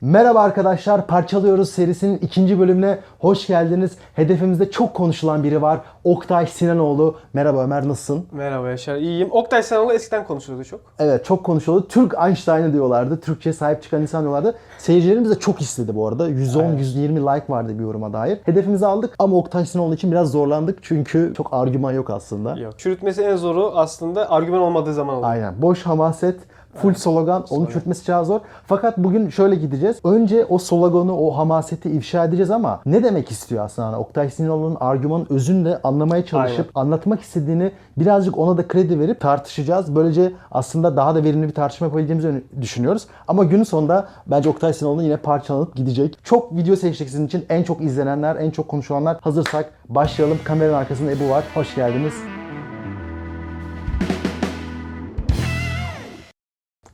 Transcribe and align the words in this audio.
Merhaba 0.00 0.40
arkadaşlar, 0.40 1.06
Parçalıyoruz 1.06 1.70
serisinin 1.70 2.18
ikinci 2.18 2.58
bölümüne 2.58 2.98
hoş 3.18 3.46
geldiniz. 3.46 3.92
Hedefimizde 4.14 4.70
çok 4.70 4.94
konuşulan 4.94 5.44
biri 5.44 5.62
var. 5.62 5.80
Oktay 6.06 6.46
Sinanoğlu. 6.46 7.14
Merhaba 7.32 7.62
Ömer, 7.64 7.88
nasılsın? 7.88 8.26
Merhaba 8.32 8.68
Yaşar, 8.68 8.96
iyiyim. 8.96 9.28
Oktay 9.30 9.62
Sinanoğlu 9.62 9.92
eskiden 9.92 10.26
konuşuluyordu 10.26 10.68
çok. 10.68 10.80
Evet, 10.98 11.24
çok 11.24 11.44
konuşuldu. 11.44 11.88
Türk 11.88 12.14
Einstein'ı 12.26 12.72
diyorlardı. 12.72 13.20
Türkçe 13.20 13.52
sahip 13.52 13.82
çıkan 13.82 14.02
insan 14.02 14.22
diyorlardı. 14.22 14.54
Seyircilerimiz 14.78 15.30
de 15.30 15.38
çok 15.38 15.60
istedi 15.60 15.96
bu 15.96 16.08
arada. 16.08 16.30
110-120 16.30 17.36
like 17.36 17.52
vardı 17.52 17.78
bir 17.78 17.84
yoruma 17.84 18.12
dair. 18.12 18.38
Hedefimizi 18.44 18.86
aldık 18.86 19.14
ama 19.18 19.36
Oktay 19.36 19.66
Sinanoğlu 19.66 19.94
için 19.94 20.12
biraz 20.12 20.30
zorlandık. 20.30 20.78
Çünkü 20.82 21.32
çok 21.36 21.48
argüman 21.52 21.92
yok 21.92 22.10
aslında. 22.10 22.56
Yok. 22.58 22.78
Çürütmesi 22.78 23.22
en 23.22 23.36
zoru 23.36 23.72
aslında 23.74 24.30
argüman 24.30 24.60
olmadığı 24.60 24.94
zaman 24.94 25.14
oluyor. 25.14 25.30
Aynen. 25.30 25.62
Boş 25.62 25.82
hamaset, 25.82 26.40
full 26.76 26.94
slogan. 26.94 27.44
Onu 27.50 27.70
çürütmesi 27.70 28.04
çok 28.04 28.26
zor. 28.26 28.40
Fakat 28.66 28.98
bugün 28.98 29.28
şöyle 29.28 29.54
gideceğiz. 29.54 29.96
Önce 30.04 30.44
o 30.44 30.58
sloganı, 30.58 31.18
o 31.18 31.30
hamaseti 31.30 31.90
ifşa 31.90 32.24
edeceğiz 32.24 32.50
ama 32.50 32.80
ne 32.86 33.04
demek 33.04 33.30
istiyor 33.30 33.64
aslında? 33.64 33.98
Oktay 33.98 34.30
Sinanoğlu'nun 34.30 34.76
argümanın 34.80 35.26
özünü 35.30 35.64
de 35.64 35.80
anlamaya 35.96 36.26
çalışıp 36.26 36.70
anlatmak 36.76 37.20
istediğini 37.20 37.72
birazcık 37.96 38.38
ona 38.38 38.56
da 38.56 38.68
kredi 38.68 39.00
verip 39.00 39.20
tartışacağız. 39.20 39.94
Böylece 39.96 40.32
aslında 40.50 40.96
daha 40.96 41.14
da 41.14 41.24
verimli 41.24 41.48
bir 41.48 41.54
tartışma 41.54 41.86
yapabileceğimizi 41.86 42.44
düşünüyoruz. 42.60 43.06
Ama 43.28 43.44
günün 43.44 43.64
sonunda 43.64 44.08
bence 44.26 44.48
Oktay 44.48 44.72
Sinanoğlu 44.72 45.02
yine 45.02 45.16
parçalanıp 45.16 45.76
gidecek. 45.76 46.18
Çok 46.24 46.56
video 46.56 46.76
seçtik 46.76 47.08
sizin 47.08 47.26
için. 47.26 47.46
En 47.48 47.62
çok 47.62 47.82
izlenenler, 47.82 48.36
en 48.36 48.50
çok 48.50 48.68
konuşulanlar. 48.68 49.16
Hazırsak 49.20 49.72
başlayalım. 49.88 50.38
Kameranın 50.44 50.76
arkasında 50.76 51.10
Ebu 51.10 51.30
var. 51.30 51.44
Hoş 51.54 51.74
geldiniz. 51.74 52.14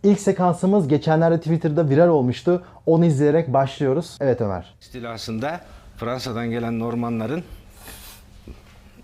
İlk 0.02 0.20
sekansımız 0.20 0.88
geçenlerde 0.88 1.38
Twitter'da 1.38 1.88
viral 1.88 2.08
olmuştu. 2.08 2.62
Onu 2.86 3.04
izleyerek 3.04 3.52
başlıyoruz. 3.52 4.16
Evet 4.20 4.40
Ömer. 4.40 4.74
istilasında 4.80 5.60
Fransa'dan 5.96 6.50
gelen 6.50 6.78
Normanların 6.78 7.42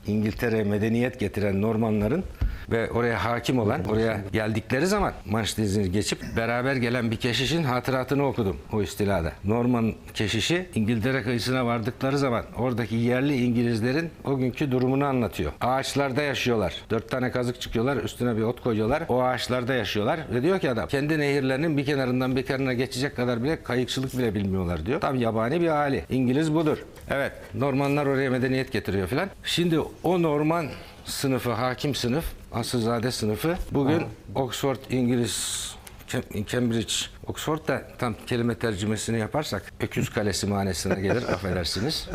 İngiltere'ye 0.06 0.64
medeniyet 0.64 1.20
getiren 1.20 1.62
Normanların 1.62 2.24
ve 2.70 2.91
oraya 2.91 3.24
hakim 3.24 3.58
olan, 3.58 3.84
oraya 3.84 4.20
geldikleri 4.33 4.86
zaman 4.86 5.12
Manş 5.27 5.58
Denizi'ni 5.58 5.92
geçip 5.92 6.19
beraber 6.36 6.77
gelen 6.77 7.10
bir 7.10 7.16
keşişin 7.16 7.62
hatıratını 7.64 8.27
okudum 8.27 8.56
o 8.72 8.83
istilada. 8.83 9.33
Norman 9.44 9.94
keşişi 10.14 10.69
İngiltere 10.75 11.22
kıyısına 11.22 11.66
vardıkları 11.66 12.19
zaman 12.19 12.44
oradaki 12.56 12.97
yerli 12.97 13.44
İngilizlerin 13.44 14.10
o 14.25 14.36
günkü 14.36 14.70
durumunu 14.70 15.05
anlatıyor. 15.05 15.52
Ağaçlarda 15.60 16.22
yaşıyorlar. 16.22 16.75
Dört 16.91 17.10
tane 17.10 17.30
kazık 17.30 17.60
çıkıyorlar, 17.60 17.97
üstüne 17.97 18.36
bir 18.36 18.42
ot 18.42 18.62
koyuyorlar. 18.62 19.03
O 19.08 19.22
ağaçlarda 19.22 19.75
yaşıyorlar 19.75 20.20
ve 20.34 20.42
diyor 20.42 20.58
ki 20.58 20.70
adam 20.70 20.88
kendi 20.88 21.19
nehirlerinin 21.19 21.77
bir 21.77 21.84
kenarından 21.84 22.36
bir 22.36 22.47
kenarına 22.47 22.72
geçecek 22.72 23.16
kadar 23.16 23.42
bile 23.44 23.62
kayıkçılık 23.62 24.19
bile 24.19 24.34
bilmiyorlar 24.34 24.86
diyor. 24.86 25.00
Tam 25.00 25.16
yabani 25.16 25.60
bir 25.60 25.69
hali. 25.69 26.05
İngiliz 26.10 26.55
budur. 26.55 26.78
Evet, 27.10 27.32
Normanlar 27.55 28.06
oraya 28.06 28.30
medeniyet 28.30 28.72
getiriyor 28.72 29.08
filan. 29.08 29.28
Şimdi 29.44 29.80
o 30.03 30.22
Norman 30.22 30.66
sınıfı, 31.09 31.53
hakim 31.53 31.95
sınıf, 31.95 32.25
asılzade 32.53 33.11
sınıfı 33.11 33.56
bugün 33.70 34.03
Oxford 34.34 34.77
İngiliz 34.91 35.69
Cam- 36.09 36.47
Cambridge, 36.47 36.92
Oxford 37.27 37.69
da 37.69 37.83
tam 37.98 38.15
kelime 38.27 38.55
tercümesini 38.55 39.19
yaparsak 39.19 39.62
öküz 39.81 40.11
kalesi 40.11 40.47
manesine 40.47 41.00
gelir 41.00 41.23
affedersiniz. 41.33 42.09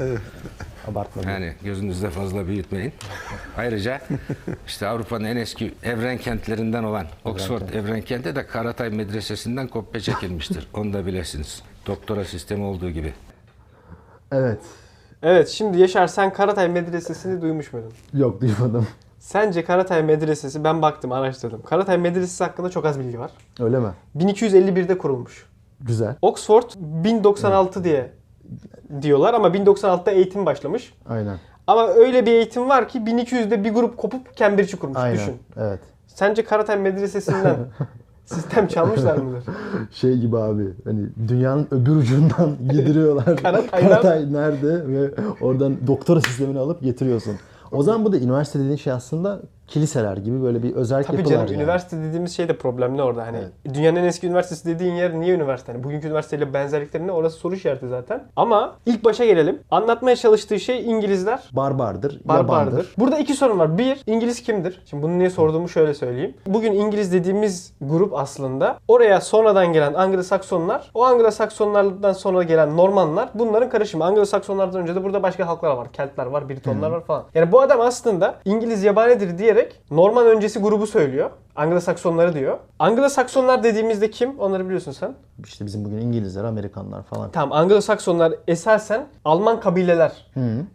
Abartma. 0.88 1.32
Yani 1.32 1.54
gözünüzde 1.64 2.10
fazla 2.10 2.48
büyütmeyin. 2.48 2.94
Ayrıca 3.58 4.02
işte 4.68 4.88
Avrupa'nın 4.88 5.26
en 5.26 5.36
eski 5.36 5.74
evren 5.84 6.18
kentlerinden 6.18 6.84
olan 6.84 7.08
Oxford 7.26 7.70
evren 7.70 8.02
kenti 8.02 8.36
de 8.36 8.48
Karatay 8.48 8.90
Medresesi'nden 8.90 9.68
kopya 9.68 10.02
çekilmiştir. 10.02 10.68
Onu 10.74 10.94
da 10.94 11.06
bilesiniz. 11.06 11.62
Doktora 11.88 12.26
sistemi 12.26 12.64
olduğu 12.64 12.90
gibi. 12.90 13.14
Evet. 14.32 14.60
Evet, 15.24 15.50
şimdi 15.50 15.80
Yaşar 15.80 16.08
sen 16.08 16.34
Karatay 16.34 16.70
Medresesi'ni 16.70 17.42
duymuş 17.42 17.74
muydun? 17.74 17.92
Yok 18.14 18.42
duymadım. 18.42 18.88
Sence 19.20 19.64
Karatay 19.66 20.04
Medresesi, 20.04 20.64
ben 20.64 20.82
baktım, 20.82 21.12
araştırdım. 21.12 21.62
Karatay 21.62 21.98
Medresesi 21.98 22.44
hakkında 22.44 22.70
çok 22.70 22.86
az 22.86 23.00
bilgi 23.00 23.20
var. 23.20 23.32
Öyle 23.60 23.80
mi? 23.80 23.88
1251'de 24.18 24.98
kurulmuş. 24.98 25.48
Güzel. 25.82 26.16
Oxford 26.22 26.64
1096 26.76 27.84
diye 27.84 28.12
diyorlar 29.02 29.34
ama 29.34 29.48
1096'da 29.48 30.12
eğitim 30.12 30.46
başlamış. 30.46 30.94
Aynen. 31.10 31.38
Ama 31.68 31.88
öyle 31.88 32.26
bir 32.26 32.32
eğitim 32.32 32.70
var 32.70 32.88
ki 32.90 33.00
1200'de 33.00 33.64
bir 33.64 33.74
grup 33.74 33.98
kopup 33.98 34.36
Cambridge'i 34.36 34.80
kurmuş. 34.80 34.98
Aynen. 34.98 35.18
Düşün. 35.18 35.38
Evet. 35.58 35.80
Sence 36.08 36.44
Karatay 36.44 36.78
Medresesi'nden 36.78 37.56
sistem 38.26 38.68
çalmışlar 38.68 39.18
mıdır? 39.18 39.44
Şey 39.92 40.18
gibi 40.18 40.38
abi 40.38 40.68
hani 40.84 41.06
dünyanın 41.28 41.68
öbür 41.72 41.96
ucundan 41.96 42.50
yediriyorlar. 42.74 43.26
Karatay'dan- 43.26 43.82
Karatay 43.90 44.34
nerede 44.34 44.88
ve 44.88 45.12
oradan 45.42 45.76
doktora 45.88 46.22
sistemini 46.22 46.60
alıp 46.60 46.82
getiriyorsun. 46.82 47.36
O 47.72 47.84
zaman 47.84 48.06
bu 48.06 48.12
da 48.14 48.18
üniversite 48.18 48.60
dediğin 48.60 48.76
şey 48.76 48.94
aslında 48.94 49.42
kiliseler 49.78 50.18
gibi 50.18 50.44
böyle 50.44 50.64
bir 50.64 50.76
özellik 50.76 51.08
Tabii 51.08 51.18
yapılar 51.18 51.36
canım 51.36 51.48
yani. 51.48 51.62
üniversite 51.62 51.98
dediğimiz 51.98 52.36
şey 52.36 52.48
de 52.48 52.58
problemli 52.58 53.02
orada. 53.02 53.26
Hani 53.26 53.38
dünyanın 53.74 53.96
en 53.96 54.04
eski 54.04 54.28
üniversitesi 54.28 54.66
dediğin 54.66 54.94
yer 54.94 55.20
niye 55.20 55.36
üniversite? 55.36 55.72
Hani 55.72 55.84
bugünkü 55.84 56.08
üniversiteyle 56.08 56.54
benzerlikleri 56.54 57.08
ne? 57.08 57.12
Orası 57.12 57.38
soru 57.38 57.56
işareti 57.56 57.88
zaten. 57.88 58.24
Ama 58.36 58.76
ilk 58.86 59.04
başa 59.06 59.26
gelelim. 59.26 59.60
Anlatmaya 59.72 60.16
çalıştığı 60.16 60.60
şey 60.60 60.92
İngilizler 60.92 61.40
Barbardır, 61.52 62.22
barbardır. 62.26 62.72
yabandır. 62.72 62.94
Burada 62.98 63.18
iki 63.18 63.34
sorun 63.34 63.60
var. 63.60 63.78
Bir, 63.78 64.04
İngiliz 64.08 64.44
kimdir? 64.44 64.82
Şimdi 64.86 65.04
bunu 65.04 65.20
niye 65.20 65.30
sorduğumu 65.30 65.70
şöyle 65.70 65.94
söyleyeyim. 65.94 66.34
Bugün 66.48 66.72
İngiliz 66.74 67.14
dediğimiz 67.14 67.74
grup 67.82 68.14
aslında 68.18 68.78
oraya 68.88 69.22
sonradan 69.22 69.74
gelen 69.74 69.94
Anglo-Saksonlar, 69.94 70.82
o 70.94 71.06
Anglo-Saksonlardan 71.06 72.14
sonra 72.14 72.44
gelen 72.44 72.78
Normanlar 72.78 73.30
bunların 73.34 73.70
karışımı. 73.70 74.04
Anglo-Saksonlardan 74.04 74.78
önce 74.82 74.96
de 74.96 75.04
burada 75.04 75.24
başka 75.24 75.48
halklar 75.48 75.76
var. 75.76 75.92
Keltler 75.94 76.26
var, 76.26 76.50
Britonlar 76.50 76.92
var 76.92 77.04
falan. 77.04 77.24
Yani 77.36 77.52
bu 77.52 77.62
adam 77.62 77.82
aslında 77.82 78.36
İngiliz 78.46 78.84
yabanidir 78.84 79.38
diyerek 79.38 79.63
Norman 79.92 80.26
öncesi 80.28 80.60
grubu 80.60 80.88
söylüyor. 80.88 81.30
Anglo-Saksonları 81.56 82.34
diyor. 82.34 82.58
Anglo-Saksonlar 82.80 83.64
dediğimizde 83.64 84.12
kim? 84.12 84.40
Onları 84.40 84.66
biliyorsun 84.66 84.92
sen. 84.92 85.14
İşte 85.44 85.66
bizim 85.66 85.86
bugün 85.86 85.98
İngilizler, 85.98 86.44
Amerikanlar 86.44 87.04
falan. 87.04 87.32
Tamam 87.32 87.58
Anglo-Saksonlar 87.58 88.34
esasen 88.48 89.06
Alman 89.26 89.60
kabileler. 89.60 90.12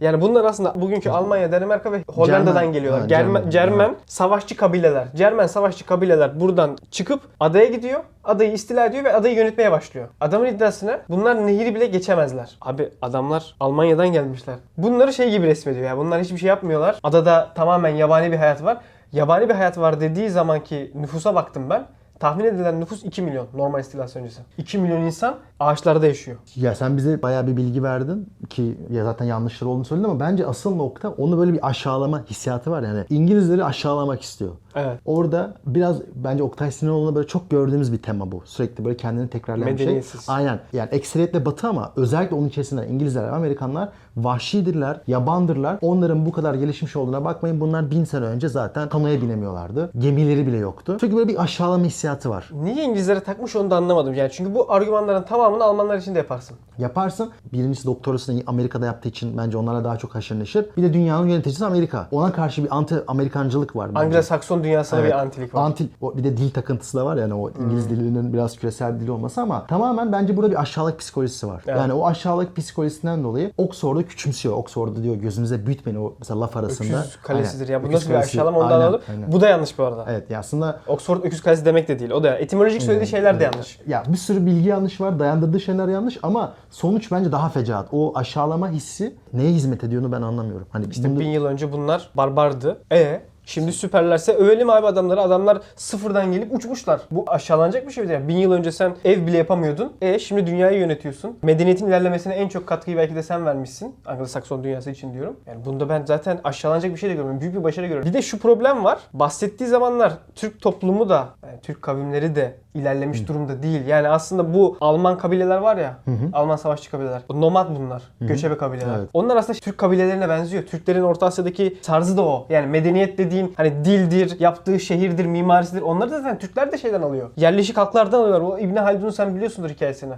Yani 0.00 0.21
bunlar 0.21 0.44
aslında 0.44 0.81
bugünkü 0.81 1.11
Almanya, 1.11 1.53
Danimarka 1.53 1.93
ve 1.93 2.03
Hollanda'dan 2.09 2.55
Cermen. 2.55 2.72
geliyorlar. 2.72 3.00
Ha, 3.00 3.06
Germen, 3.06 3.33
Cermen. 3.34 3.50
Cermen 3.50 3.97
savaşçı 4.06 4.56
kabileler. 4.56 5.09
Cermen 5.16 5.47
savaşçı 5.47 5.87
kabileler 5.87 6.41
buradan 6.41 6.78
çıkıp 6.91 7.21
adaya 7.41 7.66
gidiyor. 7.66 8.00
Adayı 8.25 8.53
istila 8.53 8.87
ediyor 8.87 9.05
ve 9.05 9.15
adayı 9.15 9.37
yönetmeye 9.37 9.72
başlıyor. 9.72 10.09
Adamın 10.21 10.47
iddiasına 10.47 11.00
bunlar 11.09 11.47
nehri 11.47 11.75
bile 11.75 11.87
geçemezler. 11.87 12.56
Abi 12.60 12.89
adamlar 13.03 13.55
Almanya'dan 13.60 14.09
gelmişler. 14.09 14.55
Bunları 14.77 15.12
şey 15.12 15.31
gibi 15.31 15.47
resmediyor 15.47 15.87
ya. 15.87 15.99
Bunlar 15.99 16.21
hiçbir 16.21 16.39
şey 16.39 16.49
yapmıyorlar. 16.49 16.97
Adada 17.03 17.49
tamamen 17.55 17.95
yabani 17.95 18.33
bir 18.33 18.37
hayat 18.37 18.65
var. 18.65 18.78
Yabani 19.12 19.48
bir 19.48 19.54
hayat 19.54 19.78
var 19.78 20.00
dediği 20.00 20.30
zamanki 20.30 20.92
nüfusa 20.94 21.34
baktım 21.34 21.70
ben. 21.70 21.86
Tahmin 22.20 22.44
edilen 22.44 22.80
nüfus 22.80 23.04
2 23.04 23.22
milyon 23.22 23.46
normal 23.54 23.80
istilası 23.80 24.19
öncesi. 24.19 24.41
2 24.58 24.78
milyon 24.78 25.00
insan 25.00 25.34
ağaçlarda 25.60 26.06
yaşıyor. 26.06 26.36
Ya 26.56 26.74
sen 26.74 26.96
bize 26.96 27.22
bayağı 27.22 27.47
bir 27.47 27.56
bilgi 27.56 27.82
verdin 27.82 28.32
ki 28.50 28.78
ya 28.91 29.04
zaten 29.04 29.24
yanlışları 29.24 29.70
olduğunu 29.70 29.84
söyledin 29.84 30.08
ama 30.08 30.20
bence 30.20 30.47
asıl 30.47 30.76
nokta 30.76 31.08
onu 31.08 31.38
böyle 31.38 31.52
bir 31.52 31.68
aşağılama 31.68 32.24
hissiyatı 32.30 32.70
var 32.70 32.82
yani. 32.82 33.04
İngilizleri 33.10 33.64
aşağılamak 33.64 34.22
istiyor. 34.22 34.50
Evet. 34.74 35.00
Orada 35.04 35.54
biraz 35.66 36.02
bence 36.14 36.42
Oktay 36.42 36.70
Sinanoğlu'nda 36.70 37.14
böyle 37.14 37.26
çok 37.26 37.50
gördüğümüz 37.50 37.92
bir 37.92 38.02
tema 38.02 38.32
bu. 38.32 38.42
Sürekli 38.44 38.84
böyle 38.84 38.97
kendini 38.97 39.28
tekrarlayan 39.28 39.78
bir 39.78 39.84
şey. 39.84 40.02
Aynen. 40.28 40.60
Yani 40.72 40.88
ekseriyetle 40.91 41.44
batı 41.44 41.68
ama 41.68 41.92
özellikle 41.97 42.36
onun 42.36 42.48
içerisinde 42.48 42.86
İngilizler 42.88 43.24
ve 43.24 43.30
Amerikanlar 43.30 43.88
vahşidirler, 44.24 45.00
yabandırlar. 45.06 45.78
Onların 45.80 46.26
bu 46.26 46.32
kadar 46.32 46.54
gelişmiş 46.54 46.96
olduğuna 46.96 47.24
bakmayın. 47.24 47.60
Bunlar 47.60 47.90
bin 47.90 48.04
sene 48.04 48.24
önce 48.24 48.48
zaten 48.48 48.88
kanoya 48.88 49.22
binemiyorlardı. 49.22 49.90
Gemileri 49.98 50.46
bile 50.46 50.56
yoktu. 50.56 50.96
Çünkü 51.00 51.16
böyle 51.16 51.28
bir 51.28 51.42
aşağılama 51.42 51.84
hissiyatı 51.84 52.30
var. 52.30 52.50
Niye 52.52 52.84
İngilizlere 52.84 53.20
takmış 53.20 53.56
onu 53.56 53.70
da 53.70 53.76
anlamadım. 53.76 54.14
Yani 54.14 54.30
çünkü 54.32 54.54
bu 54.54 54.72
argümanların 54.72 55.22
tamamını 55.22 55.64
Almanlar 55.64 55.96
için 55.96 56.14
de 56.14 56.18
yaparsın. 56.18 56.56
Yaparsın. 56.78 57.30
Birincisi 57.53 57.86
doktorasını 57.86 58.42
Amerika'da 58.47 58.86
yaptığı 58.86 59.09
için 59.09 59.38
bence 59.38 59.59
onlarla 59.59 59.84
daha 59.84 59.97
çok 59.97 60.15
haşır 60.15 60.38
neşir. 60.38 60.66
Bir 60.76 60.82
de 60.82 60.92
dünyanın 60.92 61.26
yöneticisi 61.28 61.66
Amerika. 61.66 62.09
Ona 62.10 62.32
karşı 62.32 62.64
bir 62.64 62.76
anti 62.76 62.94
Amerikancılık 63.09 63.76
var. 63.76 63.88
Anglo-Sakson 63.88 64.64
dünyasına 64.64 65.00
Evet. 65.00 65.10
bir 65.10 65.18
antilik 65.18 65.54
var. 65.54 65.62
Antil, 65.62 65.88
o 66.00 66.16
bir 66.16 66.24
de 66.24 66.36
dil 66.36 66.50
takıntısı 66.50 66.98
da 66.98 67.06
var 67.06 67.16
yani 67.16 67.34
o 67.34 67.50
İngiliz 67.50 67.91
dilinin 67.91 68.32
biraz 68.32 68.56
küresel 68.56 69.00
dili 69.00 69.10
olması 69.10 69.41
ama 69.41 69.66
tamamen 69.66 70.12
bence 70.12 70.36
burada 70.36 70.50
bir 70.50 70.60
aşağılık 70.60 70.98
psikolojisi 70.98 71.47
var. 71.48 71.62
Evet. 71.66 71.78
Yani 71.78 71.92
o 71.92 72.06
aşağılık 72.06 72.56
psikolojisinden 72.56 73.24
dolayı 73.24 73.53
Oxford'u 73.59 74.06
küçümsüyor. 74.09 74.57
Oxford'u 74.57 75.03
diyor 75.03 75.15
gözünüze 75.16 75.66
büyütmeyin 75.66 75.99
o 76.01 76.15
mesela 76.19 76.41
laf 76.41 76.57
arasında. 76.57 77.01
Öküz 77.01 77.16
kalesidir 77.22 77.69
Aynen. 77.69 77.72
ya. 77.72 77.83
Bu 77.83 77.87
Öküz 77.87 77.95
nasıl 77.95 78.10
bir 78.10 78.15
aşağılama 78.15 78.59
ondan 78.59 78.81
alalım. 78.81 79.01
aynen. 79.10 79.33
Bu 79.33 79.41
da 79.41 79.49
yanlış 79.49 79.78
bu 79.78 79.84
arada. 79.84 80.05
Evet 80.10 80.31
ya 80.31 80.39
aslında 80.39 80.81
Oxford 80.87 81.25
öküz 81.25 81.43
kalesi 81.43 81.65
demek 81.65 81.89
de 81.89 81.99
değil. 81.99 82.10
O 82.10 82.22
da 82.22 82.39
etimolojik 82.39 82.83
söylediği 82.83 83.07
şeyler 83.09 83.41
de 83.41 83.45
yanlış. 83.45 83.78
ya 83.87 84.03
bir 84.09 84.16
sürü 84.16 84.47
bilgi 84.47 84.69
yanlış 84.69 85.01
var, 85.01 85.19
dayandırdığı 85.19 85.60
şeyler 85.60 85.89
yanlış 85.89 86.19
ama 86.22 86.53
sonuç 86.71 87.13
bence 87.13 87.33
daha 87.33 87.49
fecaat. 87.49 87.89
O 87.93 88.13
aşağılama 88.19 88.71
hissi 88.71 89.15
neye 89.33 89.51
hizmet 89.53 89.84
ediyorunu 89.84 90.13
ben 90.13 90.22
anlamıyorum. 90.22 90.66
Hani 90.71 90.87
İşte 90.91 91.10
bunu- 91.10 91.19
bin 91.21 91.28
yıl 91.28 91.45
önce 91.45 91.72
bunlar 91.72 92.10
barbardı. 92.15 92.78
E 92.93 93.21
Şimdi 93.48 93.72
süperlerse 93.72 94.33
övelim 94.33 94.71
abi 94.71 94.86
adamları. 94.86 95.21
Adamlar 95.21 95.59
sıfırdan 95.77 96.33
gelip 96.33 96.54
uçmuşlar. 96.54 97.00
Bu 97.10 97.24
aşağılanacak 97.27 97.86
bir 97.86 97.92
şey 97.92 98.09
değil. 98.09 98.15
Yani 98.15 98.28
bin 98.28 98.36
yıl 98.36 98.53
önce 98.53 98.72
sen 98.72 98.95
ev 99.04 99.27
bile 99.27 99.36
yapamıyordun. 99.36 99.92
E 100.00 100.18
şimdi 100.18 100.47
dünyayı 100.47 100.78
yönetiyorsun. 100.78 101.39
Medeniyetin 101.42 101.86
ilerlemesine 101.86 102.34
en 102.34 102.48
çok 102.48 102.66
katkıyı 102.66 102.97
belki 102.97 103.15
de 103.15 103.22
sen 103.22 103.47
vermişsin. 103.47 103.97
Anglo-Sakson 104.06 104.65
dünyası 104.65 104.91
için 104.91 105.15
diyorum. 105.15 105.36
Yani 105.47 105.65
bunda 105.65 105.89
ben 105.89 106.04
zaten 106.04 106.41
aşağılanacak 106.45 106.92
bir 106.92 106.97
şey 106.97 107.10
de 107.10 107.15
görmüyorum. 107.15 107.41
Büyük 107.41 107.54
bir 107.54 107.65
başarı 107.65 107.86
görüyorum. 107.86 108.09
Bir 108.09 108.15
de 108.15 108.22
şu 108.22 108.39
problem 108.39 108.84
var. 108.84 108.98
Bahsettiği 109.12 109.71
zamanlar 109.71 110.12
Türk 110.34 110.60
toplumu 110.60 111.09
da, 111.09 111.28
yani 111.47 111.60
Türk 111.62 111.83
kavimleri 111.83 112.36
de 112.36 112.54
ilerlemiş 112.74 113.28
durumda 113.28 113.62
değil. 113.62 113.86
Yani 113.86 114.09
aslında 114.09 114.54
bu 114.54 114.77
Alman 114.80 115.18
kabileler 115.18 115.59
var 115.59 115.77
ya, 115.77 115.97
Alman 116.33 116.56
savaşçı 116.56 116.91
kabileler. 116.91 117.22
Nomad 117.30 117.77
bunlar. 117.77 118.03
Göçebe 118.21 118.56
kabileler. 118.56 118.98
Evet. 118.98 119.09
Onlar 119.12 119.36
aslında 119.36 119.59
Türk 119.59 119.78
kabilelerine 119.78 120.28
benziyor. 120.28 120.62
Türklerin 120.62 121.03
Orta 121.03 121.27
Asya'daki 121.27 121.80
tarzı 121.83 122.16
da 122.16 122.22
o. 122.22 122.47
Yani 122.50 122.66
medeniyet 122.66 123.18
dediğin 123.38 123.54
hani 123.56 123.84
dildir, 123.84 124.40
yaptığı 124.40 124.80
şehirdir, 124.80 125.26
mimarisidir. 125.26 125.82
Onları 125.82 126.10
da 126.10 126.20
zaten 126.20 126.38
Türkler 126.38 126.72
de 126.72 126.78
şeyden 126.78 127.02
alıyor. 127.02 127.30
Yerleşik 127.36 127.76
halklardan 127.76 128.20
alıyorlar. 128.20 128.40
O 128.40 128.58
İbni 128.58 128.80
Haldun'u 128.80 129.12
sen 129.12 129.34
biliyorsundur 129.34 129.70
hikayesini. 129.70 130.14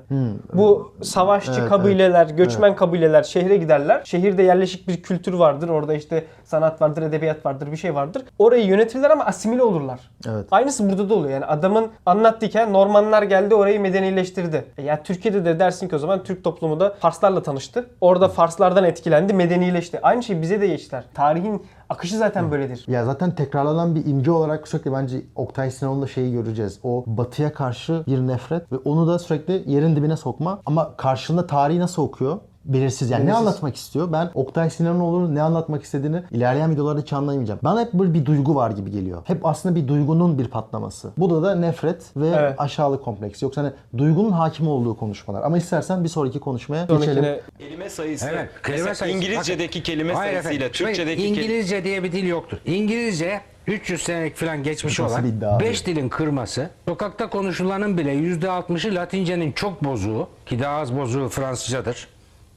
Bu 0.53 0.93
savaşçı 1.03 1.61
Evet, 1.61 1.69
kabileler, 1.69 2.27
göçmen 2.27 2.77
kabileler 2.77 3.23
şehre 3.23 3.57
giderler. 3.57 4.03
Şehirde 4.05 4.43
yerleşik 4.43 4.89
bir 4.89 5.03
kültür 5.03 5.33
vardır. 5.33 5.69
Orada 5.69 5.95
işte 5.95 6.25
sanat 6.45 6.83
vardır, 6.83 7.03
edebiyat 7.03 7.47
vardır, 7.47 7.73
bir 7.73 7.77
şey 7.77 7.95
vardır. 7.95 8.23
Orayı 8.39 8.67
yönetirler 8.67 9.11
ama 9.11 9.25
asimile 9.25 9.63
olurlar. 9.63 10.01
Evet. 10.29 10.47
Aynısı 10.51 10.91
burada 10.91 11.09
da 11.09 11.15
oluyor. 11.15 11.33
Yani 11.33 11.45
adamın 11.45 11.89
anlattıyken 12.07 12.73
Normanlar 12.73 13.23
geldi 13.23 13.55
orayı 13.55 13.81
medenileştirdi. 13.81 14.65
E 14.79 14.83
ya 14.83 15.03
Türkiye'de 15.03 15.45
de 15.45 15.59
dersin 15.59 15.89
ki 15.89 15.97
o 15.97 15.99
zaman 15.99 16.23
Türk 16.23 16.45
toplumu 16.45 16.81
da 16.81 16.95
Farslarla 17.01 17.43
tanıştı. 17.43 17.87
Orada 18.01 18.29
Farslardan 18.29 18.85
etkilendi, 18.85 19.33
medenileşti. 19.33 20.01
Aynı 20.03 20.23
şey 20.23 20.43
bize 20.43 20.61
de 20.61 20.67
geçtiler. 20.67 21.05
Tarihin 21.15 21.63
akışı 21.91 22.19
zaten 22.19 22.51
böyledir. 22.51 22.85
Ya 22.89 23.05
zaten 23.05 23.35
tekrarlanan 23.35 23.95
bir 23.95 24.07
imge 24.07 24.31
olarak 24.31 24.69
sürekli 24.69 24.93
bence 24.93 25.23
Oktay 25.35 25.71
Sinan'la 25.71 26.07
şeyi 26.07 26.33
göreceğiz. 26.33 26.81
O 26.83 27.05
batıya 27.07 27.53
karşı 27.53 28.05
bir 28.07 28.19
nefret 28.19 28.73
ve 28.73 28.77
onu 28.77 29.07
da 29.09 29.19
sürekli 29.19 29.65
yerin 29.67 29.97
dibine 29.97 30.17
sokma. 30.17 30.61
Ama 30.67 30.97
karşılığında 30.97 31.47
tarihi 31.47 31.81
nasıl 31.81 32.03
okuyor? 32.03 32.39
Belirsiz 32.65 33.11
yani 33.11 33.21
ne 33.21 33.27
Belirsiz. 33.27 33.47
anlatmak 33.47 33.77
istiyor? 33.77 34.13
Ben 34.13 34.31
Oktay 34.35 34.71
Sinanoğlu'nun 34.71 35.35
ne 35.35 35.43
anlatmak 35.43 35.83
istediğini 35.83 36.23
ilerleyen 36.31 36.71
videolarda 36.73 37.01
hiç 37.01 37.13
anlayamayacağım. 37.13 37.61
Bana 37.65 37.81
hep 37.81 37.93
böyle 37.93 38.15
bir 38.15 38.27
duygu 38.27 38.55
var 38.55 38.71
gibi 38.71 38.91
geliyor. 38.91 39.23
Hep 39.25 39.47
aslında 39.47 39.75
bir 39.75 39.89
duygunun 39.89 40.39
bir 40.39 40.49
patlaması. 40.49 41.11
Bu 41.19 41.31
da 41.31 41.43
da 41.43 41.55
nefret 41.55 42.03
ve 42.17 42.29
Evet. 42.29 42.55
aşağılık 42.59 43.05
kompleksi. 43.05 43.45
Yoksa 43.45 43.63
hani 43.63 43.73
duygunun 43.99 44.31
hakim 44.31 44.69
olduğu 44.69 44.97
konuşmalar. 44.97 45.43
Ama 45.43 45.59
istersen 45.59 46.05
bir 46.05 46.09
sonraki 46.09 46.41
konuşmaya 46.41 46.85
geçelim. 46.85 47.03
Sonrakine 47.05 47.41
Kelime 47.59 47.91
sayısı. 47.91 48.27
Evet, 48.33 48.51
kelime 48.63 48.77
Mesela 48.79 48.95
sayısı. 48.95 49.17
İngilizce'deki 49.19 49.83
kelime 49.83 50.13
Hayır 50.13 50.33
sayısıyla 50.33 50.67
efendim, 50.67 50.87
Türkçedeki 50.87 51.23
kelime 51.23 51.39
İngilizce 51.43 51.85
diye 51.85 52.03
bir 52.05 52.13
dil 52.13 52.27
yoktur. 52.27 52.59
İngilizce 52.67 53.41
300 53.67 54.03
senelik 54.03 54.37
falan 54.37 54.63
geçmiş 54.63 54.99
Nasıl 55.01 55.15
olan 55.15 55.25
bir 55.25 55.29
iddia 55.37 55.57
abi? 55.57 55.65
5 55.65 55.87
dilin 55.87 56.09
kırması. 56.09 56.71
Sokakta 56.89 57.31
konuşulanın 57.31 57.99
bile 57.99 58.15
%60'ı 58.15 58.95
Latincenin 58.95 59.53
çok 59.53 59.85
bozuğu 59.85 60.29
ki 60.47 60.61
daha 60.61 60.77
az 60.77 60.97
bozuğu 60.97 61.29
Fransızcadır. 61.29 62.09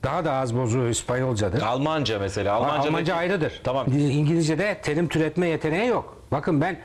Daha 0.03 0.25
da 0.25 0.31
az 0.33 0.55
bozuğu 0.57 0.87
İspanyolcadır. 0.89 1.61
Almanca 1.61 2.19
mesela. 2.19 2.53
Almanca, 2.53 2.89
Almanca'daki- 2.89 3.13
ayrıdır. 3.13 3.61
Tamam. 3.63 3.87
İngilizce'de 3.93 4.77
terim 4.83 5.07
türetme 5.07 5.47
yeteneği 5.47 5.87
yok. 5.87 6.17
Bakın 6.31 6.61
ben 6.61 6.77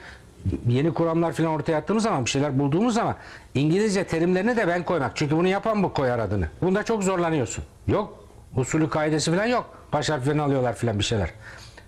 yeni 0.69 0.94
kuramlar 0.94 1.32
falan 1.32 1.50
ortaya 1.50 1.79
attığımız 1.79 2.03
zaman 2.03 2.25
bir 2.25 2.31
şeyler 2.31 2.59
bulduğumuz 2.59 2.94
zaman 2.94 3.15
İngilizce 3.55 4.05
terimlerini 4.05 4.56
de 4.56 4.69
ben 4.69 4.82
koymak. 4.85 5.12
Çünkü 5.17 5.37
bunu 5.37 5.49
yapan 5.49 5.82
bu 5.82 5.93
koyar 5.93 6.19
adını. 6.19 6.49
Bunda 6.62 6.82
çok 6.82 7.05
zorlanıyorsun. 7.05 7.65
Yok. 7.87 8.25
Usulü 8.56 8.91
kaidesi 8.91 9.31
falan 9.31 9.47
yok. 9.47 9.71
Baş 9.93 10.11
harflerini 10.11 10.43
alıyorlar 10.43 10.75
falan 10.75 10.99
bir 10.99 11.05
şeyler. 11.05 11.31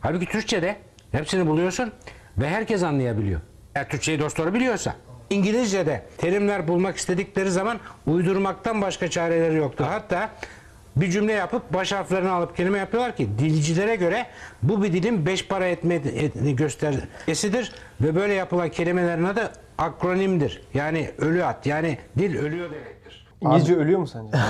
Halbuki 0.00 0.26
Türkçe'de 0.26 0.76
hepsini 1.12 1.47
buluyorsun 1.47 1.93
ve 2.38 2.49
herkes 2.49 2.83
anlayabiliyor. 2.83 3.41
Eğer 3.75 3.88
Türkçeyi 3.88 4.19
dostları 4.21 4.55
biliyorsa. 4.55 4.94
İngilizce'de 5.31 6.03
terimler 6.19 6.69
bulmak 6.69 6.97
istedikleri 6.97 7.50
zaman 7.50 7.79
uydurmaktan 8.06 8.83
başka 8.83 9.11
çareleri 9.11 9.56
yoktur. 9.56 9.85
Hatta 9.85 10.31
bir 10.96 11.10
cümle 11.10 11.32
yapıp 11.32 11.75
baş 11.75 11.92
harflerini 11.92 12.28
alıp 12.28 12.56
kelime 12.56 12.78
yapıyorlar 12.78 13.16
ki 13.16 13.28
dilcilere 13.38 13.96
göre 13.96 14.26
bu 14.62 14.82
bir 14.82 14.92
dilin 14.92 15.26
beş 15.26 15.48
para 15.48 15.66
etme 15.66 15.94
et- 15.94 16.58
göstergesidir 16.58 17.72
ve 18.00 18.14
böyle 18.16 18.32
yapılan 18.34 18.69
kelimelerin 18.69 19.25
adı 19.25 19.50
akronimdir. 19.78 20.62
Yani 20.75 21.10
ölü 21.19 21.44
at 21.44 21.66
yani 21.66 21.98
dil 22.19 22.37
ölüyor 22.38 22.70
demektir. 22.70 23.26
İngilizce 23.40 23.76
ölüyor 23.76 23.98
mu 24.00 24.06
sence? 24.06 24.38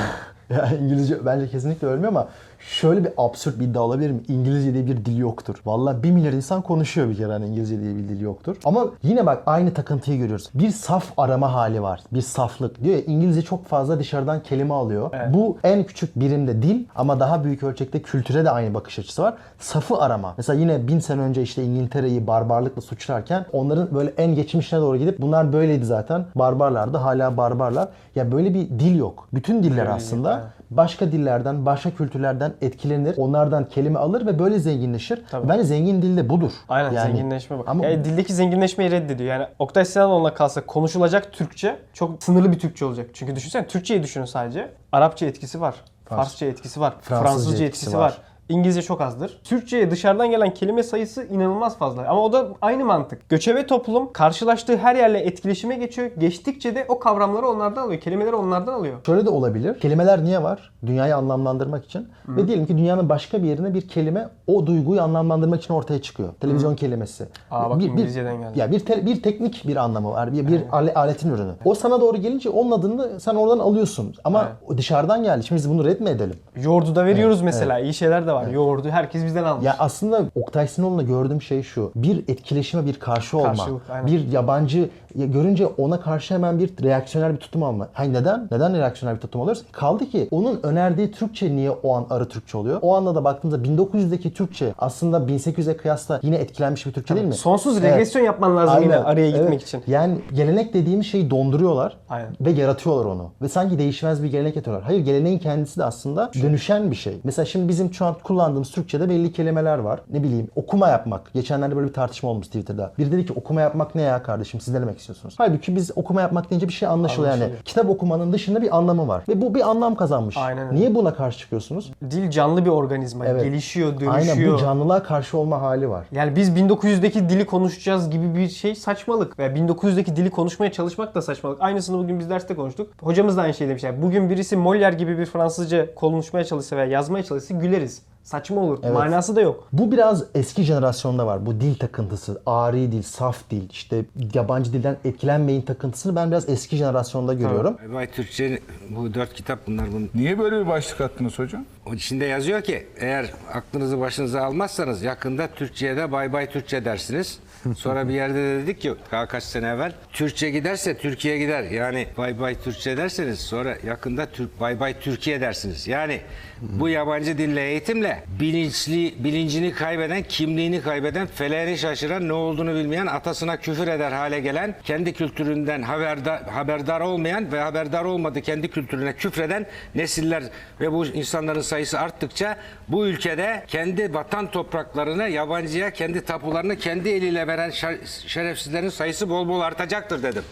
Ya 0.51 0.71
İngilizce 0.81 1.27
bence 1.27 1.49
kesinlikle 1.49 1.87
ölmüyor 1.87 2.09
ama 2.09 2.29
şöyle 2.61 3.05
bir 3.05 3.13
absürt 3.17 3.61
bir 3.61 3.65
iddia 3.65 3.83
olabilir 3.83 4.11
mi? 4.11 4.21
İngilizce 4.29 4.75
diye 4.75 4.87
bir 4.87 5.05
dil 5.05 5.19
yoktur. 5.19 5.55
Vallahi 5.67 6.03
bir 6.03 6.11
milyar 6.11 6.33
insan 6.33 6.63
konuşuyor 6.63 7.09
bir 7.09 7.17
kere 7.17 7.33
hani 7.33 7.47
İngilizce 7.47 7.81
diye 7.81 7.97
bir 7.97 8.09
dil 8.09 8.21
yoktur. 8.21 8.57
Ama 8.65 8.87
yine 9.03 9.27
bak 9.27 9.43
aynı 9.47 9.75
takıntıyı 9.75 10.19
görüyoruz. 10.19 10.49
Bir 10.55 10.71
saf 10.71 11.05
arama 11.17 11.53
hali 11.53 11.83
var. 11.83 12.01
Bir 12.13 12.21
saflık. 12.21 12.85
Diyor 12.85 12.97
ya 12.97 13.03
İngilizce 13.03 13.43
çok 13.43 13.67
fazla 13.67 13.99
dışarıdan 13.99 14.43
kelime 14.43 14.75
alıyor. 14.75 15.11
Bu 15.35 15.59
en 15.65 15.85
küçük 15.85 16.21
birimde 16.21 16.63
dil 16.63 16.85
ama 16.97 17.21
daha 17.21 17.45
büyük 17.45 17.63
ölçekte 17.63 18.03
kültüre 18.03 18.45
de 18.45 18.51
aynı 18.51 18.75
bakış 18.75 18.99
açısı 18.99 19.23
var. 19.23 19.35
Safı 19.59 19.97
arama. 19.97 20.35
Mesela 20.37 20.61
yine 20.61 20.89
bin 20.89 20.99
sene 20.99 21.21
önce 21.21 21.43
işte 21.43 21.65
İngiltere'yi 21.65 22.27
barbarlıkla 22.27 22.83
suçlarken 22.83 23.47
onların 23.53 23.95
böyle 23.95 24.13
en 24.19 24.35
geçmişine 24.35 24.81
doğru 24.81 24.97
gidip 24.97 25.19
bunlar 25.21 25.53
böyleydi 25.53 25.85
zaten. 25.85 26.25
Barbarlardı. 26.35 26.97
Hala 26.99 27.37
barbarlar. 27.37 27.89
Ya 28.15 28.33
böyle 28.33 28.55
bir 28.55 28.69
dil 28.69 28.97
yok. 28.99 29.29
Bütün 29.35 29.63
diller 29.63 29.87
aslında 29.87 30.33
evet. 30.35 30.60
Başka 30.71 31.13
dillerden, 31.13 31.67
başka 31.67 31.91
kültürlerden 31.91 32.53
etkilenir. 32.61 33.15
Onlardan 33.17 33.65
kelime 33.69 33.99
alır 33.99 34.27
ve 34.27 34.39
böyle 34.39 34.59
zenginleşir. 34.59 35.23
Tabii. 35.31 35.49
Bence 35.49 35.65
zengin 35.65 36.03
dilde 36.03 36.29
budur. 36.29 36.53
Aynen 36.69 36.93
Yani- 36.93 37.07
zenginleşme 37.07 37.59
bak. 37.59 37.69
Ama 37.69 37.87
Yani 37.87 38.05
dildeki 38.05 38.33
zenginleşmeyi 38.35 38.91
reddediyor. 38.91 39.31
Yani 39.31 39.47
Oktay 39.59 39.85
Sinanoğlu'na 39.85 40.35
kalsa 40.35 40.67
konuşulacak 40.67 41.33
Türkçe 41.33 41.77
çok 41.95 42.23
sınırlı 42.23 42.53
bir 42.53 42.59
Türkçe 42.59 42.85
olacak. 42.85 43.07
Çünkü 43.15 43.37
düşünsene 43.37 43.67
Türkçeyi 43.67 44.03
düşünün 44.03 44.25
sadece. 44.25 44.71
Arapça 44.93 45.27
etkisi 45.27 45.61
var. 45.61 45.75
Farsça 46.05 46.47
etkisi 46.47 46.81
var. 46.81 46.95
Fransızca 47.01 47.31
Fransızca 47.31 47.65
etkisi 47.65 47.67
etkisi 47.87 47.99
var. 47.99 48.03
var. 48.03 48.19
İngilizce 48.51 48.83
çok 48.83 49.01
azdır. 49.01 49.41
Türkçe'ye 49.45 49.91
dışarıdan 49.91 50.31
gelen 50.31 50.55
kelime 50.55 50.83
sayısı 50.83 51.25
inanılmaz 51.25 51.79
fazla. 51.79 52.09
Ama 52.09 52.21
o 52.23 52.33
da 52.33 52.47
aynı 52.63 52.85
mantık. 52.85 53.29
Göçebe 53.29 53.67
toplum 53.67 54.13
karşılaştığı 54.13 54.77
her 54.77 54.95
yerle 54.97 55.19
etkileşime 55.19 55.77
geçiyor. 55.77 56.11
Geçtikçe 56.19 56.75
de 56.75 56.85
o 56.89 56.99
kavramları 56.99 57.49
onlardan 57.49 57.83
alıyor. 57.83 58.01
Kelimeleri 58.01 58.35
onlardan 58.35 58.73
alıyor. 58.73 58.95
Şöyle 59.07 59.27
de 59.27 59.31
olabilir. 59.31 59.81
Kelimeler 59.81 60.25
niye 60.25 60.43
var? 60.43 60.73
Dünyayı 60.87 61.17
anlamlandırmak 61.17 61.85
için. 61.85 62.09
Ve 62.29 62.47
diyelim 62.49 62.67
ki 62.67 62.79
dünyanın 62.79 63.09
başka 63.09 63.43
bir 63.43 63.49
yerine 63.49 63.75
bir 63.75 63.89
kelime 63.89 64.29
o 64.47 64.67
duyguyu 64.67 65.03
anlamlandırmak 65.03 65.63
için 65.63 65.75
ortaya 65.75 66.03
çıkıyor. 66.03 66.29
Televizyon 66.41 66.75
kelimesi. 66.77 67.27
Aa, 67.51 67.71
bak 67.71 67.83
İngilizceden 67.83 68.41
geldi. 68.41 68.59
Ya 68.59 68.71
bir 68.71 68.81
te- 68.81 69.07
bir 69.07 69.23
teknik 69.23 69.69
bir 69.69 69.77
anlamı 69.77 70.11
var. 70.13 70.33
Bir, 70.33 70.49
bir 70.49 70.63
ale- 70.73 70.95
aletin 70.95 71.31
ürünü. 71.31 71.53
O 71.65 71.75
sana 71.75 72.01
doğru 72.01 72.17
gelince 72.17 72.49
onun 72.51 72.71
adını 72.71 73.21
sen 73.21 73.35
oradan 73.35 73.59
alıyorsun. 73.59 74.15
Ama 74.25 74.49
o 74.69 74.79
dışarıdan 74.79 75.23
geldi. 75.23 75.45
Şimdi 75.47 75.59
biz 75.59 75.71
bunu 75.71 75.85
red 75.85 76.01
mi 76.01 76.11
edelim? 76.11 76.37
Yoğurdu 76.63 76.95
da 76.95 77.05
veriyoruz 77.07 77.43
mesela. 77.43 77.79
İyi 77.79 77.95
şeyler 77.95 78.27
de 78.27 78.33
var. 78.33 78.40
Yoğurdu 78.49 78.91
herkes 78.91 79.25
bizden 79.25 79.45
almış. 79.45 79.67
Ya 79.67 79.77
aslında 79.79 80.25
Oktay 80.35 80.69
Sinan'la 80.69 81.03
gördüğüm 81.03 81.43
şey 81.43 81.63
şu. 81.63 81.93
Bir 81.95 82.19
etkileşime 82.29 82.87
bir 82.87 82.99
karşı 82.99 83.39
olma. 83.39 83.55
Karşılık, 83.55 83.91
aynen. 83.91 84.07
bir 84.07 84.29
yabancı 84.29 84.91
ya 85.15 85.27
görünce 85.27 85.67
ona 85.67 86.01
karşı 86.01 86.35
hemen 86.35 86.59
bir 86.59 86.71
reaksiyonel 86.83 87.33
bir 87.33 87.37
tutum 87.39 87.63
alma. 87.63 87.89
Hayır 87.93 88.13
neden? 88.13 88.49
Neden 88.51 88.79
reaksiyonel 88.79 89.17
bir 89.17 89.21
tutum 89.21 89.41
alıyoruz? 89.41 89.63
Kaldı 89.73 90.07
ki 90.11 90.29
onun 90.31 90.61
önerdiği 90.63 91.11
Türkçe 91.11 91.57
niye 91.57 91.71
o 91.71 91.95
an 91.97 92.07
arı 92.11 92.29
Türkçe 92.29 92.59
oluyor? 92.59 92.79
O 92.83 92.97
anda 92.97 93.15
da 93.15 93.25
baktığınızda 93.25 93.69
1900'deki 93.69 94.35
Türkçe 94.35 94.75
aslında 94.79 95.17
1800'e 95.17 95.77
kıyasla 95.77 96.21
yine 96.23 96.37
etkilenmiş 96.37 96.87
bir 96.87 96.93
Türkçe 96.93 97.15
değil 97.15 97.27
mi? 97.27 97.35
Sonsuz 97.35 97.79
Evet. 97.79 97.93
regresyon 97.93 98.23
yapman 98.23 98.57
lazım 98.57 98.83
yine 98.83 98.97
Aynen. 98.97 99.05
araya 99.07 99.31
gitmek 99.31 99.49
Evet. 99.49 99.63
için. 99.63 99.83
Yani 99.87 100.19
gelenek 100.35 100.75
dediğimiz 100.75 101.07
şeyi 101.07 101.31
donduruyorlar 101.31 101.97
Aynen. 102.09 102.37
ve 102.41 102.51
yaratıyorlar 102.51 103.05
onu. 103.05 103.31
Ve 103.43 103.49
sanki 103.49 103.79
değişmez 103.79 104.23
bir 104.23 104.29
gelenek 104.31 104.57
yapıyorlar. 104.57 104.85
Hayır 104.85 105.05
geleneğin 105.05 105.39
kendisi 105.39 105.81
de 105.81 105.85
aslında 105.85 106.31
dönüşen 106.43 106.91
bir 106.91 106.97
şey. 106.97 107.21
Mesela 107.25 107.47
şimdi 107.47 107.69
bizim 107.69 107.95
şu 107.95 108.07
an 108.07 108.15
kullandığımız 108.23 108.71
Türkçe'de 108.71 109.09
belli 109.09 109.33
kelimeler 109.33 109.79
var. 109.79 110.01
Ne 110.11 110.23
bileyim 110.23 110.49
okuma 110.57 110.89
yapmak. 110.89 111.33
Geçenlerde 111.35 111.77
böyle 111.77 111.89
bir 111.89 111.93
tartışma 111.93 112.31
olmuş 112.31 112.47
Twitter'da. 112.47 112.93
Biri 112.99 113.13
dedi 113.13 113.27
ki 113.27 113.33
okuma 113.37 113.61
yapmak 113.61 113.95
ne 113.95 114.03
ya 114.03 114.23
kardeşim 114.23 114.61
siz 114.61 114.75
ne 114.75 114.81
demek 114.81 115.00
istiyorsunuz? 115.01 115.35
Halbuki 115.39 115.77
biz 115.77 115.91
okuma 115.97 116.21
yapmak 116.21 116.51
deyince 116.51 116.69
bir 116.69 116.73
şey 116.73 116.89
anlaşılıyor 116.89 117.33
yani. 117.33 117.53
Kitap 117.65 117.91
okumanın 117.91 118.33
dışında 118.33 118.63
bir 118.63 118.77
anlamı 118.77 119.09
var. 119.09 119.23
Ve 119.29 119.41
bu 119.41 119.55
bir 119.55 119.71
anlam 119.71 119.95
kazanmış. 119.95 120.37
Aynen 120.37 120.67
öyle. 120.67 120.77
Niye 120.77 120.95
buna 120.95 121.15
karşı 121.15 121.39
çıkıyorsunuz? 121.39 121.93
Dil 122.11 122.31
canlı 122.31 122.65
bir 122.65 122.71
organizma. 122.71 123.27
Evet. 123.27 123.45
Gelişiyor, 123.45 124.01
dönüşüyor. 124.01 124.15
Aynen 124.15 124.53
bu 124.53 124.59
canlılığa 124.59 125.03
karşı 125.03 125.39
olma 125.39 125.63
hali 125.63 125.91
var. 125.91 126.07
Yani 126.13 126.37
biz 126.37 126.49
1900'deki 126.49 127.29
dili 127.29 127.47
konuşacağız 127.47 128.11
gibi 128.11 128.35
bir 128.35 128.49
şey 128.49 128.75
saçmalık. 128.75 129.39
Ve 129.39 129.47
1900'deki 129.47 130.17
dili 130.17 130.31
konuşmaya 130.31 130.73
çalışmak 130.73 131.15
da 131.15 131.23
saçmalık. 131.23 131.63
Aynısını 131.63 131.99
bugün 131.99 132.19
biz 132.19 132.31
derste 132.31 132.57
konuştuk. 132.57 132.91
Hocamız 133.01 133.37
da 133.37 133.43
aynı 133.43 133.55
şey 133.55 133.69
demiş. 133.69 133.83
Yani 133.83 134.03
bugün 134.03 134.31
birisi 134.31 134.57
Molière 134.57 134.97
gibi 134.97 135.19
bir 135.19 135.27
Fransızca 135.27 135.95
konuşmaya 135.95 136.45
çalışsa 136.45 136.77
veya 136.77 136.87
yazmaya 136.87 137.25
çalışsa 137.25 137.55
güleriz. 137.55 138.03
Saçma 138.25 138.61
olur. 138.61 138.79
Evet. 138.83 138.95
Manası 138.95 139.37
da 139.37 139.41
yok. 139.41 139.69
Bu 139.73 139.93
biraz 139.93 140.25
eski 140.35 140.63
jenerasyonda 140.63 141.27
var. 141.27 141.47
Bu 141.47 141.61
dil 141.61 141.75
takıntısı, 141.75 142.43
ari 142.47 142.93
dil, 142.93 143.03
saf 143.03 143.51
dil, 143.51 143.71
işte 143.71 144.05
yabancı 144.35 144.73
dilden 144.73 144.97
etkilenmeyin 145.05 145.63
takıntısını 145.63 146.17
ben 146.17 146.31
biraz 146.31 146.49
eski 146.49 146.77
jenerasyonda 146.77 147.35
görüyorum. 147.35 147.77
Bay 147.79 147.93
Bay 147.95 148.11
Türkçe 148.11 148.59
bu 148.91 149.15
dört 149.15 149.35
kitap 149.35 149.67
bunlar 149.67 149.93
bunun. 149.93 150.11
Niye 150.15 150.39
böyle 150.39 150.61
bir 150.61 150.67
başlık 150.67 151.01
attınız 151.01 151.39
hocam? 151.39 151.65
O 151.87 151.95
içinde 151.95 152.25
yazıyor 152.25 152.63
ki 152.63 152.87
eğer 152.99 153.31
aklınızı 153.55 154.01
başınıza 154.01 154.43
almazsanız 154.43 155.03
yakında 155.03 155.47
Türkçe'ye 155.47 155.97
de 155.97 156.13
bay 156.13 156.33
bay 156.33 156.51
Türkçe 156.51 156.85
dersiniz. 156.85 157.39
Sonra 157.77 158.09
bir 158.09 158.15
yerde 158.15 158.35
de 158.35 158.63
dedik 158.63 158.81
ki 158.81 158.95
ka- 159.13 159.27
kaç 159.29 159.43
sene 159.43 159.69
evvel 159.69 159.93
Türkçe 160.13 160.51
giderse 160.51 160.97
Türkiye 160.99 161.39
gider. 161.39 161.63
Yani 161.63 162.07
bay 162.19 162.41
bay 162.41 162.55
Türkçe 162.61 162.97
derseniz 162.97 163.39
sonra 163.41 163.77
yakında 163.87 164.27
Türk 164.27 164.61
bay 164.61 164.81
bay 164.81 165.01
Türkiye 165.01 165.41
dersiniz. 165.41 165.89
Yani 165.89 166.21
bu 166.63 166.89
yabancı 166.89 167.39
dille 167.39 167.63
eğitimle 167.71 168.20
bilinçli 168.41 169.15
bilincini 169.25 169.73
kaybeden, 169.73 170.23
kimliğini 170.23 170.83
kaybeden, 170.83 171.27
feleğini 171.27 171.79
şaşıran, 171.79 172.29
ne 172.29 172.33
olduğunu 172.33 172.75
bilmeyen, 172.75 173.07
atasına 173.07 173.57
küfür 173.57 173.89
eder 173.89 174.13
hale 174.13 174.41
gelen, 174.41 174.75
kendi 174.85 175.13
kültüründen 175.13 175.83
haberdar, 175.83 176.43
haberdar 176.43 177.01
olmayan 177.01 177.53
ve 177.53 177.61
haberdar 177.61 178.05
olmadığı 178.05 178.41
kendi 178.41 178.69
kültürüne 178.69 179.13
küfreden 179.13 179.67
nesiller 179.95 180.43
ve 180.81 180.93
bu 180.93 181.07
insanların 181.07 181.61
sayısı 181.61 182.01
arttıkça 182.01 182.57
bu 182.89 183.07
ülkede 183.07 183.65
kendi 183.69 184.15
vatan 184.15 184.51
topraklarını 184.51 185.29
yabancıya, 185.29 185.91
kendi 185.91 186.25
tapularını 186.25 186.77
kendi 186.77 187.09
eliyle 187.09 187.47
veren 187.47 187.71
şer- 187.71 188.29
şerefsizlerin 188.29 188.89
sayısı 188.89 189.29
bol 189.29 189.49
bol 189.49 189.61
artacaktır 189.61 190.23
dedim. 190.23 190.45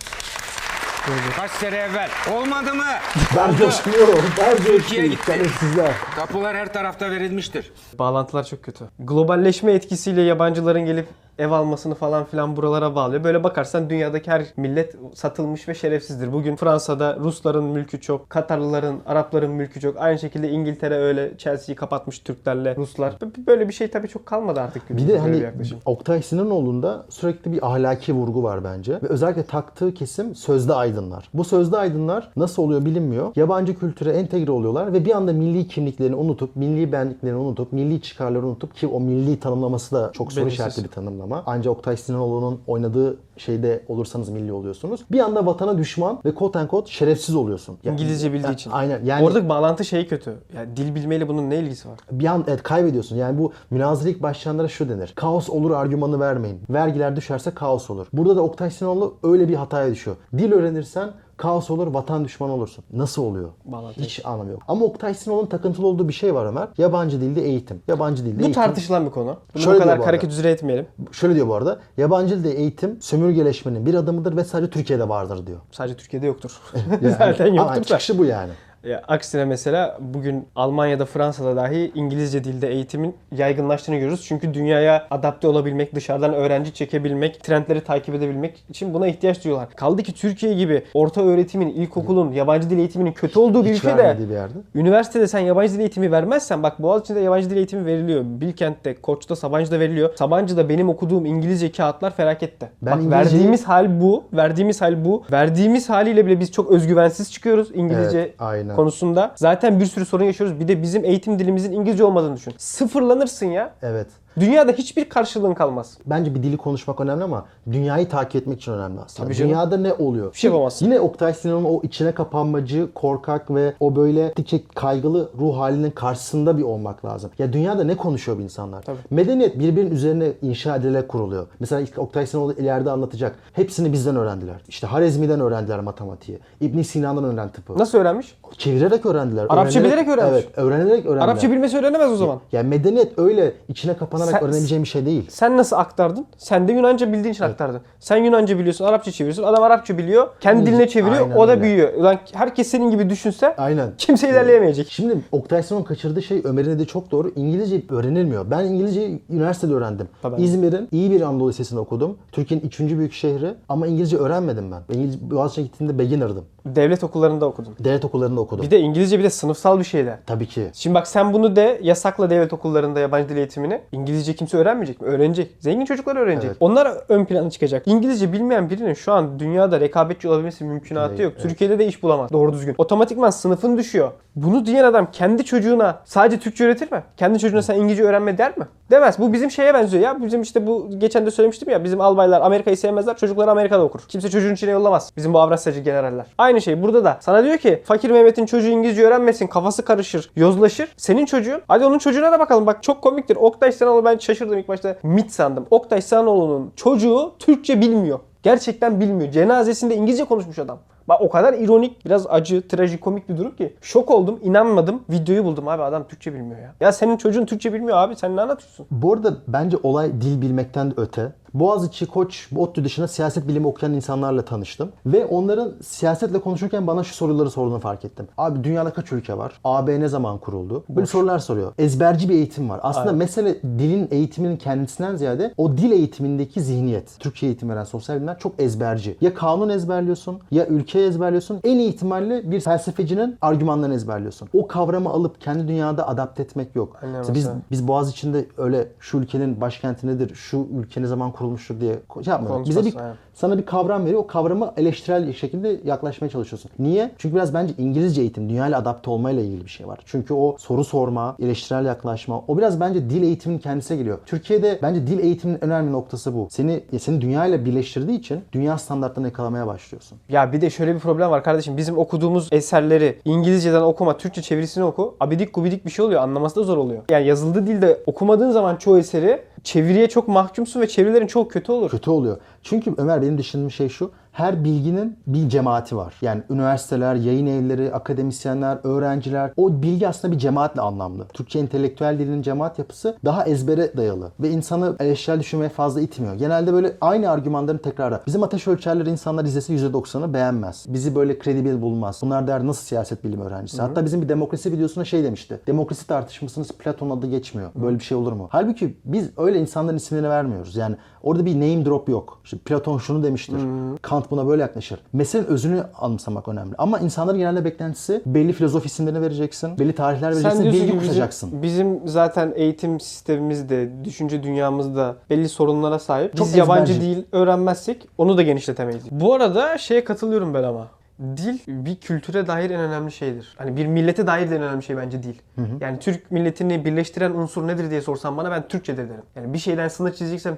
Kaç 1.37 1.50
sene 1.50 1.77
evvel. 1.77 2.09
Olmadı 2.33 2.75
mı? 2.75 2.85
Ben 3.37 3.49
Oldu. 3.49 3.57
coşmuyorum, 3.59 4.25
ben 4.38 4.57
coşmuyorum. 4.57 5.11
gitti. 5.11 5.23
Şerefsizler. 5.27 5.93
Tapular 6.17 6.57
her 6.57 6.73
tarafta 6.73 7.11
verilmiştir. 7.11 7.73
Bağlantılar 7.99 8.45
çok 8.45 8.62
kötü. 8.65 8.85
Globalleşme 8.99 9.73
etkisiyle 9.73 10.23
yabancıların 10.23 10.87
gelip 10.87 11.07
ev 11.38 11.50
almasını 11.50 11.95
falan 11.95 12.25
filan 12.25 12.57
buralara 12.57 12.95
bağlıyor. 12.95 13.25
Böyle 13.25 13.45
bakarsan 13.45 13.90
dünyadaki 13.90 14.30
her 14.30 14.45
millet 14.57 14.95
satılmış 15.14 15.68
ve 15.68 15.75
şerefsizdir. 15.75 16.33
Bugün 16.33 16.57
Fransa'da 16.57 17.16
Rusların 17.16 17.64
mülkü 17.64 18.00
çok, 18.00 18.30
Katarlıların, 18.30 18.97
Arapların 19.07 19.50
mülkü 19.50 19.80
çok. 19.80 19.97
Aynı 19.97 20.18
şekilde 20.18 20.50
İngiltere 20.50 20.95
öyle 20.95 21.38
Chelsea'yi 21.38 21.76
kapatmış 21.76 22.18
Türklerle 22.18 22.76
Ruslar. 22.76 23.14
Böyle 23.47 23.68
bir 23.68 23.73
şey 23.73 23.90
tabii 23.90 24.09
çok 24.09 24.26
kalmadı 24.26 24.61
artık. 24.61 24.90
Bir 24.90 25.09
de 25.09 25.18
hani 25.18 25.38
yaklaşım. 25.38 25.78
Oktay 25.85 26.23
Sinanoğlu'nda 26.23 27.04
sürekli 27.09 27.52
bir 27.52 27.66
ahlaki 27.66 28.12
vurgu 28.12 28.42
var 28.42 28.64
bence. 28.64 28.92
Ve 28.92 29.09
özellikle 29.09 29.42
taktığı 29.42 29.95
kesim 29.95 30.35
sözde 30.35 30.75
aydınlar. 30.75 31.28
Bu 31.35 31.45
sözde 31.45 31.76
aydınlar 31.76 32.30
nasıl 32.37 32.62
oluyor 32.62 32.85
bilinmiyor. 32.85 33.33
Yabancı 33.37 33.78
kültüre 33.78 34.11
entegre 34.11 34.50
oluyorlar 34.50 34.92
ve 34.92 35.04
bir 35.04 35.16
anda 35.16 35.33
milli 35.33 35.68
kimliklerini 35.68 36.16
unutup, 36.16 36.57
milli 36.57 36.92
benliklerini 36.92 37.38
unutup, 37.38 37.73
milli 37.73 38.02
çıkarları 38.02 38.47
unutup 38.47 38.75
ki 38.75 38.87
o 38.87 39.00
milli 39.00 39.40
tanımlaması 39.40 39.95
da 39.95 40.11
çok 40.12 40.33
soru 40.33 40.49
işaretli 40.49 40.85
bir 40.85 40.88
tanımlama. 40.88 41.27
Ancak 41.47 41.73
Oktay 41.76 41.97
Sinanoğlu'nun 41.97 42.61
oynadığı 42.66 43.16
şeyde 43.37 43.85
olursanız 43.88 44.28
milli 44.28 44.52
oluyorsunuz. 44.52 45.00
Bir 45.12 45.20
anda 45.20 45.47
vatana 45.47 45.78
düşman 45.78 46.18
ve 46.25 46.35
quote 46.35 46.58
unquote 46.58 46.90
şerefsiz 46.90 47.35
oluyorsun. 47.35 47.78
Ya- 47.85 47.92
İngilizce 47.92 48.32
bildiği 48.32 48.47
Ya- 48.47 48.52
için. 48.52 48.70
Aynen. 48.70 49.04
Yani 49.04 49.25
Oradaki 49.26 49.49
bağlantı 49.49 49.85
şeyi 49.85 50.08
kötü. 50.08 50.35
Yani 50.56 50.76
dil 50.76 50.94
bilmeyle 50.94 51.28
bunun 51.28 51.50
ne 51.50 51.56
ilgisi 51.58 51.88
var? 51.88 51.99
bir 52.11 52.26
an 52.26 52.44
evet 52.49 52.62
kaybediyorsun. 52.62 53.16
Yani 53.16 53.38
bu 53.38 53.52
münazara 53.70 54.08
ilk 54.08 54.23
başlayanlara 54.23 54.68
şu 54.68 54.88
denir. 54.88 55.12
Kaos 55.16 55.50
olur 55.50 55.70
argümanı 55.70 56.20
vermeyin. 56.20 56.61
Vergiler 56.70 57.16
düşerse 57.16 57.50
kaos 57.50 57.90
olur. 57.90 58.06
Burada 58.12 58.37
da 58.37 58.42
Oktay 58.42 58.70
Sinanoğlu 58.70 59.14
öyle 59.23 59.49
bir 59.49 59.54
hataya 59.54 59.90
düşüyor. 59.90 60.16
Dil 60.38 60.52
öğrenirsen 60.52 61.11
kaos 61.38 61.71
olur, 61.71 61.87
vatan 61.87 62.25
düşmanı 62.25 62.52
olursun. 62.52 62.85
Nasıl 62.92 63.23
oluyor? 63.23 63.49
Bağlantı 63.64 64.00
Hiç 64.00 64.21
anlamı 64.26 64.50
yok. 64.50 64.62
Ama 64.68 64.85
Oktay 64.85 65.14
Sinanoğlu'nun 65.14 65.47
takıntılı 65.49 65.87
olduğu 65.87 66.09
bir 66.09 66.12
şey 66.12 66.35
var 66.35 66.47
Ömer. 66.47 66.68
Yabancı 66.78 67.21
dilde 67.21 67.42
eğitim. 67.42 67.83
Yabancı 67.88 68.25
dilde 68.25 68.37
Bu 68.38 68.42
eğitim. 68.42 68.52
tartışılan 68.62 69.07
bir 69.07 69.11
konu. 69.11 69.37
Bunu 69.54 69.62
Şöyle 69.62 69.76
bu 69.78 69.83
kadar 69.83 69.99
bu 69.99 70.02
arada. 70.02 70.11
karikatüze 70.11 70.50
etmeyelim. 70.50 70.87
Şöyle 71.12 71.35
diyor 71.35 71.49
bu 71.49 71.54
arada. 71.54 71.78
Yabancı 71.97 72.38
dilde 72.38 72.50
eğitim 72.59 73.02
sömürgeleşmenin 73.02 73.87
bir 73.87 73.95
adımıdır 73.95 74.37
ve 74.37 74.45
sadece 74.45 74.71
Türkiye'de 74.71 75.09
vardır 75.09 75.47
diyor. 75.47 75.59
Sadece 75.71 75.97
Türkiye'de 75.97 76.26
yoktur. 76.26 76.61
Yani- 77.02 77.14
Zaten 77.18 77.47
Ama 77.47 77.57
yoktur 77.57 77.80
da. 77.80 77.85
çıkışı 77.85 78.18
bu 78.18 78.25
yani. 78.25 78.50
Aksine 78.97 79.45
mesela 79.45 79.97
bugün 80.00 80.47
Almanya'da, 80.57 81.04
Fransa'da 81.07 81.57
dahi 81.57 81.92
İngilizce 81.95 82.45
dilde 82.45 82.68
eğitimin 82.68 83.14
yaygınlaştığını 83.37 83.97
görüyoruz. 83.97 84.25
Çünkü 84.28 84.54
dünyaya 84.54 85.07
adapte 85.11 85.49
olabilmek, 85.49 85.95
dışarıdan 85.95 86.35
öğrenci 86.35 86.75
çekebilmek, 86.75 87.40
trendleri 87.45 87.80
takip 87.85 88.14
edebilmek 88.14 88.64
için 88.71 88.95
buna 88.95 89.07
ihtiyaç 89.07 89.45
duyuyorlar. 89.45 89.71
Kaldı 89.71 90.02
ki 90.02 90.12
Türkiye 90.14 90.54
gibi 90.54 90.83
orta 90.95 91.23
öğretimin, 91.23 91.68
ilkokulun, 91.68 92.33
yabancı 92.33 92.71
dil 92.71 92.78
eğitiminin 92.78 93.12
kötü 93.12 93.38
olduğu 93.38 93.64
bir 93.64 93.71
Hiç 93.71 93.78
ülkede 93.78 93.97
vermediği 93.97 94.28
bir 94.28 94.35
yerde. 94.35 94.59
Üniversitede 94.75 95.26
sen 95.28 95.38
yabancı 95.38 95.75
dil 95.75 95.80
eğitimi 95.80 96.12
vermezsen 96.12 96.62
bak 96.62 96.83
Boğaziçi'nde 96.83 97.21
yabancı 97.21 97.50
dil 97.50 97.57
eğitimi 97.57 97.87
veriliyor. 97.87 98.23
Bilkent'te, 98.25 98.95
Koç'ta, 98.95 99.37
Sabancı'da 99.37 99.80
veriliyor. 99.80 100.11
Sabancı'da 100.16 100.68
benim 100.68 100.88
okuduğum 100.88 101.26
İngilizce 101.26 101.73
kağıtlar 101.73 102.11
felakette. 102.16 102.68
Ben 102.83 102.92
bak 102.92 103.02
İngilizceyi- 103.02 103.11
verdiğimiz 103.11 103.64
hal 103.64 104.00
bu. 104.00 104.25
Verdiğimiz 104.33 104.80
hal 104.80 105.04
bu. 105.04 105.25
Verdiğimiz 105.33 105.88
haliyle 105.90 106.26
bile 106.26 106.40
biz 106.40 106.52
çok 106.52 106.71
özgüvensiz 106.71 107.33
çıkıyoruz 107.33 107.68
İngilizce 107.75 108.18
Evet, 108.18 108.35
aynen. 108.38 108.76
Konusunda. 108.78 109.32
Zaten 109.37 109.80
bir 109.80 109.87
sürü 109.87 110.04
sorun 110.04 110.25
yaşıyoruz. 110.25 110.61
Bir 110.61 110.68
de 110.68 110.82
bizim 110.82 111.04
eğitim 111.04 111.38
dilimizin 111.38 111.73
İngilizce 111.73 112.04
olmadığını 112.04 112.37
düşün. 112.37 112.54
Sıfırlanırsın 112.58 113.47
ya. 113.47 113.75
Evet. 113.82 114.06
Dünyada 114.40 114.73
hiçbir 114.73 115.09
karşılığın 115.09 115.54
kalmaz. 115.54 115.99
Bence 116.07 116.35
bir 116.35 116.42
dili 116.42 116.57
konuşmak 116.57 117.00
önemli 117.00 117.25
ama 117.25 117.45
dünyayı 117.73 118.09
takip 118.09 118.37
etmek 118.42 118.59
için 118.59 118.73
önemli 118.73 119.00
aslında. 119.00 119.26
Tabii 119.26 119.37
canım. 119.37 119.50
Dünyada 119.50 119.76
ne 119.76 119.92
oluyor? 119.92 120.33
Bir 120.33 120.38
şey 120.38 120.50
yapamazsın. 120.50 120.87
Yine 120.87 121.00
Oktay 121.00 121.35
Sinan'ın 121.35 121.64
o 121.64 121.80
içine 121.83 122.12
kapanmacı, 122.12 122.88
korkak 122.95 123.54
ve 123.54 123.75
o 123.80 123.97
böyle 123.97 124.26
gittikçe 124.26 124.61
kaygılı 124.75 125.30
ruh 125.38 125.59
halinin 125.59 125.90
karşısında 125.90 126.59
bir 126.59 126.62
olmak 126.62 127.04
lazım. 127.04 127.30
Ya 127.38 127.52
dünyada 127.52 127.85
ne 127.85 127.97
konuşuyor 127.97 128.38
bu 128.38 128.42
insanlar? 128.42 128.83
Tabii. 128.83 128.99
Medeniyet 129.11 129.59
birbirinin 129.59 129.90
üzerine 129.90 130.33
inşa 130.42 130.76
edilerek 130.76 131.09
kuruluyor. 131.09 131.47
Mesela 131.61 131.80
ilk 131.80 131.99
Oktay 131.99 132.26
Sinanoğlu 132.26 132.52
ileride 132.52 132.90
anlatacak. 132.90 133.37
Hepsini 133.52 133.92
bizden 133.92 134.16
öğrendiler. 134.16 134.57
İşte 134.68 134.87
Harezmi'den 134.87 135.40
öğrendiler 135.40 135.80
matematiği. 135.80 136.38
İbn 136.61 136.83
Sina'dan 136.83 137.25
öğren 137.25 137.49
tıpı. 137.49 137.78
Nasıl 137.78 137.99
öğrenmiş? 137.99 138.38
Çevirerek 138.59 139.07
öğrendiler. 139.07 139.47
Arapça 139.49 139.85
bilerek 139.85 140.09
öğrenmiş. 140.09 140.33
Evet, 140.45 140.59
öğrenerek 140.59 141.07
öğrendiler. 141.07 141.25
Arapça 141.25 141.50
bilmesi 141.50 141.78
öğrenemez 141.78 142.12
o 142.12 142.16
zaman. 142.16 142.40
Yani 142.52 142.68
medeniyet 142.68 143.18
öyle 143.18 143.52
içine 143.68 143.97
kapanarak 144.32 144.40
Sen- 144.42 144.49
öğrenebileceğim 144.49 144.82
bir 144.85 144.88
şey 144.88 145.06
değil. 145.06 145.26
Sen 145.30 145.56
nasıl 145.56 145.76
aktardın? 145.76 146.26
Sen 146.38 146.68
de 146.68 146.73
Yunanca 146.73 147.12
bildiğin 147.12 147.35
için 147.35 147.44
aktardın. 147.44 147.80
Sen 148.00 148.16
Yunanca 148.16 148.58
biliyorsun, 148.58 148.85
Arapça 148.85 149.11
çeviriyorsun. 149.11 149.42
Adam 149.42 149.62
Arapça 149.62 149.99
biliyor. 149.99 150.28
Kendi 150.40 150.66
diline 150.66 150.88
çeviriyor. 150.88 151.23
Aynen 151.23 151.37
o 151.37 151.49
da 151.49 151.52
öyle. 151.52 151.62
büyüyor. 151.62 151.94
Ulan 151.94 152.18
herkes 152.32 152.66
senin 152.68 152.90
gibi 152.90 153.11
düşünse 153.11 153.56
Aynen. 153.56 153.90
kimse 153.99 154.30
ilerleyemeyecek. 154.30 154.88
Şimdi 154.90 155.16
Oktay 155.32 155.62
Sinan'ın 155.62 155.85
kaçırdığı 155.85 156.23
şey 156.23 156.40
Ömer'in 156.44 156.70
dediği 156.70 156.87
çok 156.87 157.11
doğru. 157.11 157.32
İngilizce 157.37 157.82
öğrenilmiyor. 157.90 158.50
Ben 158.50 158.64
İngilizceyi 158.64 159.23
üniversitede 159.30 159.73
öğrendim. 159.75 160.08
İzmir'in 160.38 160.88
iyi 160.92 161.11
bir 161.11 161.20
Anadolu 161.20 161.49
Lisesi'nde 161.49 161.80
okudum. 161.80 162.18
Türkiye'nin 162.32 162.66
üçüncü 162.66 162.99
büyük 162.99 163.12
şehri. 163.12 163.54
Ama 163.68 163.87
İngilizce 163.87 164.16
öğrenmedim 164.16 164.73
ben. 164.73 164.94
İngilizce 164.97 165.30
Boğaziçi'ne 165.30 165.64
gittiğimde 165.64 165.99
beginner'dım. 165.99 166.44
Devlet 166.77 167.05
okullarında 167.05 167.47
okudun. 167.47 167.75
Devlet 167.79 168.05
okullarında 168.05 168.41
okudum. 168.41 168.65
Bir 168.65 168.71
de 168.71 168.79
İngilizce 168.81 169.19
bir 169.19 169.25
de 169.25 169.31
sınıfsal 169.31 169.79
bir 169.79 169.85
şey 169.85 170.07
de. 170.07 170.19
Tabii 170.27 170.47
ki. 170.47 170.71
Şimdi 170.73 170.95
bak 170.95 171.09
sen 171.09 171.33
bunu 171.33 171.57
de 171.57 171.81
yasakla 171.83 172.31
devlet 172.31 172.53
okullarında 172.53 173.01
yabancı 173.01 173.29
dil 173.29 173.37
eğitimini. 173.37 173.81
İngilizce 173.93 174.35
kimse 174.35 174.57
öğrenmeyecek 174.57 175.01
mi? 175.01 175.09
Öğrenecek. 175.09 175.51
Zengin 175.61 175.85
çocuklar 175.85 176.17
öğrenecek. 176.17 176.45
Evet. 176.51 176.57
Onlar 176.61 176.97
ön 177.09 177.25
plana 177.25 177.51
çıkacak. 177.51 177.83
İngilizce 177.87 178.33
bilmeyen 178.33 178.71
birinin 178.71 178.95
şu 178.95 179.13
an 179.13 179.39
dünyada 179.39 179.81
rekabetçi 179.81 180.29
olabilmesi 180.29 180.65
mümkünatı 180.65 181.11
Evet, 181.11 181.21
yok. 181.21 181.33
evet. 181.37 181.43
Türkiye'de 181.43 181.79
de 181.79 181.87
iş 181.87 182.03
bulamaz. 182.03 182.33
Doğru 182.33 182.53
düzgün. 182.53 182.75
Otomatikman 182.79 183.31
sınıfın 183.31 183.79
düşüyor. 183.79 184.11
Bunu 184.37 184.67
diyen 184.67 184.85
adam 184.85 185.11
kendi 185.13 185.45
çocuğuna 185.45 186.01
sadece 186.05 186.39
Türkçe 186.41 186.65
öğretir 186.65 186.93
mi? 186.93 187.03
Kendi 187.17 187.39
çocuğuna 187.39 187.63
sen 187.63 187.75
İngilizce 187.75 188.05
öğrenme 188.05 188.39
der 188.39 188.59
mi? 188.59 188.65
Demez. 188.91 189.19
Bu 189.19 189.33
bizim 189.33 189.51
şeye 189.51 189.75
benziyor 189.75 190.03
ya. 190.03 190.23
Bizim 190.23 190.43
işte 190.43 190.67
bu 190.67 190.91
geçen 190.99 191.27
de 191.27 191.31
söylemiştim 191.31 191.71
ya. 191.71 191.85
Bizim 191.85 192.01
albaylar 192.01 192.41
Amerika'yı 192.41 192.77
sevmezler. 192.77 193.17
Çocukları 193.17 193.51
Amerika'da 193.51 193.83
okur. 193.85 194.01
Kimse 194.09 194.31
çocuğun 194.31 194.55
içine 194.55 194.71
yollamaz. 194.71 195.11
Bizim 195.17 195.35
bu 195.35 195.41
Avrasyacı 195.41 195.81
generaller. 195.81 196.27
Aynı 196.39 196.58
şey 196.61 196.83
burada 196.83 197.05
da. 197.05 197.19
Sana 197.21 197.45
diyor 197.45 197.59
ki 197.59 197.83
fakir 197.85 198.11
Mehmet'in 198.11 198.47
çocuğu 198.47 198.69
İngilizce 198.69 199.07
öğrenmesin. 199.07 199.47
Kafası 199.47 199.85
karışır. 199.85 200.31
Yozlaşır. 200.37 200.88
Senin 200.97 201.27
çocuğun. 201.27 201.61
Hadi 201.69 201.85
onun 201.85 201.99
çocuğuna 201.99 202.33
da 202.33 202.38
bakalım. 202.38 202.67
Bak 202.67 202.83
çok 202.83 203.03
komiktir. 203.03 203.37
Oktay 203.37 203.73
Senoğlu 203.73 204.05
ben 204.05 204.19
şaşırdım 204.19 204.59
ilk 204.59 204.69
başta. 204.69 204.97
Mit 205.03 205.33
sandım. 205.33 205.67
Oktay 205.71 206.03
Senoğlu'nun 206.03 206.73
çocuğu 206.77 207.33
Türkçe 207.38 207.81
bilmiyor. 207.81 208.19
Gerçekten 208.43 209.00
bilmiyor. 209.00 209.33
Cenazesinde 209.33 209.95
İngilizce 209.95 210.25
konuşmuş 210.25 210.59
adam. 210.59 210.79
Bak 211.09 211.21
o 211.21 211.31
kadar 211.31 211.53
ironik, 211.53 212.05
biraz 212.05 212.27
acı, 212.27 212.69
trajikomik 212.69 213.29
bir 213.29 213.37
durum 213.37 213.57
ki. 213.57 213.77
Şok 213.81 214.11
oldum, 214.11 214.41
inanmadım. 214.43 215.03
Videoyu 215.11 215.45
buldum 215.45 215.69
abi 215.69 215.83
adam 215.83 216.09
Türkçe 216.09 216.35
bilmiyor 216.35 216.61
ya. 216.61 216.75
Ya 216.81 216.93
senin 216.93 217.17
çocuğun 217.17 217.47
Türkçe 217.47 217.73
bilmiyor 217.73 217.97
abi. 217.97 218.17
Sen 218.17 218.37
ne 218.37 218.41
anlatıyorsun? 218.41 218.87
Bu 218.91 219.12
arada 219.12 219.37
bence 219.49 219.77
olay 219.83 220.12
dil 220.12 220.43
bilmekten 220.43 221.00
öte. 221.00 221.33
Boğaziçi, 221.55 222.07
Koç, 222.07 222.49
ODTÜ 222.57 222.85
dışında 222.85 223.09
siyaset 223.09 223.49
bilimi 223.49 223.67
okuyan 223.67 223.93
insanlarla 223.93 224.45
tanıştım. 224.45 224.93
Ve 225.07 225.26
onların 225.26 225.73
siyasetle 225.83 226.40
konuşurken 226.40 226.87
bana 226.87 227.05
şu 227.05 227.14
soruları 227.14 227.50
sorduğunu 227.50 227.81
fark 227.81 228.05
ettim. 228.05 228.28
Abi 228.38 228.64
dünyada 228.64 228.90
kaç 228.90 229.12
ülke 229.12 229.38
var? 229.38 229.61
AB 229.64 230.00
ne 230.00 230.09
zaman 230.09 230.38
kuruldu? 230.38 230.85
Böyle 230.88 231.07
sorular 231.07 231.38
soruyor. 231.38 231.73
Ezberci 231.78 232.28
bir 232.28 232.35
eğitim 232.35 232.71
var. 232.71 232.81
Aslında 232.83 233.12
mesele 233.12 233.62
dilin 233.62 234.09
eğitiminin 234.11 234.57
kendisinden 234.57 235.17
ziyade 235.17 235.55
o 235.57 235.76
dil 235.76 235.93
eğitimindeki 235.93 236.61
zihniyet. 236.62 237.19
Türkçe 237.19 237.47
eğitim 237.47 237.69
veren 237.71 237.85
sosyal 237.85 238.17
bilimler 238.17 238.38
çok 238.38 238.52
ezberci. 238.61 239.17
Ya 239.21 239.35
kanun 239.35 239.69
ezberliyorsun 239.69 240.38
ya 240.50 240.67
ülke 240.67 241.00
ezberliyorsun. 241.00 241.61
En 241.64 241.78
iyi 241.78 241.88
ihtimalle 241.88 242.50
bir 242.50 242.61
felsefecinin 242.61 243.37
argümanlarını 243.40 243.95
ezberliyorsun. 243.95 244.49
O 244.55 244.67
kavramı 244.67 245.09
alıp 245.11 245.40
kendi 245.40 245.69
dünyada 245.69 246.09
adapte 246.09 246.43
etmek 246.43 246.76
yok. 246.76 246.97
Aynen 247.02 247.17
Mesela 247.19 247.35
biz 247.35 247.45
mesela. 247.45 247.61
biz 247.71 247.88
Boğaz 247.88 248.11
içinde 248.11 248.47
öyle 248.57 248.88
şu 249.00 249.19
ülkenin 249.19 249.61
başkenti 249.61 250.07
nedir, 250.07 250.35
şu 250.35 250.67
ülke 250.78 251.02
ne 251.02 251.07
zaman 251.07 251.33
kurulmuştur 251.38 251.80
diye 251.80 251.95
şey 252.25 252.30
yapmıyoruz. 252.33 252.68
Bize 252.68 252.85
bir, 252.85 252.97
aynen. 252.97 253.14
sana 253.35 253.59
bir 253.59 253.66
kavram 253.66 254.04
veriyor. 254.04 254.21
O 254.21 254.26
kavramı 254.26 254.73
eleştirel 254.76 255.33
şekilde 255.33 255.80
yaklaşmaya 255.85 256.30
çalışıyorsun. 256.30 256.71
Niye? 256.78 257.11
Çünkü 257.18 257.35
biraz 257.35 257.54
bence 257.54 257.75
İngilizce 257.78 258.21
eğitim 258.21 258.49
dünyayla 258.49 258.78
adapte 258.78 259.11
olmayla 259.11 259.42
ilgili 259.42 259.64
bir 259.64 259.71
şey 259.71 259.88
var. 259.88 259.99
Çünkü 260.04 260.35
o 260.35 260.57
soru 260.59 260.85
sorma, 260.85 261.37
eleştirel 261.40 261.87
yaklaşma 261.87 262.45
o 262.49 262.59
biraz 262.59 262.80
bence 262.80 263.11
dil 263.11 263.23
eğitiminin 263.23 263.59
kendisine 263.59 263.97
geliyor. 263.97 264.18
Türkiye'de 264.26 264.78
bence 264.83 265.07
dil 265.07 265.18
eğitiminin 265.18 265.64
önemli 265.64 265.92
noktası 265.92 266.35
bu. 266.35 266.49
Seni 266.50 266.83
seni 266.99 267.21
dünyayla 267.21 267.64
birleştirdiği 267.64 268.18
için 268.18 268.40
dünya 268.52 268.78
standartlarını 268.78 269.28
yakalamaya 269.28 269.66
başlıyorsun. 269.66 270.18
Ya 270.28 270.52
bir 270.52 270.61
de 270.61 270.71
şöyle 270.71 270.95
bir 270.95 271.00
problem 271.00 271.30
var 271.30 271.45
kardeşim. 271.45 271.76
Bizim 271.76 271.99
okuduğumuz 271.99 272.49
eserleri 272.52 273.18
İngilizceden 273.25 273.80
okuma, 273.80 274.16
Türkçe 274.16 274.42
çevirisini 274.42 274.85
oku. 274.85 275.16
Abidik 275.21 275.54
gubidik 275.54 275.87
bir 275.87 275.90
şey 275.90 276.04
oluyor. 276.04 276.23
Anlaması 276.23 276.57
da 276.57 276.62
zor 276.62 276.76
oluyor. 276.76 277.02
Yani 277.11 277.26
yazıldığı 277.26 277.66
dilde 277.66 278.00
okumadığın 278.07 278.50
zaman 278.50 278.76
çoğu 278.76 278.99
eseri 278.99 279.42
çeviriye 279.69 280.09
çok 280.09 280.29
mahkumsun 280.29 280.81
ve 280.81 280.89
çevirilerin 280.89 281.27
çok 281.27 281.51
kötü 281.51 281.73
olur. 281.73 281.91
kötü 281.91 282.11
oluyor. 282.11 282.39
Çünkü 282.63 282.95
Ömer 282.97 283.23
benim 283.23 283.39
düşündüğüm 283.39 283.71
şey 283.71 283.89
şu. 283.89 284.13
Her 284.38 284.64
bilginin 284.64 285.18
bir 285.26 285.49
cemaati 285.49 285.97
var. 285.97 286.14
Yani 286.23 286.42
üniversiteler, 286.50 287.14
yayın 287.14 287.47
evleri, 287.47 287.95
akademisyenler, 287.95 288.78
öğrenciler. 288.85 289.52
O 289.57 289.83
bilgi 289.83 290.09
aslında 290.09 290.35
bir 290.35 290.38
cemaatle 290.38 290.80
anlamlı. 290.80 291.28
Türkçe 291.28 291.59
entelektüel 291.59 292.18
dilinin 292.18 292.42
cemaat 292.42 292.78
yapısı 292.78 293.16
daha 293.25 293.45
ezbere 293.45 293.97
dayalı. 293.97 294.33
Ve 294.40 294.50
insanı 294.50 294.97
eleştirel 295.00 295.40
düşünmeye 295.40 295.68
fazla 295.68 296.00
itmiyor. 296.00 296.35
Genelde 296.35 296.73
böyle 296.73 296.97
aynı 297.00 297.30
argümanların 297.30 297.78
tekrarı. 297.78 298.21
Bizim 298.26 298.42
ateş 298.42 298.68
ölçerleri 298.68 299.11
insanlar 299.11 299.45
izlese 299.45 299.75
%90'ı 299.75 300.35
beğenmez. 300.35 300.87
Bizi 300.88 301.14
böyle 301.14 301.38
kredibil 301.38 301.83
bulmaz. 301.83 302.18
Bunlar 302.23 302.47
der 302.47 302.66
nasıl 302.66 302.83
siyaset 302.83 303.25
bilimi 303.25 303.45
öğrencisi. 303.45 303.83
Hatta 303.83 304.04
bizim 304.04 304.23
bir 304.23 304.28
demokrasi 304.28 304.73
videosunda 304.73 305.04
şey 305.04 305.25
demişti. 305.25 305.61
Demokrasi 305.66 306.07
tartışmasınız 306.07 306.68
Platon 306.73 307.11
adı 307.11 307.26
geçmiyor. 307.26 307.71
Böyle 307.75 307.99
bir 307.99 308.04
şey 308.04 308.16
olur 308.16 308.33
mu? 308.33 308.49
Halbuki 308.50 308.99
biz 309.04 309.30
öyle 309.38 309.61
insanların 309.61 309.97
isimlerini 309.97 310.28
vermiyoruz. 310.28 310.76
Yani 310.76 310.97
orada 311.23 311.47
bir 311.47 311.55
name 311.55 311.85
drop 311.85 312.09
yok. 312.09 312.41
İşte 312.45 312.59
Platon 312.59 312.99
şunu 312.99 313.23
demiştir. 313.23 313.57
Kant 314.03 314.31
buna 314.31 314.49
böyle 314.49 314.63
yaklaşır. 314.63 315.01
Meselenin 315.13 315.49
özünü 315.49 315.83
anımsamak 316.01 316.49
önemli. 316.49 316.75
Ama 316.79 316.99
insanların 316.99 317.39
genelde 317.39 317.65
beklentisi 317.65 318.23
belli 318.27 318.53
filozof 318.53 318.87
isimlerini 318.87 319.23
vereceksin. 319.23 319.79
Belli 319.79 319.93
tarihler 319.95 320.31
vereceksin. 320.31 320.63
Sen 320.63 320.73
bilgi 320.73 320.87
ki 320.93 320.99
kutacaksın. 320.99 321.63
bizim, 321.63 321.95
bizim 321.95 322.09
zaten 322.09 322.53
eğitim 322.57 323.01
sistemimizde, 323.01 323.91
düşünce 324.05 324.43
dünyamızda 324.43 325.17
belli 325.31 325.49
sorunlara 325.49 325.99
sahip. 325.99 326.37
Çok 326.37 326.47
Biz 326.47 326.57
yabancı 326.57 326.93
ezberci. 326.93 327.17
dil 327.17 327.25
öğrenmezsek 327.33 328.09
onu 328.19 328.37
da 328.37 328.43
genişletemeyiz. 328.43 329.03
Bu 329.11 329.35
arada 329.35 329.79
şeye 329.79 330.05
katılıyorum 330.05 330.55
ben 330.55 330.63
ama. 330.63 330.87
Dil 331.19 331.59
bir 331.67 331.97
kültüre 331.97 332.47
dair 332.47 332.71
en 332.71 332.81
önemli 332.81 333.13
şeydir. 333.13 333.55
Hani 333.59 333.77
bir 333.77 333.87
millete 333.87 334.27
dair 334.27 334.51
de 334.51 334.57
en 334.57 334.63
önemli 334.63 334.83
şey 334.83 334.97
bence 334.97 335.23
dil. 335.23 335.35
Yani 335.81 335.99
Türk 335.99 336.31
milletini 336.31 336.85
birleştiren 336.85 337.31
unsur 337.31 337.67
nedir 337.67 337.91
diye 337.91 338.01
sorsan 338.01 338.37
bana 338.37 338.51
ben 338.51 338.69
Türkçe 338.69 338.97
de 338.97 339.09
derim. 339.09 339.23
Yani 339.37 339.53
bir 339.53 339.59
şeyden 339.59 339.89
sınır 339.89 340.13
çizeceksem 340.13 340.57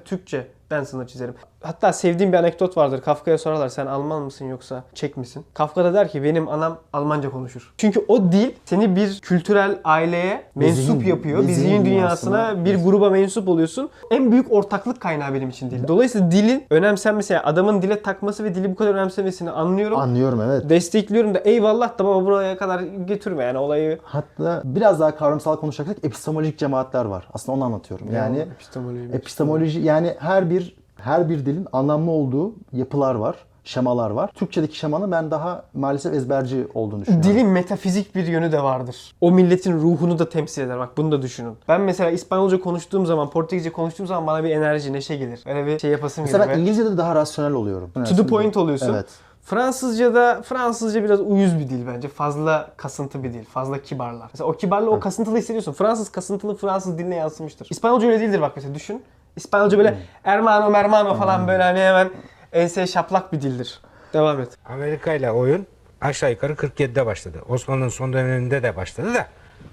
Türkçeden 0.70 0.84
sınır 0.84 1.06
çizerim. 1.06 1.34
Hatta 1.62 1.92
sevdiğim 1.92 2.32
bir 2.32 2.38
anekdot 2.38 2.76
vardır. 2.76 3.00
Kafka'ya 3.00 3.38
sorarlar 3.38 3.68
sen 3.68 3.86
Alman 3.86 4.22
mısın 4.22 4.44
yoksa 4.44 4.84
Çek 4.94 5.16
misin? 5.16 5.44
Kafka 5.54 5.84
da 5.84 5.94
der 5.94 6.08
ki 6.08 6.22
benim 6.22 6.48
anam 6.48 6.78
Almanca 6.92 7.30
konuşur. 7.30 7.74
Çünkü 7.76 8.04
o 8.08 8.32
dil 8.32 8.50
seni 8.64 8.96
bir 8.96 9.20
kültürel 9.20 9.78
aileye 9.84 10.42
mensup 10.54 11.06
yapıyor. 11.06 11.42
Bir 11.48 11.52
zihin 11.52 11.84
dünyasına 11.84 12.64
bir 12.64 12.84
gruba 12.84 13.10
mensup 13.10 13.48
oluyorsun. 13.48 13.90
En 14.10 14.32
büyük 14.32 14.52
ortaklık 14.52 15.00
kaynağı 15.00 15.34
benim 15.34 15.48
için 15.48 15.70
dil. 15.70 15.88
Dolayısıyla 15.88 16.30
dilin 16.30 16.64
önemsenmesi, 16.70 17.32
yani 17.32 17.42
adamın 17.42 17.82
dile 17.82 18.02
takması 18.02 18.44
ve 18.44 18.54
dili 18.54 18.70
bu 18.70 18.76
kadar 18.76 18.94
önemsemesini 18.94 19.50
anlıyorum. 19.50 19.98
Anlıyorum 19.98 20.40
evet. 20.40 20.68
Destekliyorum 20.70 21.34
da 21.34 21.38
eyvallah 21.38 21.98
da 21.98 22.04
baba 22.04 22.24
buraya 22.24 22.58
kadar 22.58 22.80
götürme 22.80 23.44
yani 23.44 23.58
olayı. 23.58 23.98
Hatta 24.02 24.62
biraz 24.64 25.00
daha 25.00 25.16
kavramsal 25.16 25.56
konuşacaksak 25.56 26.04
epistemolojik 26.04 26.58
cemaatler 26.58 27.04
var. 27.04 27.28
Aslında 27.32 27.56
onu 27.56 27.64
anlatıyorum. 27.64 28.14
Yani 28.14 28.38
epistemoloji. 28.38 29.12
epistemoloji 29.12 29.80
yani 29.80 30.14
her 30.18 30.50
bir 30.50 30.59
her 31.04 31.28
bir 31.28 31.46
dilin 31.46 31.66
anlamlı 31.72 32.10
olduğu 32.10 32.52
yapılar 32.72 33.14
var, 33.14 33.36
şemalar 33.64 34.10
var. 34.10 34.30
Türkçedeki 34.34 34.78
şemanın 34.78 35.12
ben 35.12 35.30
daha 35.30 35.64
maalesef 35.74 36.14
ezberci 36.14 36.66
olduğunu 36.74 37.00
düşünüyorum. 37.00 37.30
Dilin 37.30 37.46
metafizik 37.48 38.14
bir 38.14 38.26
yönü 38.26 38.52
de 38.52 38.62
vardır. 38.62 39.14
O 39.20 39.30
milletin 39.30 39.72
ruhunu 39.80 40.18
da 40.18 40.28
temsil 40.28 40.62
eder. 40.62 40.78
Bak 40.78 40.96
bunu 40.96 41.12
da 41.12 41.22
düşünün. 41.22 41.54
Ben 41.68 41.80
mesela 41.80 42.10
İspanyolca 42.10 42.60
konuştuğum 42.60 43.06
zaman, 43.06 43.30
Portekizce 43.30 43.72
konuştuğum 43.72 44.06
zaman 44.06 44.26
bana 44.26 44.44
bir 44.44 44.50
enerji, 44.50 44.92
neşe 44.92 45.16
gelir. 45.16 45.42
Öyle 45.46 45.66
bir 45.66 45.78
şey 45.78 45.90
yapasım 45.90 46.24
gelir. 46.24 46.32
Mesela 46.38 46.50
ben 46.50 46.56
ve- 46.56 46.60
İngilizce'de 46.60 46.96
daha 46.96 47.14
rasyonel 47.14 47.52
oluyorum. 47.52 47.90
To 47.94 48.16
the 48.16 48.26
point 48.26 48.56
oluyorsun. 48.56 48.94
Evet. 48.94 49.06
Fransızca'da 49.42 50.42
Fransızca 50.42 51.04
biraz 51.04 51.20
uyuz 51.20 51.58
bir 51.58 51.68
dil 51.68 51.86
bence. 51.86 52.08
Fazla 52.08 52.70
kasıntı 52.76 53.22
bir 53.22 53.32
dil. 53.32 53.44
Fazla 53.44 53.82
kibarlar. 53.82 54.28
Mesela 54.32 54.48
o 54.48 54.52
kibarlığı 54.52 54.90
o 54.90 55.00
kasıntılı 55.00 55.36
hissediyorsun. 55.38 55.72
Fransız 55.72 56.08
kasıntılı 56.08 56.56
Fransız 56.56 56.98
diline 56.98 57.14
yansımıştır. 57.16 57.66
İspanyolca 57.70 58.06
öyle 58.08 58.20
değildir 58.20 58.40
bak 58.40 58.52
mesela 58.56 58.74
düşün. 58.74 59.02
İspanyolca 59.36 59.78
böyle 59.78 59.94
hermano 60.22 60.70
mermano 60.70 61.14
falan 61.14 61.48
böyle 61.48 61.62
hani 61.62 61.80
hemen 61.80 62.10
enseye 62.52 62.86
şaplak 62.86 63.32
bir 63.32 63.40
dildir. 63.40 63.80
Devam 64.12 64.40
et. 64.40 64.48
Amerika 64.66 65.12
ile 65.12 65.30
oyun 65.30 65.66
aşağı 66.00 66.30
yukarı 66.30 66.52
47'de 66.52 67.06
başladı. 67.06 67.38
Osmanlı'nın 67.48 67.88
son 67.88 68.12
döneminde 68.12 68.62
de 68.62 68.76
başladı 68.76 69.14
da 69.14 69.26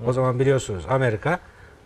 o 0.06 0.14
zaman 0.14 0.40
biliyorsunuz 0.40 0.86
Amerika 0.90 1.40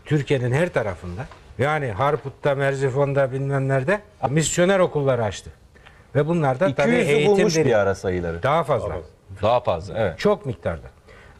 Türkiye'nin 0.06 0.52
her 0.52 0.70
tarafında 0.74 1.26
yani 1.58 1.92
Harput'ta, 1.92 2.56
Merzifon'da 2.56 3.32
bilmem 3.32 3.68
nerede 3.68 4.02
misyoner 4.30 4.80
okulları 4.80 5.24
açtı. 5.24 5.50
Ve 6.16 6.28
bunlar 6.28 6.60
da 6.60 6.76
tabii 6.76 6.92
200'ü 6.92 6.96
eğitim 6.96 7.38
bulmuş 7.38 7.58
bir 7.58 7.74
ara 7.80 7.96
sayıları. 7.96 8.44
Daha 8.44 8.64
fazla. 8.64 8.98
Daha 9.42 9.60
fazla 9.60 9.94
evet. 9.98 10.20
Çok 10.20 10.46
miktarda. 10.46 10.88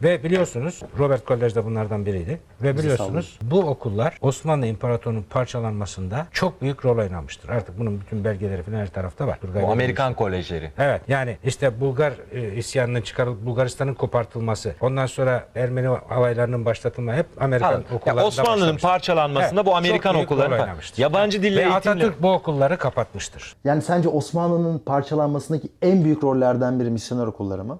Ve 0.02 0.24
biliyorsunuz 0.24 0.80
Robert 0.98 1.26
College 1.26 1.54
de 1.54 1.64
bunlardan 1.64 2.06
biriydi. 2.06 2.40
Ve 2.62 2.78
biliyorsunuz 2.78 3.38
bu 3.42 3.60
okullar 3.60 4.18
Osmanlı 4.20 4.66
İmparatorluğu'nun 4.66 5.22
parçalanmasında 5.22 6.26
çok 6.32 6.62
büyük 6.62 6.84
rol 6.84 6.98
oynamıştır. 6.98 7.48
Artık 7.48 7.78
bunun 7.78 8.00
bütün 8.00 8.24
belgeleri 8.24 8.62
falan 8.62 8.76
her 8.76 8.86
tarafta 8.86 9.26
var. 9.26 9.38
Bu 9.62 9.72
Amerikan 9.72 10.14
kolejleri. 10.14 10.72
Evet 10.78 11.02
yani 11.08 11.36
işte 11.44 11.80
Bulgar 11.80 12.12
e, 12.32 12.54
isyanının 12.54 13.02
çıkarılıp 13.02 13.46
Bulgaristan'ın 13.46 13.94
kopartılması, 13.94 14.74
ondan 14.80 15.06
sonra 15.06 15.48
Ermeni 15.54 15.86
havaylarının 15.86 16.64
başlatılması 16.64 17.18
hep 17.18 17.26
Amerikan 17.40 17.68
Anladım. 17.68 17.84
Ya 17.90 17.96
okullarında 17.96 18.26
Osmanlı'nın 18.26 18.60
başlamıştır. 18.60 18.88
parçalanmasında 18.88 19.60
Evet, 19.60 19.66
bu 19.66 19.76
Amerikan 19.76 20.14
okulları 20.14 20.68
yabancı 20.96 21.42
dille 21.42 21.56
Ve 21.56 21.60
eğitimle. 21.60 21.76
Atatürk 21.76 22.22
bu 22.22 22.32
okulları 22.32 22.78
kapatmıştır. 22.78 23.56
Yani 23.64 23.82
sence 23.82 24.08
Osmanlı'nın 24.08 24.78
parçalanmasındaki 24.78 25.68
en 25.82 26.04
büyük 26.04 26.24
rollerden 26.24 26.80
biri 26.80 26.90
misyoner 26.90 27.26
okulları 27.26 27.64
mı? 27.64 27.78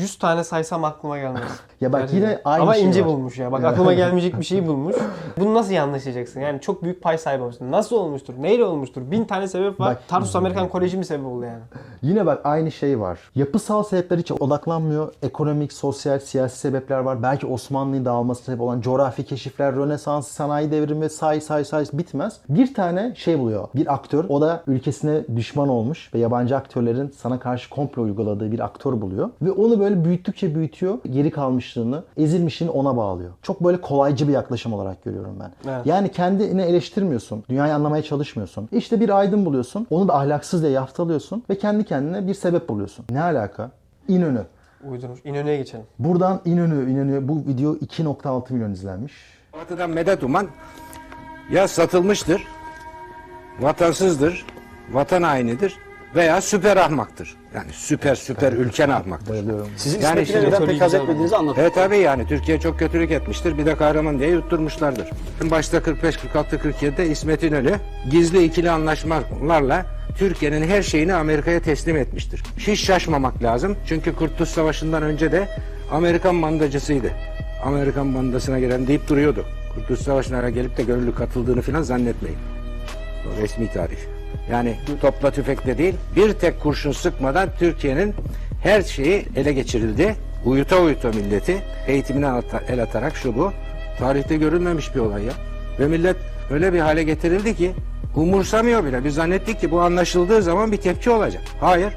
100 0.00 0.18
tane 0.18 0.44
saysam 0.44 0.84
aklıma 0.84 1.18
gelmez. 1.18 1.42
Ya 1.80 1.92
bak 1.92 2.00
Gerçekten. 2.00 2.28
yine 2.28 2.40
aynı 2.44 2.62
Ama 2.62 2.74
şey 2.74 2.84
ince 2.84 3.00
var. 3.00 3.08
bulmuş 3.08 3.38
ya. 3.38 3.52
Bak 3.52 3.64
aklıma 3.64 3.92
gelmeyecek 3.94 4.40
bir 4.40 4.44
şeyi 4.44 4.66
bulmuş. 4.66 4.96
Bunu 5.40 5.54
nasıl 5.54 5.72
yanlışlayacaksın? 5.72 6.40
Yani 6.40 6.60
çok 6.60 6.82
büyük 6.82 7.02
pay 7.02 7.18
sahibi 7.18 7.42
olmuşsun. 7.42 7.70
Nasıl 7.72 7.96
olmuştur? 7.96 8.34
Neyle 8.38 8.64
olmuştur? 8.64 9.02
Bin 9.10 9.24
tane 9.24 9.48
sebep 9.48 9.80
var. 9.80 9.88
Bak- 9.94 10.08
Tarsus 10.08 10.36
Amerikan 10.36 10.68
Koleji 10.68 10.96
mi 10.96 11.04
sebep 11.04 11.26
oldu 11.26 11.44
yani? 11.44 11.62
Yine 12.02 12.26
bak 12.26 12.40
aynı 12.44 12.70
şey 12.70 13.00
var. 13.00 13.18
Yapısal 13.34 13.82
sebepler 13.82 14.18
hiç 14.18 14.32
odaklanmıyor. 14.32 15.12
Ekonomik, 15.22 15.72
sosyal, 15.72 16.18
siyasi 16.18 16.58
sebepler 16.58 16.98
var. 16.98 17.22
Belki 17.22 17.46
Osmanlı'nın 17.46 18.04
dağılması 18.04 18.42
sebep 18.44 18.60
olan 18.60 18.80
coğrafi 18.80 19.24
keşifler, 19.24 19.76
Rönesans, 19.76 20.28
sanayi 20.28 20.70
devrimi 20.70 21.10
say 21.10 21.40
say 21.40 21.64
say 21.64 21.84
bitmez. 21.92 22.40
Bir 22.48 22.74
tane 22.74 23.12
şey 23.16 23.38
buluyor. 23.38 23.68
Bir 23.74 23.94
aktör. 23.94 24.24
O 24.28 24.40
da 24.40 24.62
ülkesine 24.66 25.20
düşman 25.36 25.68
olmuş 25.68 26.14
ve 26.14 26.18
yabancı 26.18 26.56
aktörlerin 26.56 27.14
sana 27.16 27.38
karşı 27.38 27.70
komplo 27.70 28.02
uyguladığı 28.02 28.52
bir 28.52 28.60
aktör 28.60 29.00
buluyor. 29.00 29.30
Ve 29.42 29.50
onu 29.50 29.73
böyle 29.80 30.04
büyüttükçe 30.04 30.54
büyütüyor. 30.54 30.98
Geri 31.10 31.30
kalmışlığını, 31.30 32.04
ezilmişliğini 32.16 32.72
ona 32.72 32.96
bağlıyor. 32.96 33.30
Çok 33.42 33.64
böyle 33.64 33.80
kolaycı 33.80 34.28
bir 34.28 34.32
yaklaşım 34.32 34.72
olarak 34.72 35.04
görüyorum 35.04 35.36
ben. 35.40 35.70
Evet. 35.70 35.86
Yani 35.86 36.12
kendini 36.12 36.62
eleştirmiyorsun. 36.62 37.44
Dünyayı 37.48 37.74
anlamaya 37.74 38.02
çalışmıyorsun. 38.02 38.68
İşte 38.72 39.00
bir 39.00 39.18
aydın 39.18 39.46
buluyorsun. 39.46 39.86
Onu 39.90 40.08
da 40.08 40.14
ahlaksız 40.14 40.62
diye 40.62 40.72
yaftalıyorsun. 40.72 41.42
Ve 41.50 41.58
kendi 41.58 41.84
kendine 41.84 42.26
bir 42.26 42.34
sebep 42.34 42.68
buluyorsun. 42.68 43.04
Ne 43.10 43.22
alaka? 43.22 43.70
İnönü. 44.08 44.42
Uydurmuş. 44.90 45.20
İnönü'ye 45.24 45.56
geçelim. 45.56 45.84
Buradan 45.98 46.40
İnönü, 46.44 46.90
İnönü 46.90 47.28
bu 47.28 47.36
video 47.36 47.74
2.6 47.74 48.52
milyon 48.52 48.72
izlenmiş. 48.72 49.12
Batı'dan 49.52 49.90
medet 49.90 50.22
uman 50.22 50.46
ya 51.52 51.68
satılmıştır, 51.68 52.42
vatansızdır, 53.60 54.46
vatan 54.92 55.22
hainidir 55.22 55.76
veya 56.14 56.40
süper 56.40 56.76
ahmaktır. 56.76 57.36
Yani 57.54 57.72
süper 57.72 58.14
süper 58.14 58.52
ülke 58.52 58.88
ne 58.88 58.92
yapmaktır? 58.92 59.30
Bayılıyorum. 59.32 59.68
Sizin 59.76 60.00
Yani 60.00 60.26
tabii 60.50 60.66
pek 60.66 60.80
haz 60.80 60.94
etmediğinizi 60.94 61.36
anladım. 61.36 61.56
Evet 61.60 61.74
tabii 61.74 61.98
yani 61.98 62.26
Türkiye 62.28 62.60
çok 62.60 62.78
kötülük 62.78 63.10
etmiştir. 63.10 63.58
Bir 63.58 63.66
de 63.66 63.76
kahraman 63.76 64.18
diye 64.18 64.30
yutturmuşlardır. 64.30 65.08
Başta 65.42 65.82
45, 65.82 66.16
46, 66.16 66.56
47'de 66.56 67.06
İsmet 67.08 67.42
İnönü 67.42 67.74
gizli 68.10 68.44
ikili 68.44 68.70
anlaşmalarla 68.70 69.86
Türkiye'nin 70.18 70.68
her 70.68 70.82
şeyini 70.82 71.14
Amerika'ya 71.14 71.60
teslim 71.60 71.96
etmiştir. 71.96 72.42
Hiç 72.58 72.80
şaşmamak 72.80 73.42
lazım. 73.42 73.76
Çünkü 73.86 74.16
Kurtuluş 74.16 74.50
Savaşı'ndan 74.50 75.02
önce 75.02 75.32
de 75.32 75.48
Amerikan 75.90 76.34
mandacısıydı. 76.34 77.10
Amerikan 77.64 78.06
mandasına 78.06 78.58
giren 78.58 78.86
deyip 78.86 79.08
duruyordu. 79.08 79.44
Kurtuluş 79.74 80.00
Savaşı'na 80.00 80.50
gelip 80.50 80.76
de 80.76 80.82
gönüllü 80.82 81.14
katıldığını 81.14 81.62
falan 81.62 81.82
zannetmeyin. 81.82 82.38
O 83.26 83.42
resmi 83.42 83.72
tarih. 83.72 84.13
Yani 84.50 84.76
topla 85.00 85.30
tüfekle 85.30 85.78
değil, 85.78 85.94
bir 86.16 86.32
tek 86.32 86.60
kurşun 86.60 86.92
sıkmadan 86.92 87.48
Türkiye'nin 87.58 88.14
her 88.62 88.82
şeyi 88.82 89.26
ele 89.36 89.52
geçirildi. 89.52 90.14
Uyuta 90.44 90.78
uyuta 90.78 91.08
milleti 91.08 91.62
eğitimine 91.86 92.42
el 92.68 92.82
atarak 92.82 93.16
şu 93.16 93.36
bu. 93.36 93.52
Tarihte 93.98 94.36
görülmemiş 94.36 94.94
bir 94.94 95.00
olay 95.00 95.24
ya. 95.24 95.32
Ve 95.80 95.86
millet 95.86 96.16
öyle 96.50 96.72
bir 96.72 96.80
hale 96.80 97.02
getirildi 97.02 97.56
ki 97.56 97.72
umursamıyor 98.16 98.84
bile. 98.84 99.04
Biz 99.04 99.14
zannettik 99.14 99.60
ki 99.60 99.70
bu 99.70 99.80
anlaşıldığı 99.80 100.42
zaman 100.42 100.72
bir 100.72 100.76
tepki 100.76 101.10
olacak. 101.10 101.42
Hayır. 101.60 101.92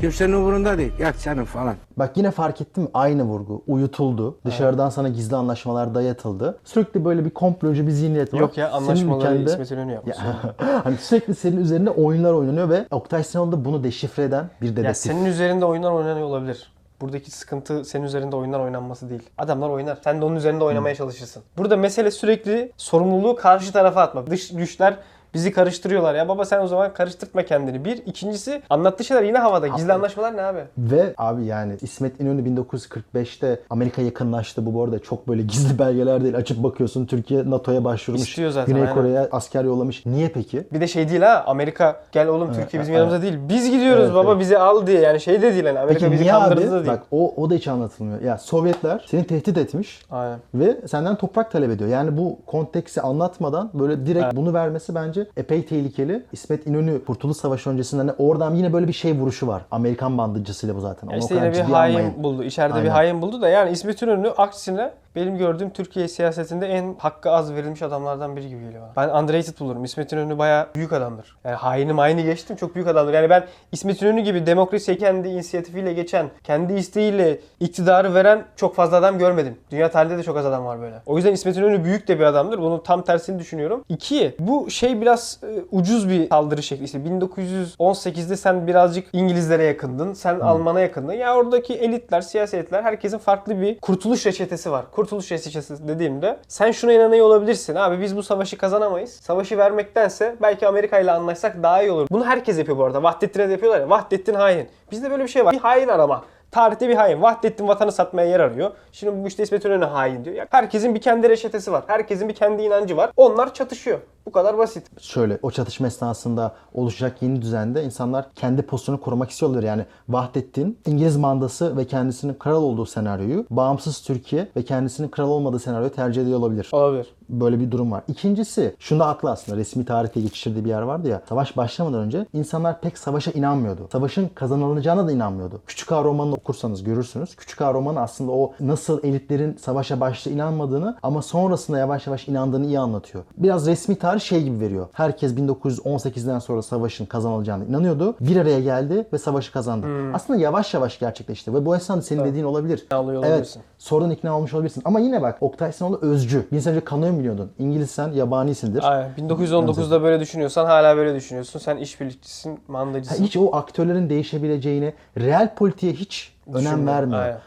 Kimsenin 0.00 0.32
umurunda 0.32 0.78
değil. 0.78 0.92
Yak 0.98 1.20
canım 1.20 1.44
falan. 1.44 1.74
Bak 1.96 2.16
yine 2.16 2.30
fark 2.30 2.60
ettin 2.60 2.82
mi? 2.84 2.90
Aynı 2.94 3.22
vurgu. 3.22 3.62
Uyutuldu. 3.66 4.38
Dışarıdan 4.46 4.88
sana 4.90 5.08
gizli 5.08 5.36
anlaşmalar 5.36 5.94
dayatıldı. 5.94 6.58
Sürekli 6.64 7.04
böyle 7.04 7.24
bir 7.24 7.30
komplocu 7.30 7.86
bir 7.86 7.90
zihniyet 7.92 8.34
var. 8.34 8.38
Yok 8.40 8.58
ya, 8.58 8.70
Senin 8.70 8.82
anlaşmaları 8.82 9.34
ülkende- 9.34 9.50
İsmet 9.50 9.70
İnönü 9.70 9.92
yapmış. 9.92 10.16
Ya, 10.18 10.36
hani 10.84 10.96
sürekli 10.96 11.34
senin 11.34 11.56
üzerinde 11.56 11.90
oyunlar 11.90 12.32
oynanıyor 12.32 12.68
ve 12.68 12.86
Oktay 12.90 13.24
Sinanlı 13.24 13.52
da 13.52 13.64
bunu 13.64 13.84
deşifre 13.84 14.22
eden 14.22 14.50
bir 14.62 14.66
dedektif. 14.76 14.86
Ya 14.86 14.94
senin 14.94 15.24
üzerinde 15.24 15.64
oyunlar 15.64 15.92
oynanıyor 15.92 16.26
olabilir. 16.26 16.72
Buradaki 17.00 17.30
sıkıntı 17.30 17.84
senin 17.84 18.04
üzerinde 18.04 18.36
oyunlar 18.36 18.60
oynanması 18.60 19.10
değil. 19.10 19.22
Adamlar 19.38 19.68
oynar. 19.68 19.98
Sen 20.04 20.20
de 20.20 20.24
onun 20.24 20.36
üzerinde 20.36 20.64
oynamaya 20.64 20.94
çalışırsın. 20.94 21.42
Burada 21.58 21.76
mesele 21.76 22.10
sürekli 22.10 22.72
sorumluluğu 22.76 23.36
karşı 23.36 23.72
tarafa 23.72 24.02
atmak. 24.02 24.30
Dış 24.30 24.48
güçler 24.52 24.96
bizi 25.34 25.52
karıştırıyorlar. 25.52 26.14
Ya 26.14 26.28
baba 26.28 26.44
sen 26.44 26.60
o 26.60 26.66
zaman 26.66 26.92
karıştırtma 26.92 27.44
kendini. 27.44 27.84
Bir. 27.84 27.96
ikincisi 28.06 28.62
anlattığı 28.70 29.04
şeyler 29.04 29.22
yine 29.22 29.38
havada. 29.38 29.66
Gizli 29.68 29.92
anlaşmalar 29.92 30.36
ne 30.36 30.42
abi? 30.42 30.60
Ve 30.78 31.14
abi 31.18 31.44
yani 31.44 31.76
İsmet 31.82 32.20
İnönü 32.20 32.60
1945'te 32.62 33.60
Amerika 33.70 34.02
yakınlaştı. 34.02 34.66
Bu 34.66 34.74
bu 34.74 34.84
arada 34.84 34.98
çok 34.98 35.28
böyle 35.28 35.42
gizli 35.42 35.78
belgeler 35.78 36.22
değil. 36.22 36.36
Açıp 36.36 36.62
bakıyorsun 36.62 37.06
Türkiye 37.06 37.50
NATO'ya 37.50 37.84
başvurmuş. 37.84 38.28
İstiyor 38.28 38.50
zaten, 38.50 38.74
Güney 38.74 38.82
aynen. 38.82 38.94
Kore'ye 38.94 39.28
asker 39.32 39.64
yollamış. 39.64 40.06
Niye 40.06 40.28
peki? 40.28 40.64
Bir 40.72 40.80
de 40.80 40.86
şey 40.86 41.08
değil 41.08 41.22
ha 41.22 41.44
Amerika 41.46 42.02
gel 42.12 42.28
oğlum 42.28 42.52
Türkiye 42.52 42.82
bizim 42.82 42.94
evet. 42.94 43.04
yanımızda 43.04 43.22
değil. 43.22 43.38
Biz 43.48 43.70
gidiyoruz 43.70 44.04
Evet, 44.04 44.14
baba 44.14 44.30
evet. 44.30 44.40
bizi 44.40 44.58
al 44.58 44.86
diye. 44.86 45.00
Yani 45.00 45.20
şey 45.20 45.42
de 45.42 45.52
değil 45.52 45.64
hani 45.64 45.78
Amerika 45.78 46.00
Peki 46.00 46.12
bizi 46.12 46.26
kandırdı 46.30 46.60
abi? 46.60 46.70
da 46.70 46.74
değil. 46.74 46.86
Bak 46.86 47.02
o, 47.10 47.34
o 47.36 47.50
da 47.50 47.54
hiç 47.54 47.68
anlatılmıyor. 47.68 48.20
Ya 48.20 48.38
Sovyetler 48.38 49.04
seni 49.10 49.24
tehdit 49.26 49.58
etmiş. 49.58 50.02
Aynen. 50.10 50.38
Ve 50.54 50.76
senden 50.88 51.16
toprak 51.16 51.50
talep 51.50 51.70
ediyor. 51.70 51.90
Yani 51.90 52.16
bu 52.16 52.38
konteksti 52.46 53.00
anlatmadan 53.00 53.70
böyle 53.74 54.06
direkt 54.06 54.36
bunu 54.36 54.54
vermesi 54.54 54.94
bence 54.94 55.23
epey 55.36 55.66
tehlikeli. 55.66 56.22
İsmet 56.32 56.66
İnönü 56.66 57.04
Kurtuluş 57.04 57.36
Savaşı 57.36 57.70
öncesinde 57.70 58.00
hani 58.02 58.12
oradan 58.18 58.54
yine 58.54 58.72
böyle 58.72 58.88
bir 58.88 58.92
şey 58.92 59.12
vuruşu 59.18 59.46
var. 59.46 59.62
Amerikan 59.70 60.18
bandıcısıyla 60.18 60.76
bu 60.76 60.80
zaten. 60.80 61.08
Ya 61.08 61.12
Onu 61.16 61.16
o 61.16 61.22
işte 61.22 61.34
kadar 61.34 61.46
yine 61.46 61.54
bir 61.66 61.72
hain 61.72 61.94
almayın. 61.94 62.22
buldu. 62.22 62.44
İçeride 62.44 62.74
bir 62.74 62.78
Aynen. 62.78 62.90
hain 62.90 63.22
buldu 63.22 63.40
da 63.42 63.48
yani 63.48 63.70
İsmet 63.70 64.02
İnönü 64.02 64.28
aksine 64.28 64.90
benim 65.16 65.38
gördüğüm 65.38 65.70
Türkiye 65.70 66.08
siyasetinde 66.08 66.66
en 66.66 66.94
hakkı 66.98 67.30
az 67.30 67.54
verilmiş 67.54 67.82
adamlardan 67.82 68.36
biri 68.36 68.48
gibi 68.48 68.64
geliyor 68.64 68.82
bana. 68.82 69.08
Ben 69.08 69.22
underrated 69.22 69.60
bulurum. 69.60 69.84
İsmet 69.84 70.12
İnönü 70.12 70.38
bayağı 70.38 70.68
büyük 70.74 70.92
adamdır. 70.92 71.36
Yani 71.44 71.54
haini 71.54 71.92
mayini 71.92 72.24
geçtim 72.24 72.56
çok 72.56 72.74
büyük 72.74 72.88
adamdır. 72.88 73.12
Yani 73.12 73.30
ben 73.30 73.46
İsmet 73.72 74.02
İnönü 74.02 74.20
gibi 74.20 74.46
demokrasiye 74.46 74.96
kendi 74.96 75.28
inisiyatifiyle 75.28 75.92
geçen, 75.92 76.30
kendi 76.44 76.72
isteğiyle 76.72 77.40
iktidarı 77.60 78.14
veren 78.14 78.44
çok 78.56 78.74
fazla 78.74 78.96
adam 78.96 79.18
görmedim. 79.18 79.58
Dünya 79.70 79.90
tarihinde 79.90 80.18
de 80.18 80.22
çok 80.22 80.36
az 80.36 80.46
adam 80.46 80.64
var 80.64 80.80
böyle. 80.80 80.96
O 81.06 81.16
yüzden 81.16 81.32
İsmet 81.32 81.56
İnönü 81.56 81.84
büyük 81.84 82.08
de 82.08 82.18
bir 82.18 82.24
adamdır. 82.24 82.58
Bunun 82.58 82.78
tam 82.78 83.02
tersini 83.02 83.38
düşünüyorum. 83.38 83.84
İki, 83.88 84.36
bu 84.38 84.70
şey 84.70 85.00
biraz 85.00 85.40
e, 85.42 85.62
ucuz 85.72 86.08
bir 86.08 86.28
saldırı 86.28 86.62
şekli. 86.62 86.84
İşte 86.84 86.98
1918'de 86.98 88.36
sen 88.36 88.66
birazcık 88.66 89.06
İngilizlere 89.12 89.64
yakındın. 89.64 90.12
Sen 90.12 90.40
Alman'a 90.40 90.80
yakındın. 90.80 91.12
Ya 91.12 91.36
oradaki 91.36 91.74
elitler, 91.74 92.20
siyasetler 92.20 92.82
herkesin 92.82 93.18
farklı 93.18 93.60
bir 93.60 93.78
kurtuluş 93.78 94.26
reçetesi 94.26 94.70
var. 94.70 94.84
Kurtuluş 95.04 95.32
reçetesi 95.32 95.88
dediğimde 95.88 96.38
sen 96.48 96.70
şuna 96.70 96.92
inanıyor 96.92 97.26
olabilirsin. 97.26 97.74
Abi 97.74 98.00
biz 98.00 98.16
bu 98.16 98.22
savaşı 98.22 98.58
kazanamayız. 98.58 99.12
Savaşı 99.12 99.58
vermektense 99.58 100.36
belki 100.42 100.68
Amerika 100.68 100.98
ile 100.98 101.12
anlaşsak 101.12 101.62
daha 101.62 101.82
iyi 101.82 101.90
olur. 101.90 102.06
Bunu 102.10 102.26
herkes 102.26 102.58
yapıyor 102.58 102.78
bu 102.78 102.84
arada. 102.84 103.02
Vahdettin'e 103.02 103.48
de 103.48 103.52
yapıyorlar 103.52 103.80
ya. 103.80 103.90
Vahdettin 103.90 104.34
hain. 104.34 104.68
Bizde 104.90 105.10
böyle 105.10 105.22
bir 105.22 105.28
şey 105.28 105.44
var. 105.44 105.52
Bir 105.52 105.58
hain 105.58 105.88
arama. 105.88 106.24
Tarihte 106.50 106.88
bir 106.88 106.94
hain. 106.94 107.22
Vahdettin 107.22 107.68
vatanı 107.68 107.92
satmaya 107.92 108.28
yer 108.28 108.40
arıyor. 108.40 108.70
Şimdi 108.92 109.24
bu 109.24 109.28
işte 109.28 109.42
İsmet 109.42 109.64
İnönü 109.64 109.84
hain 109.84 110.24
diyor. 110.24 110.36
Ya 110.36 110.46
herkesin 110.50 110.94
bir 110.94 111.00
kendi 111.00 111.28
reçetesi 111.28 111.72
var. 111.72 111.84
Herkesin 111.86 112.28
bir 112.28 112.34
kendi 112.34 112.62
inancı 112.62 112.96
var. 112.96 113.10
Onlar 113.16 113.54
çatışıyor. 113.54 113.98
Bu 114.26 114.32
kadar 114.32 114.58
basit. 114.58 115.00
Şöyle 115.00 115.38
o 115.42 115.50
çatışma 115.50 115.86
esnasında 115.86 116.54
oluşacak 116.74 117.22
yeni 117.22 117.42
düzende 117.42 117.84
insanlar 117.84 118.26
kendi 118.34 118.62
pozisyonunu 118.62 119.02
korumak 119.02 119.30
istiyorlar. 119.30 119.62
Yani 119.62 119.84
Vahdettin 120.08 120.78
İngiliz 120.86 121.16
mandası 121.16 121.76
ve 121.76 121.86
kendisinin 121.86 122.34
kral 122.34 122.62
olduğu 122.62 122.86
senaryoyu 122.86 123.46
bağımsız 123.50 124.02
Türkiye 124.02 124.48
ve 124.56 124.64
kendisinin 124.64 125.08
kral 125.08 125.28
olmadığı 125.28 125.58
senaryoyu 125.58 125.92
tercih 125.92 126.22
ediyor 126.22 126.38
olabilir. 126.38 126.68
Olabilir. 126.72 127.14
Böyle 127.28 127.60
bir 127.60 127.70
durum 127.70 127.92
var. 127.92 128.02
İkincisi, 128.08 128.74
şunda 128.78 129.06
haklı 129.06 129.30
aslında. 129.30 129.58
Resmi 129.58 129.84
tarihte 129.84 130.20
geçiştirdiği 130.20 130.64
bir 130.64 130.70
yer 130.70 130.82
vardı 130.82 131.08
ya. 131.08 131.22
Savaş 131.28 131.56
başlamadan 131.56 132.00
önce 132.00 132.26
insanlar 132.32 132.80
pek 132.80 132.98
savaşa 132.98 133.30
inanmıyordu. 133.30 133.88
Savaşın 133.92 134.30
kazanılacağına 134.34 135.06
da 135.06 135.12
inanmıyordu. 135.12 135.60
Küçük 135.66 135.92
Ağa 135.92 136.04
romanını 136.04 136.34
okursanız 136.34 136.84
görürsünüz. 136.84 137.36
Küçük 137.36 137.62
Ağa 137.62 137.74
romanı 137.74 138.00
aslında 138.00 138.32
o 138.32 138.52
nasıl 138.60 139.04
elitlerin 139.04 139.56
savaşa 139.56 140.00
başta 140.00 140.30
inanmadığını 140.30 140.96
ama 141.02 141.22
sonrasında 141.22 141.78
yavaş 141.78 142.06
yavaş 142.06 142.28
inandığını 142.28 142.66
iyi 142.66 142.78
anlatıyor. 142.78 143.24
Biraz 143.36 143.66
resmi 143.66 143.96
tarih 143.96 144.13
şey 144.18 144.42
gibi 144.42 144.60
veriyor. 144.60 144.86
Herkes 144.92 145.32
1918'den 145.32 146.38
sonra 146.38 146.62
savaşın 146.62 147.06
kazanılacağına 147.06 147.64
inanıyordu. 147.64 148.14
Bir 148.20 148.36
araya 148.36 148.60
geldi 148.60 149.06
ve 149.12 149.18
savaşı 149.18 149.52
kazandı. 149.52 149.86
Aslında 150.14 150.40
yavaş 150.40 150.74
yavaş 150.74 150.98
gerçekleşti 150.98 151.54
ve 151.54 151.66
bu 151.66 151.76
esnada 151.76 152.02
senin 152.02 152.24
dediğin 152.24 152.44
olabilir. 152.44 152.86
Evet. 153.24 153.58
Sonradan 153.78 154.10
ikna 154.10 154.36
olmuş 154.36 154.54
olabilirsin. 154.54 154.82
Ama 154.84 155.00
yine 155.00 155.22
bak 155.22 155.38
Oktay 155.40 155.72
Sinoğlu 155.72 155.98
özcü. 156.02 156.46
Bir 156.52 156.60
sene 156.60 156.74
önce 156.74 156.84
kanıyor 156.84 157.12
mu 157.12 157.18
biliyordun? 157.18 157.50
İngilizsen 157.58 158.12
yabanisindir. 158.12 158.82
Aynen. 158.92 159.10
1919'da 159.18 160.02
böyle 160.02 160.20
düşünüyorsan 160.20 160.66
hala 160.66 160.96
böyle 160.96 161.14
düşünüyorsun. 161.14 161.58
Sen 161.58 161.76
işbirlikçisin, 161.76 162.50
Ha, 162.50 162.58
mandacısın. 162.68 163.24
hiç 163.24 163.36
o 163.36 163.56
aktörlerin 163.56 164.10
değişebileceğine, 164.10 164.94
real 165.18 165.54
politiğe 165.54 165.92
hiç 165.92 166.32
önem 166.46 166.56
Düşünmüyorum. 166.58 166.86
vermiyor. 166.86 167.22
Aynen. 167.22 167.38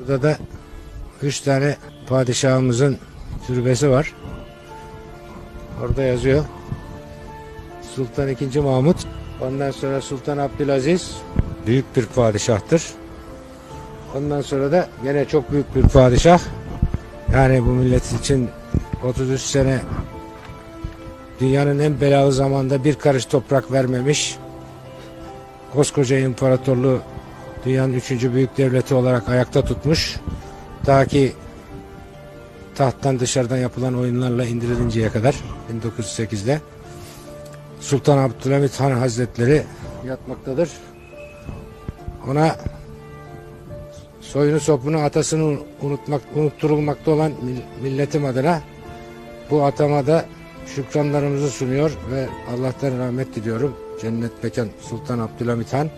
Burada 0.00 0.22
da 0.22 0.36
üç 1.22 1.40
tane 1.40 1.76
padişahımızın 2.08 2.96
türbesi 3.46 3.90
var. 3.90 4.14
Orada 5.84 6.02
yazıyor. 6.02 6.44
Sultan 7.94 8.28
II. 8.28 8.60
Mahmut. 8.60 8.96
Ondan 9.40 9.70
sonra 9.70 10.00
Sultan 10.00 10.38
Abdülaziz 10.38 11.16
büyük 11.66 11.96
bir 11.96 12.06
padişahtır. 12.06 12.84
Ondan 14.16 14.40
sonra 14.40 14.72
da 14.72 14.88
gene 15.02 15.24
çok 15.24 15.52
büyük 15.52 15.76
bir 15.76 15.82
padişah. 15.82 16.40
Yani 17.32 17.66
bu 17.66 17.68
millet 17.68 18.12
için 18.20 18.48
33 19.04 19.40
sene 19.40 19.80
dünyanın 21.40 21.78
en 21.78 22.00
belalı 22.00 22.32
zamanda 22.32 22.84
bir 22.84 22.94
karış 22.94 23.24
toprak 23.24 23.72
vermemiş. 23.72 24.36
Koskoca 25.72 26.18
imparatorluğu 26.18 26.98
dünyanın 27.64 27.92
üçüncü 27.92 28.34
büyük 28.34 28.58
devleti 28.58 28.94
olarak 28.94 29.28
ayakta 29.28 29.64
tutmuş. 29.64 30.16
Ta 30.84 31.04
ki 31.04 31.32
tahttan 32.78 33.20
dışarıdan 33.20 33.56
yapılan 33.56 33.94
oyunlarla 33.98 34.44
indirilinceye 34.44 35.08
kadar 35.08 35.34
1908'de 35.82 36.60
Sultan 37.80 38.18
Abdülhamit 38.18 38.80
Han 38.80 38.90
Hazretleri 38.90 39.62
yatmaktadır. 40.06 40.70
Ona 42.28 42.56
soyunu 44.20 44.60
sopunu 44.60 44.98
atasını 44.98 45.58
unutmak 45.82 46.22
unutturulmakta 46.36 47.10
olan 47.10 47.32
mil- 47.32 47.82
milletim 47.82 48.24
adına 48.24 48.62
bu 49.50 49.64
atamada 49.64 50.24
şükranlarımızı 50.74 51.50
sunuyor 51.50 51.90
ve 52.10 52.28
Allah'tan 52.54 52.98
rahmet 52.98 53.34
diliyorum. 53.34 53.76
Cennet 54.00 54.42
Mekan 54.42 54.68
Sultan 54.80 55.18
Abdülhamit 55.18 55.72
Han 55.72 55.90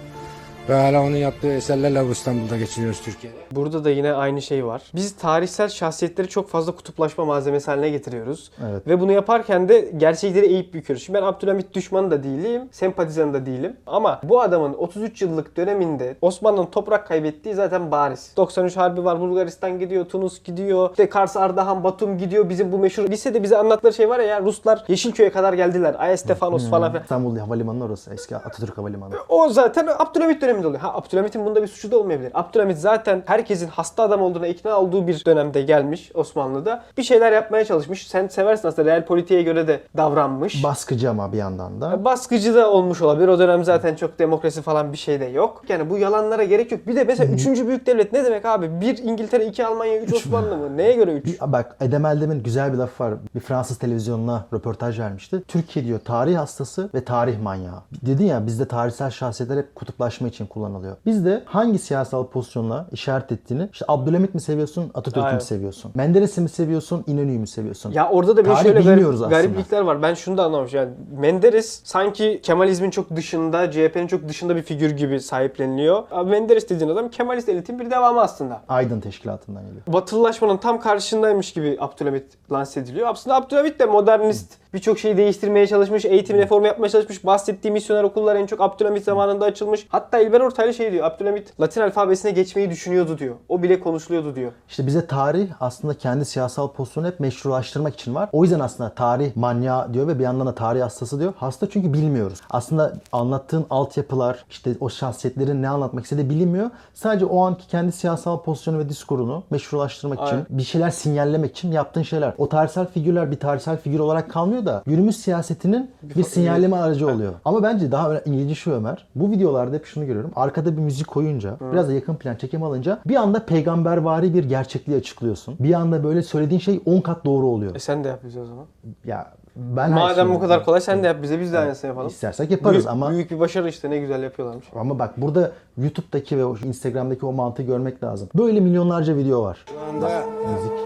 ve 0.69 0.75
hala 0.75 1.03
onun 1.03 1.17
yaptığı 1.17 1.53
eserlerle 1.53 2.09
bu 2.09 2.13
İstanbul'da 2.13 2.57
geçiniyoruz 2.57 3.01
Türkiye'de. 3.01 3.37
Burada 3.53 3.85
da 3.85 3.91
yine 3.91 4.13
aynı 4.13 4.43
şey 4.43 4.67
var. 4.67 4.83
Biz 4.95 5.17
tarihsel 5.17 5.69
şahsiyetleri 5.69 6.29
çok 6.29 6.49
fazla 6.49 6.73
kutuplaşma 6.77 7.25
malzemesi 7.25 7.71
haline 7.71 7.91
getiriyoruz. 7.91 8.51
Evet. 8.71 8.87
Ve 8.87 9.01
bunu 9.01 9.13
yaparken 9.13 9.69
de 9.69 9.93
gerçekleri 9.97 10.47
eğip 10.47 10.75
büküyoruz. 10.75 11.05
Şimdi 11.05 11.19
ben 11.19 11.23
Abdülhamit 11.23 11.75
düşmanı 11.75 12.11
da 12.11 12.23
değilim, 12.23 12.63
sempatizanı 12.73 13.35
da 13.35 13.47
değilim. 13.47 13.77
Ama 13.87 14.21
bu 14.23 14.41
adamın 14.41 14.75
33 14.75 15.23
yıllık 15.23 15.57
döneminde 15.57 16.17
Osmanlı'nın 16.21 16.67
toprak 16.67 17.07
kaybettiği 17.09 17.55
zaten 17.55 17.91
bariz. 17.91 18.33
93 18.37 18.77
Harbi 18.77 19.05
var, 19.05 19.21
Bulgaristan 19.21 19.79
gidiyor, 19.79 20.05
Tunus 20.05 20.43
gidiyor, 20.43 20.91
işte 20.91 21.09
Kars, 21.09 21.37
Ardahan, 21.37 21.85
Batum 21.85 22.19
gidiyor. 22.19 22.49
Bizim 22.49 22.73
bu 22.73 22.79
meşhur 22.79 23.09
lisede 23.09 23.43
bize 23.43 23.57
anlattıkları 23.57 23.95
şey 23.95 24.09
var 24.09 24.19
ya, 24.19 24.27
ya 24.27 24.41
Ruslar 24.41 24.85
Yeşilköy'e 24.89 25.31
kadar 25.31 25.53
geldiler. 25.53 25.97
Ayas 25.99 26.21
Stefanos 26.21 26.71
falan 26.71 26.91
filan. 26.91 27.03
İstanbul 27.03 27.39
Havalimanı 27.39 27.85
orası. 27.85 28.15
Eski 28.15 28.37
Atatürk 28.37 28.79
Havalimanı. 28.79 29.15
O 29.29 29.49
zaten 29.49 29.89
Abdülhamit 29.99 30.43
dönemi 30.43 30.50
döneminde 30.51 30.67
oluyor. 30.69 30.81
Ha 30.83 30.95
Abdülhamit'in 30.95 31.45
bunda 31.47 31.63
bir 31.63 31.67
suçu 31.69 31.91
da 31.91 31.99
olmayabilir. 31.99 32.31
Abdülhamit 32.35 32.79
zaten 32.79 33.23
herkesin 33.27 33.69
hasta 33.69 34.03
adam 34.03 34.23
olduğuna 34.23 34.47
ikna 34.47 34.81
olduğu 34.81 35.07
bir 35.07 35.25
dönemde 35.27 35.63
gelmiş 35.63 36.11
Osmanlı'da. 36.15 36.83
Bir 36.99 37.03
şeyler 37.03 37.33
yapmaya 37.33 37.65
çalışmış. 37.65 38.07
Sen 38.09 38.29
seversin 38.29 38.69
aslında 38.69 38.91
real 38.91 39.05
politiğe 39.07 39.43
göre 39.43 39.69
de 39.69 39.81
davranmış. 39.97 40.65
Baskıcı 40.65 41.11
ama 41.11 41.33
bir 41.33 41.39
yandan 41.39 41.81
da. 41.81 42.05
Baskıcı 42.05 42.55
da 42.55 42.71
olmuş 42.71 43.03
olabilir. 43.03 43.29
O 43.29 43.39
dönem 43.39 43.65
zaten 43.65 43.95
çok 43.95 44.19
demokrasi 44.19 44.63
falan 44.63 44.93
bir 44.93 44.99
şey 44.99 45.21
de 45.21 45.25
yok. 45.25 45.63
Yani 45.69 45.91
bu 45.91 45.99
yalanlara 45.99 46.45
gerek 46.45 46.73
yok. 46.73 46.87
Bir 46.87 46.97
de 46.97 47.05
mesela 47.05 47.33
üçüncü 47.35 47.69
büyük 47.69 47.87
devlet 47.87 48.13
ne 48.13 48.25
demek 48.25 48.45
abi? 48.45 48.81
Bir 48.81 48.99
İngiltere, 48.99 49.47
iki 49.47 49.67
Almanya, 49.67 50.01
üç 50.01 50.15
Osmanlı 50.15 50.57
mı? 50.57 50.77
Neye 50.77 50.93
göre 50.93 51.13
üç? 51.13 51.25
Bir- 51.27 51.53
Bak 51.53 51.77
Edem 51.81 52.07
Eldem'in 52.07 52.43
güzel 52.43 52.73
bir 52.73 52.79
lafı 52.79 53.05
var. 53.05 53.15
Bir 53.35 53.41
Fransız 53.41 53.79
televizyonuna 53.79 54.45
röportaj 54.55 54.99
vermişti. 55.01 55.43
Türkiye 55.49 55.85
diyor 55.85 56.01
tarih 56.05 56.37
hastası 56.39 56.91
ve 56.95 57.05
tarih 57.05 57.41
manyağı. 57.43 57.81
Dedi 58.07 58.25
ya 58.25 58.47
bizde 58.47 58.69
tarihsel 58.69 59.11
şahsiyetler 59.11 59.57
hep 59.57 59.75
kutuplaşma 59.75 60.29
için 60.29 60.40
kullanılıyor. 60.47 60.97
Bizde 61.07 61.43
hangi 61.47 61.79
siyasal 61.79 62.27
pozisyonla 62.27 62.87
işaret 62.93 63.33
ettiğini 63.33 63.69
işte 63.73 63.85
Abdülhamit 63.89 64.35
mi 64.35 64.41
seviyorsun, 64.41 64.91
Atatürk'ü 64.95 65.35
mü 65.35 65.41
seviyorsun? 65.41 65.93
Menderes'i 65.95 66.41
mi 66.41 66.49
seviyorsun, 66.49 67.05
İnönü'yü 67.07 67.39
mü 67.39 67.47
seviyorsun? 67.47 67.93
Ya 67.93 68.11
orada 68.11 68.37
da 68.37 68.45
bir 68.45 68.51
Tarih 68.51 68.63
şöyle 68.63 68.81
garip, 68.81 69.31
gariplikler 69.31 69.81
var. 69.81 70.03
Ben 70.03 70.15
şunu 70.15 70.37
da 70.37 70.45
anlamamış. 70.45 70.75
Yani 70.75 70.91
Menderes 71.19 71.81
sanki 71.85 72.41
Kemalizmin 72.43 72.91
çok 72.91 73.17
dışında, 73.17 73.71
CHP'nin 73.71 74.07
çok 74.07 74.29
dışında 74.29 74.57
bir 74.57 74.63
figür 74.63 74.91
gibi 74.91 75.21
sahipleniliyor. 75.21 76.03
Abi 76.11 76.31
Menderes 76.31 76.69
dediğin 76.69 76.91
adam 76.91 77.09
Kemalist 77.09 77.49
elitin 77.49 77.79
bir 77.79 77.91
devamı 77.91 78.21
aslında. 78.21 78.61
Aydın 78.69 79.01
Teşkilatı'ndan 79.01 79.63
geliyor. 79.67 79.83
Batılılaşmanın 79.87 80.57
tam 80.57 80.81
karşısındaymış 80.81 81.53
gibi 81.53 81.77
Abdülhamit 81.81 82.25
lanse 82.53 82.81
ediliyor. 82.81 83.09
Aslında 83.09 83.37
Abdülhamit 83.37 83.81
de 83.81 83.87
modernist 83.87 84.53
birçok 84.75 84.99
şeyi 84.99 85.17
değiştirmeye 85.17 85.67
çalışmış, 85.67 86.05
eğitim 86.05 86.37
reformu 86.37 86.67
yapmaya 86.67 86.89
çalışmış. 86.89 87.25
Bahsettiği 87.27 87.73
misyoner 87.73 88.03
okullar 88.03 88.37
en 88.37 88.47
çok 88.47 88.61
Abdülhamit 88.61 89.05
zamanında 89.05 89.45
açılmış. 89.45 89.87
Hatta 89.89 90.19
İlber 90.31 90.41
Ortaylı 90.41 90.75
şey 90.75 90.93
diyor. 90.93 91.07
Abdülhamit 91.07 91.61
Latin 91.61 91.81
alfabesine 91.81 92.31
geçmeyi 92.31 92.71
düşünüyordu 92.71 93.19
diyor. 93.19 93.35
O 93.49 93.63
bile 93.63 93.81
konuşuluyordu 93.81 94.37
diyor. 94.37 94.53
İşte 94.69 94.87
bize 94.87 95.07
tarih 95.07 95.49
aslında 95.61 95.95
kendi 95.95 96.25
siyasal 96.25 96.69
pozisyonu 96.69 97.07
hep 97.07 97.21
meşrulaştırmak 97.21 97.95
için 97.95 98.15
var. 98.15 98.29
O 98.33 98.43
yüzden 98.43 98.61
aslında 98.61 98.91
tarih 98.91 99.37
manyağı 99.37 99.95
diyor 99.95 100.09
ve 100.09 100.19
bir 100.19 100.25
yandan 100.25 100.47
da 100.47 100.55
tarih 100.55 100.83
hastası 100.83 101.21
diyor. 101.21 101.33
Hasta 101.37 101.71
çünkü 101.71 101.93
bilmiyoruz. 101.93 102.41
Aslında 102.51 102.93
anlattığın 103.13 103.67
altyapılar, 103.71 104.45
işte 104.51 104.75
o 104.81 104.91
şahsiyetlerin 104.91 105.63
ne 105.63 105.69
anlatmak 105.69 106.05
istediği 106.05 106.31
bilinmiyor. 106.31 106.71
Sadece 106.95 107.25
o 107.25 107.45
anki 107.45 107.67
kendi 107.67 107.93
siyasal 107.93 108.43
pozisyonu 108.43 108.79
ve 108.79 108.89
diskurunu 108.89 109.43
meşrulaştırmak 109.51 110.21
için, 110.21 110.37
Aynen. 110.37 110.47
bir 110.51 110.63
şeyler 110.63 110.91
sinyallemek 110.91 111.51
için 111.51 111.73
yaptığın 111.73 112.03
şeyler. 112.03 112.35
O 112.39 112.49
tarihsel 112.49 112.87
figürler 112.87 113.31
bir 113.31 113.39
tarihsel 113.39 113.77
figür 113.77 113.99
olarak 113.99 114.31
kalmıyor 114.31 114.67
da 114.67 114.83
günümüz 114.87 115.17
siyasetinin 115.17 115.91
bir 116.03 116.25
sinyalleme 116.25 116.77
aracı 116.77 117.09
oluyor. 117.09 117.33
Ama 117.45 117.63
bence 117.63 117.93
daha 117.93 118.21
ilginci 118.21 118.57
şu 118.57 118.73
Ömer. 118.73 119.07
Bu 119.15 119.31
videolarda 119.31 119.77
hep 119.77 119.87
şunu 119.87 120.07
görüyorum. 120.07 120.20
Arkada 120.37 120.77
bir 120.77 120.83
müzik 120.83 121.07
koyunca, 121.07 121.57
biraz 121.73 121.89
da 121.89 121.93
yakın 121.93 122.15
plan 122.15 122.37
çekim 122.37 122.63
alınca 122.63 122.99
bir 123.07 123.17
anda 123.17 123.47
peygambervari 123.47 124.35
bir 124.35 124.45
gerçekliği 124.45 124.99
açıklıyorsun. 124.99 125.57
Bir 125.61 125.75
anda 125.75 126.05
böyle 126.05 126.23
söylediğin 126.23 126.61
şey 126.61 126.81
10 126.87 127.01
kat 127.01 127.25
doğru 127.25 127.47
oluyor. 127.47 127.75
E 127.75 127.79
sen 127.79 128.05
de 128.05 128.09
yap 128.09 128.21
bize 128.25 128.41
o 128.41 128.45
zaman. 128.45 128.65
Ya 129.05 129.33
ben 129.57 129.91
Madem 129.91 130.35
bu 130.35 130.41
kadar 130.41 130.65
kolay 130.65 130.81
sen 130.81 131.03
de 131.03 131.07
yap 131.07 131.23
bize 131.23 131.41
biz 131.41 131.53
de 131.53 131.59
aynısını 131.59 131.89
yapalım. 131.89 132.09
İstersek 132.09 132.51
yaparız 132.51 132.77
büyük, 132.77 132.91
ama 132.91 133.11
büyük 133.11 133.31
bir 133.31 133.41
başarı 133.41 133.69
işte 133.69 133.91
ne 133.91 133.99
güzel 133.99 134.23
yapıyorlarmış. 134.23 134.67
ama 134.75 134.99
bak 134.99 135.21
burada 135.21 135.53
YouTube'daki 135.79 136.39
ve 136.39 136.43
Instagram'daki 136.69 137.27
o 137.27 137.33
mantığı 137.33 137.63
görmek 137.63 138.05
lazım. 138.05 138.29
Böyle 138.35 138.61
milyonlarca 138.61 139.17
video 139.17 139.43
var. 139.43 139.65
Şu 139.69 139.81
anda 139.81 140.25
Müzik. 140.55 140.79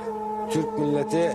Türk 0.50 0.78
milleti 0.78 1.32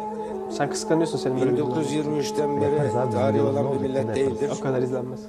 Sen 0.52 0.70
kıskanıyorsun 0.70 1.18
senin 1.18 1.40
böyle 1.40 1.54
videoları. 1.54 1.80
1923'ten 1.80 2.62
beri 2.62 3.36
ne 3.38 3.42
olan 3.42 3.74
bir 3.74 3.80
millet 3.80 4.16
değildir. 4.16 4.52
O 4.60 4.64
kadar 4.64 4.82
izlenmez. 4.82 5.20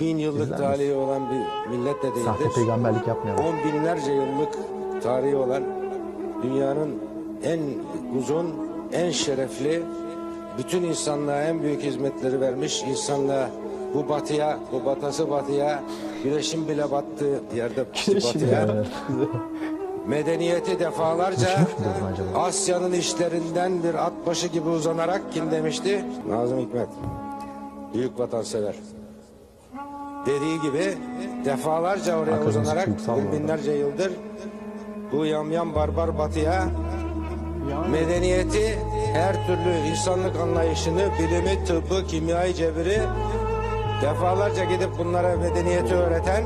Bin 0.00 0.18
yıllık 0.18 0.42
İzler 0.42 0.58
tarihi 0.58 0.94
olan 0.94 1.22
bir 1.30 1.76
millet 1.76 2.02
de 2.02 2.08
Sahte 2.24 2.44
değildir. 2.44 2.54
peygamberlik 2.54 3.06
yapmayalım. 3.08 3.44
On 3.44 3.54
binlerce 3.72 4.12
yıllık 4.12 4.52
tarihi 5.02 5.36
olan 5.36 5.62
dünyanın 6.42 6.98
en 7.44 7.60
uzun, 8.18 8.54
en 8.92 9.10
şerefli, 9.10 9.82
bütün 10.58 10.82
insanlığa 10.82 11.42
en 11.42 11.62
büyük 11.62 11.82
hizmetleri 11.82 12.40
vermiş 12.40 12.82
insanlığa 12.82 13.50
bu 13.94 14.08
batıya, 14.08 14.58
bu 14.72 14.84
batası 14.84 15.30
batıya, 15.30 15.82
güneşin 16.24 16.68
bile 16.68 16.90
battığı 16.90 17.40
yerde 17.56 17.84
batıya, 18.24 18.84
medeniyeti 20.06 20.78
defalarca? 20.78 21.48
Asya'nın 22.36 22.92
işlerinden 22.92 23.82
bir 23.82 23.94
at 23.94 24.12
başı 24.26 24.46
gibi 24.46 24.68
uzanarak 24.68 25.32
kim 25.32 25.50
demişti? 25.50 26.04
Nazım 26.28 26.58
Hikmet. 26.58 26.88
Büyük 27.94 28.18
vatansever. 28.18 28.74
Dediği 30.26 30.60
gibi 30.60 30.98
defalarca 31.44 32.16
oraya 32.18 32.32
Akademisi 32.32 32.58
uzanarak 32.58 32.88
binlerce 33.32 33.72
yıldır 33.72 34.12
bu 35.12 35.26
yamyam 35.26 35.74
barbar 35.74 36.18
batıya 36.18 36.68
medeniyeti, 37.90 38.78
her 39.12 39.46
türlü 39.46 39.88
insanlık 39.90 40.36
anlayışını, 40.36 41.08
bilimi, 41.18 41.64
tıbbı, 41.64 42.06
kimyayı, 42.06 42.54
cebiri 42.54 43.00
defalarca 44.02 44.64
gidip 44.64 44.88
bunlara 44.98 45.36
medeniyeti 45.36 45.94
öğreten 45.94 46.44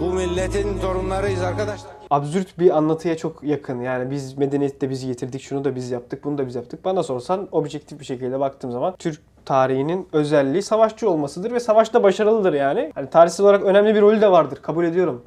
bu 0.00 0.04
milletin 0.04 0.78
torunlarıyız 0.78 1.42
arkadaşlar. 1.42 1.92
Absürt 2.10 2.58
bir 2.58 2.76
anlatıya 2.76 3.16
çok 3.16 3.42
yakın. 3.42 3.80
Yani 3.80 4.10
biz 4.10 4.38
medeniyette 4.38 4.90
bizi 4.90 5.06
getirdik, 5.06 5.42
şunu 5.42 5.64
da 5.64 5.74
biz 5.74 5.90
yaptık, 5.90 6.24
bunu 6.24 6.38
da 6.38 6.46
biz 6.46 6.54
yaptık. 6.54 6.84
Bana 6.84 7.02
sorsan 7.02 7.48
objektif 7.52 8.00
bir 8.00 8.04
şekilde 8.04 8.40
baktığım 8.40 8.72
zaman 8.72 8.94
Türk 8.98 9.20
tarihinin 9.44 10.08
özelliği 10.12 10.62
savaşçı 10.62 11.10
olmasıdır 11.10 11.52
ve 11.52 11.60
savaşta 11.60 12.02
başarılıdır 12.02 12.52
yani. 12.52 12.92
Hani 12.94 13.10
tarihsel 13.10 13.44
olarak 13.44 13.62
önemli 13.62 13.94
bir 13.94 14.00
rolü 14.00 14.20
de 14.20 14.30
vardır. 14.30 14.58
Kabul 14.62 14.84
ediyorum. 14.84 15.24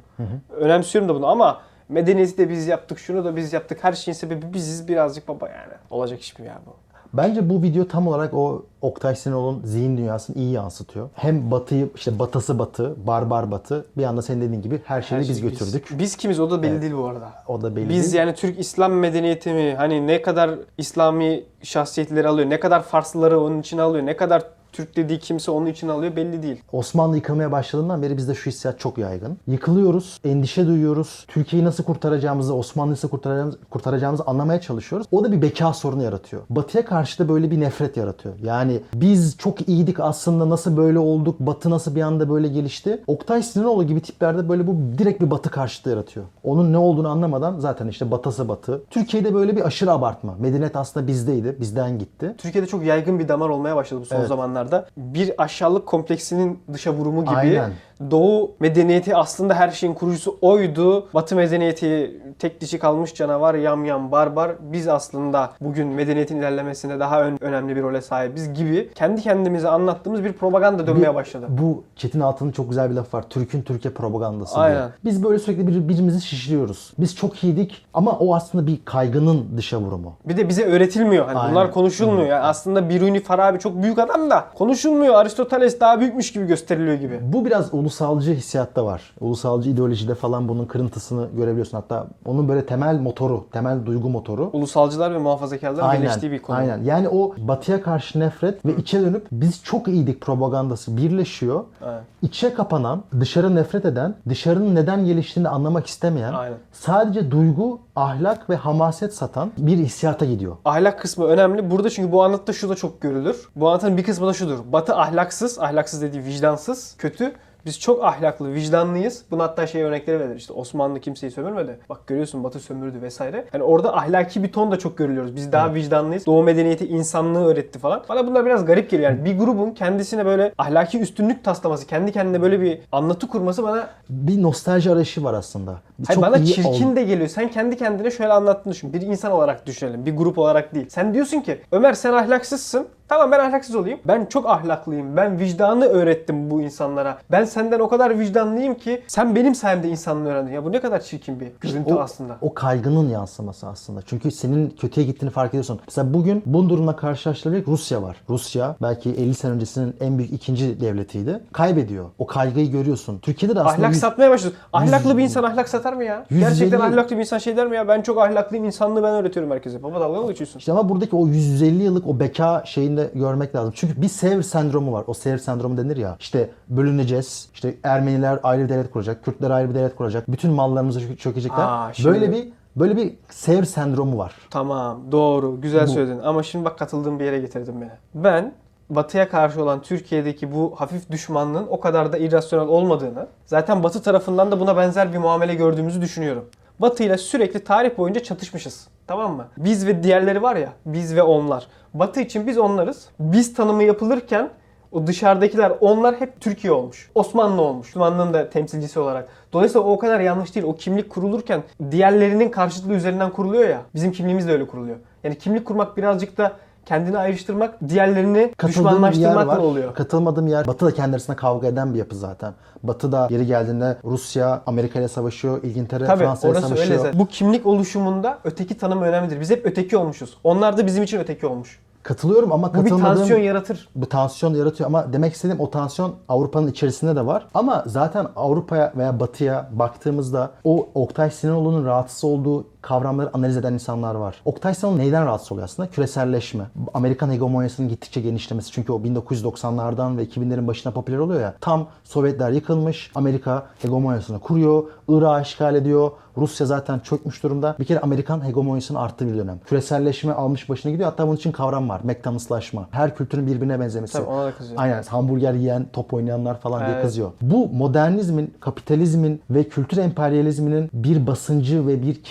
Önemsiyorum 0.56 1.08
da 1.08 1.14
bunu 1.14 1.26
ama 1.26 1.60
medeniyeti 1.88 2.38
de 2.38 2.48
biz 2.50 2.66
yaptık, 2.66 2.98
şunu 2.98 3.24
da 3.24 3.36
biz 3.36 3.52
yaptık. 3.52 3.84
Her 3.84 3.92
şeyin 3.92 4.14
sebebi 4.14 4.54
biziz 4.54 4.88
birazcık 4.88 5.28
baba 5.28 5.48
yani. 5.48 5.72
Olacak 5.90 6.20
iş 6.20 6.38
mi 6.38 6.46
ya 6.46 6.58
bu? 6.66 6.85
Bence 7.16 7.48
bu 7.50 7.62
video 7.62 7.88
tam 7.88 8.08
olarak 8.08 8.34
o 8.34 8.64
Oktay 8.80 9.16
Sinaloğlu'nun 9.16 9.62
zihin 9.64 9.96
dünyasını 9.96 10.36
iyi 10.36 10.52
yansıtıyor. 10.52 11.08
Hem 11.14 11.50
batıyı, 11.50 11.88
işte 11.94 12.18
batısı 12.18 12.58
batı, 12.58 13.06
barbar 13.06 13.50
batı. 13.50 13.86
Bir 13.96 14.04
anda 14.04 14.22
senin 14.22 14.42
dediğin 14.42 14.62
gibi 14.62 14.80
her 14.84 15.02
şeyi 15.02 15.18
Her 15.18 15.28
biz 15.28 15.40
şey 15.40 15.50
götürdük. 15.50 15.88
Biz 15.98 16.16
kimiz 16.16 16.40
o 16.40 16.50
da 16.50 16.62
belli 16.62 16.82
değil 16.82 16.92
bu 16.96 17.06
arada. 17.06 17.32
O 17.48 17.62
da 17.62 17.76
belli 17.76 17.88
Biz 17.88 18.04
değil. 18.04 18.14
yani 18.14 18.34
Türk 18.34 18.58
İslam 18.58 18.92
medeniyeti 18.92 19.52
mi? 19.52 19.74
Hani 19.76 20.06
ne 20.06 20.22
kadar 20.22 20.50
İslami 20.78 21.44
şahsiyetleri 21.62 22.28
alıyor, 22.28 22.50
ne 22.50 22.60
kadar 22.60 22.82
Farslıları 22.82 23.40
onun 23.40 23.60
içine 23.60 23.82
alıyor, 23.82 24.06
ne 24.06 24.16
kadar 24.16 24.42
Türk 24.76 24.96
dediği 24.96 25.18
kimse 25.18 25.50
onun 25.50 25.66
içine 25.66 25.92
alıyor 25.92 26.16
belli 26.16 26.42
değil. 26.42 26.62
Osmanlı 26.72 27.16
yıkılmaya 27.16 27.52
başladığından 27.52 28.02
beri 28.02 28.16
bizde 28.16 28.34
şu 28.34 28.50
hissiyat 28.50 28.78
çok 28.80 28.98
yaygın. 28.98 29.38
Yıkılıyoruz, 29.46 30.20
endişe 30.24 30.66
duyuyoruz. 30.66 31.24
Türkiye'yi 31.28 31.66
nasıl 31.66 31.84
kurtaracağımızı, 31.84 32.54
Osmanlı'yı 32.54 32.92
nasıl 32.92 33.08
kurtaracağımızı, 33.08 33.58
kurtaracağımızı 33.70 34.22
anlamaya 34.26 34.60
çalışıyoruz. 34.60 35.06
O 35.12 35.24
da 35.24 35.32
bir 35.32 35.42
beka 35.42 35.72
sorunu 35.72 36.02
yaratıyor. 36.02 36.42
Batı'ya 36.50 36.84
karşı 36.84 37.18
da 37.18 37.28
böyle 37.28 37.50
bir 37.50 37.60
nefret 37.60 37.96
yaratıyor. 37.96 38.34
Yani 38.42 38.80
biz 38.94 39.36
çok 39.38 39.68
iyiydik 39.68 40.00
aslında 40.00 40.48
nasıl 40.48 40.76
böyle 40.76 40.98
olduk, 40.98 41.40
Batı 41.40 41.70
nasıl 41.70 41.94
bir 41.94 42.02
anda 42.02 42.30
böyle 42.30 42.48
gelişti. 42.48 43.02
Oktay 43.06 43.42
Sinanoğlu 43.42 43.84
gibi 43.84 44.00
tiplerde 44.00 44.48
böyle 44.48 44.66
bu 44.66 44.76
direkt 44.98 45.20
bir 45.22 45.30
Batı 45.30 45.50
karşıtı 45.50 45.90
yaratıyor. 45.90 46.26
Onun 46.44 46.72
ne 46.72 46.78
olduğunu 46.78 47.08
anlamadan 47.08 47.58
zaten 47.58 47.88
işte 47.88 48.10
Batısı 48.10 48.48
Batı. 48.48 48.82
Türkiye'de 48.90 49.34
böyle 49.34 49.56
bir 49.56 49.66
aşırı 49.66 49.92
abartma. 49.92 50.34
Medeniyet 50.38 50.76
aslında 50.76 51.06
bizdeydi, 51.06 51.56
bizden 51.60 51.98
gitti. 51.98 52.34
Türkiye'de 52.38 52.68
çok 52.68 52.84
yaygın 52.84 53.18
bir 53.18 53.28
damar 53.28 53.48
olmaya 53.48 53.76
başladı 53.76 54.00
bu 54.00 54.04
son 54.06 54.16
Evet. 54.16 54.28
zamanlarda. 54.28 54.65
Bir 54.96 55.42
aşağılık 55.42 55.86
kompleksinin 55.86 56.62
dışa 56.72 56.92
vurumu 56.92 57.24
gibi. 57.24 57.36
Aynen. 57.36 57.72
Doğu 58.10 58.50
medeniyeti 58.60 59.16
aslında 59.16 59.54
her 59.54 59.70
şeyin 59.70 59.94
kurucusu 59.94 60.38
oydu. 60.40 61.08
Batı 61.14 61.36
medeniyeti 61.36 62.20
tek 62.38 62.60
dişi 62.60 62.78
kalmış 62.78 63.14
canavar, 63.14 63.54
yamyam, 63.54 64.12
barbar. 64.12 64.52
Biz 64.72 64.88
aslında 64.88 65.50
bugün 65.60 65.88
medeniyetin 65.88 66.36
ilerlemesinde 66.38 67.00
daha 67.00 67.22
ön- 67.22 67.38
önemli 67.40 67.76
bir 67.76 67.82
role 67.82 68.00
sahibiz 68.02 68.54
gibi 68.54 68.90
kendi 68.94 69.22
kendimize 69.22 69.68
anlattığımız 69.68 70.24
bir 70.24 70.32
propaganda 70.32 70.86
dönmeye 70.86 71.14
başladı. 71.14 71.46
Bu 71.48 71.84
Çetin 71.96 72.20
Altan'ın 72.20 72.50
çok 72.52 72.68
güzel 72.68 72.90
bir 72.90 72.94
lafı 72.94 73.16
var. 73.16 73.24
Türk'ün 73.30 73.62
Türkiye 73.62 73.94
propagandası 73.94 74.58
Aynen. 74.60 74.76
diye. 74.78 74.88
Biz 75.04 75.24
böyle 75.24 75.38
sürekli 75.38 75.66
bir, 75.66 75.74
birbirimizi 75.74 76.20
şişiriyoruz. 76.20 76.92
Biz 76.98 77.16
çok 77.16 77.44
iyiydik 77.44 77.86
ama 77.94 78.10
o 78.12 78.34
aslında 78.34 78.66
bir 78.66 78.78
kaygının 78.84 79.46
dışa 79.56 79.78
vurumu. 79.80 80.12
Bir 80.24 80.36
de 80.36 80.48
bize 80.48 80.64
öğretilmiyor. 80.64 81.26
Hani 81.26 81.38
Aynen. 81.38 81.50
bunlar 81.54 81.72
konuşulmuyor. 81.72 82.26
Yani 82.28 82.42
aslında 82.42 82.88
Biruni 82.88 83.20
Farabi 83.20 83.58
çok 83.58 83.82
büyük 83.82 83.98
adam 83.98 84.30
da 84.30 84.44
konuşulmuyor. 84.54 85.14
Aristoteles 85.14 85.80
daha 85.80 86.00
büyükmüş 86.00 86.32
gibi 86.32 86.46
gösteriliyor 86.46 86.94
gibi. 86.96 87.20
Bu 87.22 87.44
biraz 87.44 87.74
ulusalcı 87.86 88.34
hissiyatta 88.34 88.84
var. 88.84 89.14
Ulusalcı 89.20 89.70
ideolojide 89.70 90.14
falan 90.14 90.48
bunun 90.48 90.64
kırıntısını 90.64 91.28
görebiliyorsun. 91.36 91.76
Hatta 91.76 92.06
onun 92.24 92.48
böyle 92.48 92.66
temel 92.66 93.00
motoru, 93.00 93.46
temel 93.52 93.86
duygu 93.86 94.08
motoru. 94.08 94.50
Ulusalcılar 94.52 95.14
ve 95.14 95.18
muhafazakarların 95.18 96.02
birleştiği 96.02 96.30
bir 96.30 96.42
konu. 96.42 96.56
Aynen. 96.56 96.84
Yani 96.84 97.08
o 97.08 97.34
batıya 97.38 97.82
karşı 97.82 98.20
nefret 98.20 98.66
ve 98.66 98.76
içe 98.76 99.00
dönüp 99.00 99.26
biz 99.32 99.64
çok 99.64 99.88
iyiydik 99.88 100.20
propagandası 100.20 100.96
birleşiyor. 100.96 101.64
Evet. 101.84 102.00
İçe 102.22 102.54
kapanan, 102.54 103.02
dışarı 103.20 103.54
nefret 103.54 103.84
eden, 103.84 104.14
dışarının 104.28 104.74
neden 104.74 105.04
geliştiğini 105.04 105.48
anlamak 105.48 105.86
istemeyen, 105.86 106.32
Aynen. 106.32 106.58
sadece 106.72 107.30
duygu, 107.30 107.80
ahlak 107.96 108.50
ve 108.50 108.56
hamaset 108.56 109.14
satan 109.14 109.52
bir 109.58 109.78
hissiyata 109.78 110.24
gidiyor. 110.24 110.56
Ahlak 110.64 111.00
kısmı 111.00 111.24
önemli. 111.24 111.70
Burada 111.70 111.90
çünkü 111.90 112.12
bu 112.12 112.24
anlatıda 112.24 112.52
şu 112.52 112.68
da 112.68 112.74
çok 112.74 113.00
görülür. 113.00 113.48
Bu 113.56 113.68
anlatının 113.68 113.96
bir 113.96 114.04
kısmı 114.04 114.26
da 114.26 114.32
şudur. 114.32 114.58
Batı 114.72 114.96
ahlaksız, 114.96 115.58
ahlaksız 115.58 116.02
dediği 116.02 116.24
vicdansız, 116.24 116.94
kötü. 116.98 117.32
Biz 117.66 117.80
çok 117.80 118.04
ahlaklı, 118.04 118.54
vicdanlıyız. 118.54 119.22
Bunu 119.30 119.42
hatta 119.42 119.66
şey 119.66 119.82
örnekleri 119.82 120.20
verir. 120.20 120.36
İşte 120.36 120.52
Osmanlı 120.52 121.00
kimseyi 121.00 121.30
sömürmedi. 121.30 121.78
Bak 121.88 122.06
görüyorsun 122.06 122.44
Batı 122.44 122.60
sömürdü 122.60 123.02
vesaire. 123.02 123.44
Yani 123.52 123.64
orada 123.64 123.96
ahlaki 123.96 124.42
bir 124.42 124.52
ton 124.52 124.70
da 124.72 124.78
çok 124.78 124.98
görülüyoruz. 124.98 125.36
Biz 125.36 125.52
daha 125.52 125.74
vicdanlıyız. 125.74 126.26
Doğu 126.26 126.42
medeniyeti 126.42 126.86
insanlığı 126.86 127.46
öğretti 127.46 127.78
falan. 127.78 128.02
Bana 128.08 128.26
bunlar 128.26 128.46
biraz 128.46 128.64
garip 128.64 128.90
geliyor. 128.90 129.10
Yani 129.10 129.24
bir 129.24 129.38
grubun 129.38 129.70
kendisine 129.70 130.26
böyle 130.26 130.52
ahlaki 130.58 131.00
üstünlük 131.00 131.44
taslaması, 131.44 131.86
kendi 131.86 132.12
kendine 132.12 132.42
böyle 132.42 132.60
bir 132.60 132.78
anlatı 132.92 133.28
kurması 133.28 133.62
bana 133.62 133.90
Bir 134.10 134.42
nostalji 134.42 134.90
arayışı 134.90 135.24
var 135.24 135.34
aslında. 135.34 135.80
Hayır, 136.06 136.22
bana 136.22 136.44
çirkin 136.44 136.88
oldu. 136.88 136.96
de 136.96 137.02
geliyor. 137.02 137.28
Sen 137.28 137.50
kendi 137.50 137.76
kendine 137.76 138.10
şöyle 138.10 138.32
anlattığını 138.32 138.72
düşün. 138.74 138.92
Bir 138.92 139.00
insan 139.00 139.32
olarak 139.32 139.66
düşünelim. 139.66 140.06
Bir 140.06 140.16
grup 140.16 140.38
olarak 140.38 140.74
değil. 140.74 140.86
Sen 140.88 141.14
diyorsun 141.14 141.40
ki 141.40 141.60
Ömer 141.72 141.92
sen 141.92 142.12
ahlaksızsın. 142.12 142.86
Tamam 143.08 143.32
ben 143.32 143.38
ahlaksız 143.40 143.74
olayım. 143.74 143.98
Ben 144.04 144.24
çok 144.26 144.46
ahlaklıyım. 144.48 145.16
Ben 145.16 145.38
vicdanı 145.38 145.84
öğrettim 145.84 146.50
bu 146.50 146.62
insanlara. 146.62 147.18
Ben 147.30 147.44
senden 147.44 147.80
o 147.80 147.88
kadar 147.88 148.18
vicdanlıyım 148.18 148.74
ki 148.74 149.02
sen 149.06 149.34
benim 149.34 149.54
sayemde 149.54 149.88
insanlığı 149.88 150.28
öğrendin. 150.28 150.52
Ya 150.52 150.64
bu 150.64 150.72
ne 150.72 150.80
kadar 150.80 151.00
çirkin 151.00 151.40
bir 151.40 151.48
görüntü 151.60 151.94
o, 151.94 151.98
aslında. 152.00 152.36
o 152.40 152.54
kaygının 152.54 153.08
yansıması 153.08 153.66
aslında. 153.68 154.00
Çünkü 154.06 154.30
senin 154.30 154.70
kötüye 154.70 155.06
gittiğini 155.06 155.30
fark 155.30 155.50
ediyorsun. 155.50 155.80
Mesela 155.88 156.14
bugün 156.14 156.42
bu 156.46 156.68
durumla 156.68 156.96
karşılaştırılacak 156.96 157.68
Rusya 157.68 158.02
var. 158.02 158.16
Rusya 158.28 158.76
belki 158.82 159.10
50 159.10 159.34
sene 159.34 159.52
öncesinin 159.52 159.96
en 160.00 160.18
büyük 160.18 160.32
ikinci 160.32 160.80
devletiydi. 160.80 161.40
Kaybediyor. 161.52 162.06
O 162.18 162.26
kaygıyı 162.26 162.70
görüyorsun. 162.70 163.18
Türkiye'de 163.18 163.54
de 163.56 163.60
aslında 163.60 163.74
Ahlak 163.76 163.90
yüz- 163.92 164.00
satmaya 164.00 164.30
başlıyorsun. 164.30 164.60
Ahlaklı 164.72 165.18
bir 165.18 165.22
insan 165.22 165.42
ahlak 165.42 165.68
satar 165.68 165.85
mı 165.92 166.04
ya? 166.04 166.26
150 166.30 166.48
Gerçekten 166.48 166.80
ahlaklı 166.80 167.16
bir 167.16 167.20
insan 167.20 167.38
şey 167.38 167.56
der 167.56 167.66
mi 167.66 167.76
ya? 167.76 167.88
Ben 167.88 168.02
çok 168.02 168.18
ahlaklıyım 168.18 168.64
insanlığı 168.64 169.02
ben 169.02 169.14
öğretiyorum 169.14 169.52
herkese. 169.52 169.82
Baba 169.82 170.00
dalga 170.00 170.20
mı 170.20 170.28
geçiyorsun? 170.28 170.58
İşte 170.58 170.72
ama 170.72 170.88
buradaki 170.88 171.16
o 171.16 171.26
150 171.26 171.82
yıllık 171.82 172.06
o 172.06 172.20
beka 172.20 172.62
şeyini 172.66 172.96
de 172.96 173.10
görmek 173.14 173.54
lazım. 173.54 173.72
Çünkü 173.76 174.02
bir 174.02 174.08
Sevr 174.08 174.42
sendromu 174.42 174.92
var. 174.92 175.04
O 175.06 175.14
Sevr 175.14 175.38
sendromu 175.38 175.76
denir 175.76 175.96
ya. 175.96 176.16
İşte 176.20 176.50
bölüneceğiz. 176.68 177.48
İşte 177.54 177.74
Ermeniler 177.82 178.38
ayrı 178.42 178.64
bir 178.64 178.68
devlet 178.68 178.90
kuracak. 178.90 179.24
Kürtler 179.24 179.50
ayrı 179.50 179.70
bir 179.70 179.74
devlet 179.74 179.96
kuracak. 179.96 180.32
Bütün 180.32 180.52
mallarımızı 180.52 181.00
çö- 181.00 181.16
çökecekler. 181.16 181.64
Aa, 181.64 181.92
şimdi- 181.92 182.08
Böyle 182.08 182.32
bir 182.32 182.48
böyle 182.76 182.96
bir 182.96 183.14
Sevr 183.30 183.62
sendromu 183.64 184.18
var. 184.18 184.34
Tamam 184.50 185.00
doğru 185.12 185.60
güzel 185.60 185.86
söyledin 185.86 186.18
ama 186.18 186.42
şimdi 186.42 186.64
bak 186.64 186.78
katıldığım 186.78 187.18
bir 187.20 187.24
yere 187.24 187.38
getirdin 187.38 187.80
beni. 187.80 187.90
Ben 188.14 188.52
Batı'ya 188.90 189.28
karşı 189.28 189.62
olan 189.62 189.82
Türkiye'deki 189.82 190.52
bu 190.54 190.74
hafif 190.76 191.10
düşmanlığın 191.10 191.66
o 191.70 191.80
kadar 191.80 192.12
da 192.12 192.18
irrasyonel 192.18 192.68
olmadığını 192.68 193.26
zaten 193.46 193.82
Batı 193.82 194.02
tarafından 194.02 194.50
da 194.52 194.60
buna 194.60 194.76
benzer 194.76 195.12
bir 195.12 195.18
muamele 195.18 195.54
gördüğümüzü 195.54 196.00
düşünüyorum. 196.00 196.44
Batı 196.78 197.04
ile 197.04 197.18
sürekli 197.18 197.64
tarih 197.64 197.98
boyunca 197.98 198.22
çatışmışız. 198.22 198.88
Tamam 199.06 199.36
mı? 199.36 199.48
Biz 199.56 199.86
ve 199.86 200.02
diğerleri 200.02 200.42
var 200.42 200.56
ya, 200.56 200.72
biz 200.86 201.16
ve 201.16 201.22
onlar. 201.22 201.66
Batı 201.94 202.20
için 202.20 202.46
biz 202.46 202.58
onlarız. 202.58 203.08
Biz 203.20 203.54
tanımı 203.54 203.82
yapılırken 203.82 204.50
o 204.92 205.06
dışarıdakiler 205.06 205.72
onlar 205.80 206.20
hep 206.20 206.40
Türkiye 206.40 206.72
olmuş. 206.72 207.10
Osmanlı 207.14 207.62
olmuş. 207.62 207.88
Osmanlı'nın 207.88 208.34
da 208.34 208.50
temsilcisi 208.50 209.00
olarak. 209.00 209.28
Dolayısıyla 209.52 209.86
o 209.86 209.98
kadar 209.98 210.20
yanlış 210.20 210.54
değil. 210.54 210.66
O 210.66 210.74
kimlik 210.74 211.10
kurulurken 211.10 211.62
diğerlerinin 211.90 212.50
karşıtlığı 212.50 212.94
üzerinden 212.94 213.32
kuruluyor 213.32 213.68
ya. 213.68 213.82
Bizim 213.94 214.12
kimliğimiz 214.12 214.48
de 214.48 214.52
öyle 214.52 214.66
kuruluyor. 214.66 214.96
Yani 215.24 215.38
kimlik 215.38 215.64
kurmak 215.64 215.96
birazcık 215.96 216.38
da 216.38 216.52
kendini 216.86 217.18
ayrıştırmak, 217.18 217.88
diğerlerini 217.88 218.52
bir 218.62 218.68
düşmanlaştırmakla 218.68 219.60
oluyor. 219.60 219.94
Katılmadığım 219.94 220.46
yer. 220.46 220.66
Batı 220.66 220.86
da 220.86 220.94
kendi 220.94 221.14
arasında 221.16 221.36
kavga 221.36 221.66
eden 221.66 221.94
bir 221.94 221.98
yapı 221.98 222.16
zaten. 222.16 222.52
Batı 222.82 223.12
da 223.12 223.28
yeri 223.30 223.46
geldiğinde 223.46 223.96
Rusya 224.04 224.62
Amerika 224.66 224.98
ile 224.98 225.08
savaşıyor, 225.08 225.62
İngiltere 225.62 226.04
Tabii 226.04 226.24
Fransa 226.24 226.48
ile 226.48 226.56
öyle 226.56 226.66
savaşıyor. 226.66 226.98
zaten. 226.98 227.20
Bu 227.20 227.26
kimlik 227.26 227.66
oluşumunda 227.66 228.38
öteki 228.44 228.78
tanım 228.78 229.02
önemlidir. 229.02 229.40
Biz 229.40 229.50
hep 229.50 229.66
öteki 229.66 229.96
olmuşuz. 229.96 230.36
Onlar 230.44 230.76
da 230.76 230.86
bizim 230.86 231.02
için 231.02 231.18
öteki 231.18 231.46
olmuş. 231.46 231.78
Katılıyorum 232.02 232.52
ama 232.52 232.68
Bu 232.68 232.74
bir 232.74 232.82
katılmadığım 232.82 233.16
tansiyon 233.16 233.40
yaratır. 233.40 233.88
bu 233.96 234.08
tansiyon 234.08 234.54
yaratıyor 234.54 234.86
ama 234.88 235.12
demek 235.12 235.32
istediğim 235.34 235.60
o 235.60 235.70
tansiyon 235.70 236.14
Avrupa'nın 236.28 236.66
içerisinde 236.66 237.16
de 237.16 237.26
var. 237.26 237.46
Ama 237.54 237.82
zaten 237.86 238.26
Avrupa'ya 238.36 238.92
veya 238.96 239.20
Batı'ya 239.20 239.68
baktığımızda 239.72 240.50
o 240.64 240.88
Oktay 240.94 241.30
Sinanoğlu'nun 241.30 241.84
rahatsız 241.86 242.24
olduğu 242.24 242.64
kavramları 242.86 243.30
analiz 243.34 243.56
eden 243.56 243.72
insanlar 243.72 244.14
var. 244.14 244.36
Oktay 244.44 244.74
Sinanoğlu 244.74 244.98
neyden 244.98 245.26
rahatsız 245.26 245.52
oluyor 245.52 245.64
aslında? 245.64 245.90
Küreselleşme. 245.90 246.64
Amerikan 246.94 247.30
hegemonyasının 247.30 247.88
gittikçe 247.88 248.20
genişlemesi. 248.20 248.72
Çünkü 248.72 248.92
o 248.92 249.00
1990'lardan 249.00 250.16
ve 250.16 250.24
2000'lerin 250.24 250.66
başına 250.66 250.92
popüler 250.92 251.18
oluyor 251.18 251.40
ya. 251.40 251.54
Tam 251.60 251.86
Sovyetler 252.04 252.50
yıkılmış. 252.50 253.10
Amerika 253.14 253.66
hegemonyasını 253.82 254.40
kuruyor. 254.40 254.84
Irak'ı 255.08 255.42
işgal 255.42 255.74
ediyor. 255.74 256.10
Rusya 256.36 256.66
zaten 256.66 256.98
çökmüş 256.98 257.42
durumda. 257.42 257.76
Bir 257.78 257.84
kere 257.84 258.00
Amerikan 258.00 258.46
hegemonyasının 258.46 258.98
arttığı 258.98 259.26
bir 259.32 259.38
dönem. 259.38 259.60
Küreselleşme 259.66 260.32
almış 260.32 260.68
başına 260.68 260.92
gidiyor. 260.92 261.10
Hatta 261.10 261.26
bunun 261.26 261.36
için 261.36 261.52
kavram 261.52 261.88
var. 261.88 262.00
McDonald'slaşma. 262.04 262.88
Her 262.90 263.16
kültürün 263.16 263.46
birbirine 263.46 263.80
benzemesi. 263.80 264.12
Tabii 264.12 264.26
ona 264.26 264.44
da 264.44 264.52
kızıyor. 264.54 264.80
Aynen 264.80 265.02
hamburger 265.02 265.54
yiyen, 265.54 265.86
top 265.92 266.14
oynayanlar 266.14 266.60
falan 266.60 266.80
diye 266.80 266.90
Evet. 266.94 267.04
kızıyor. 267.04 267.30
Bu 267.42 267.68
modernizmin, 267.68 268.54
kapitalizmin 268.60 269.40
ve 269.50 269.64
kültür 269.64 269.96
emperyalizminin 269.96 270.90
bir 270.92 271.26
basıncı 271.26 271.86
ve 271.86 272.02
bir 272.02 272.22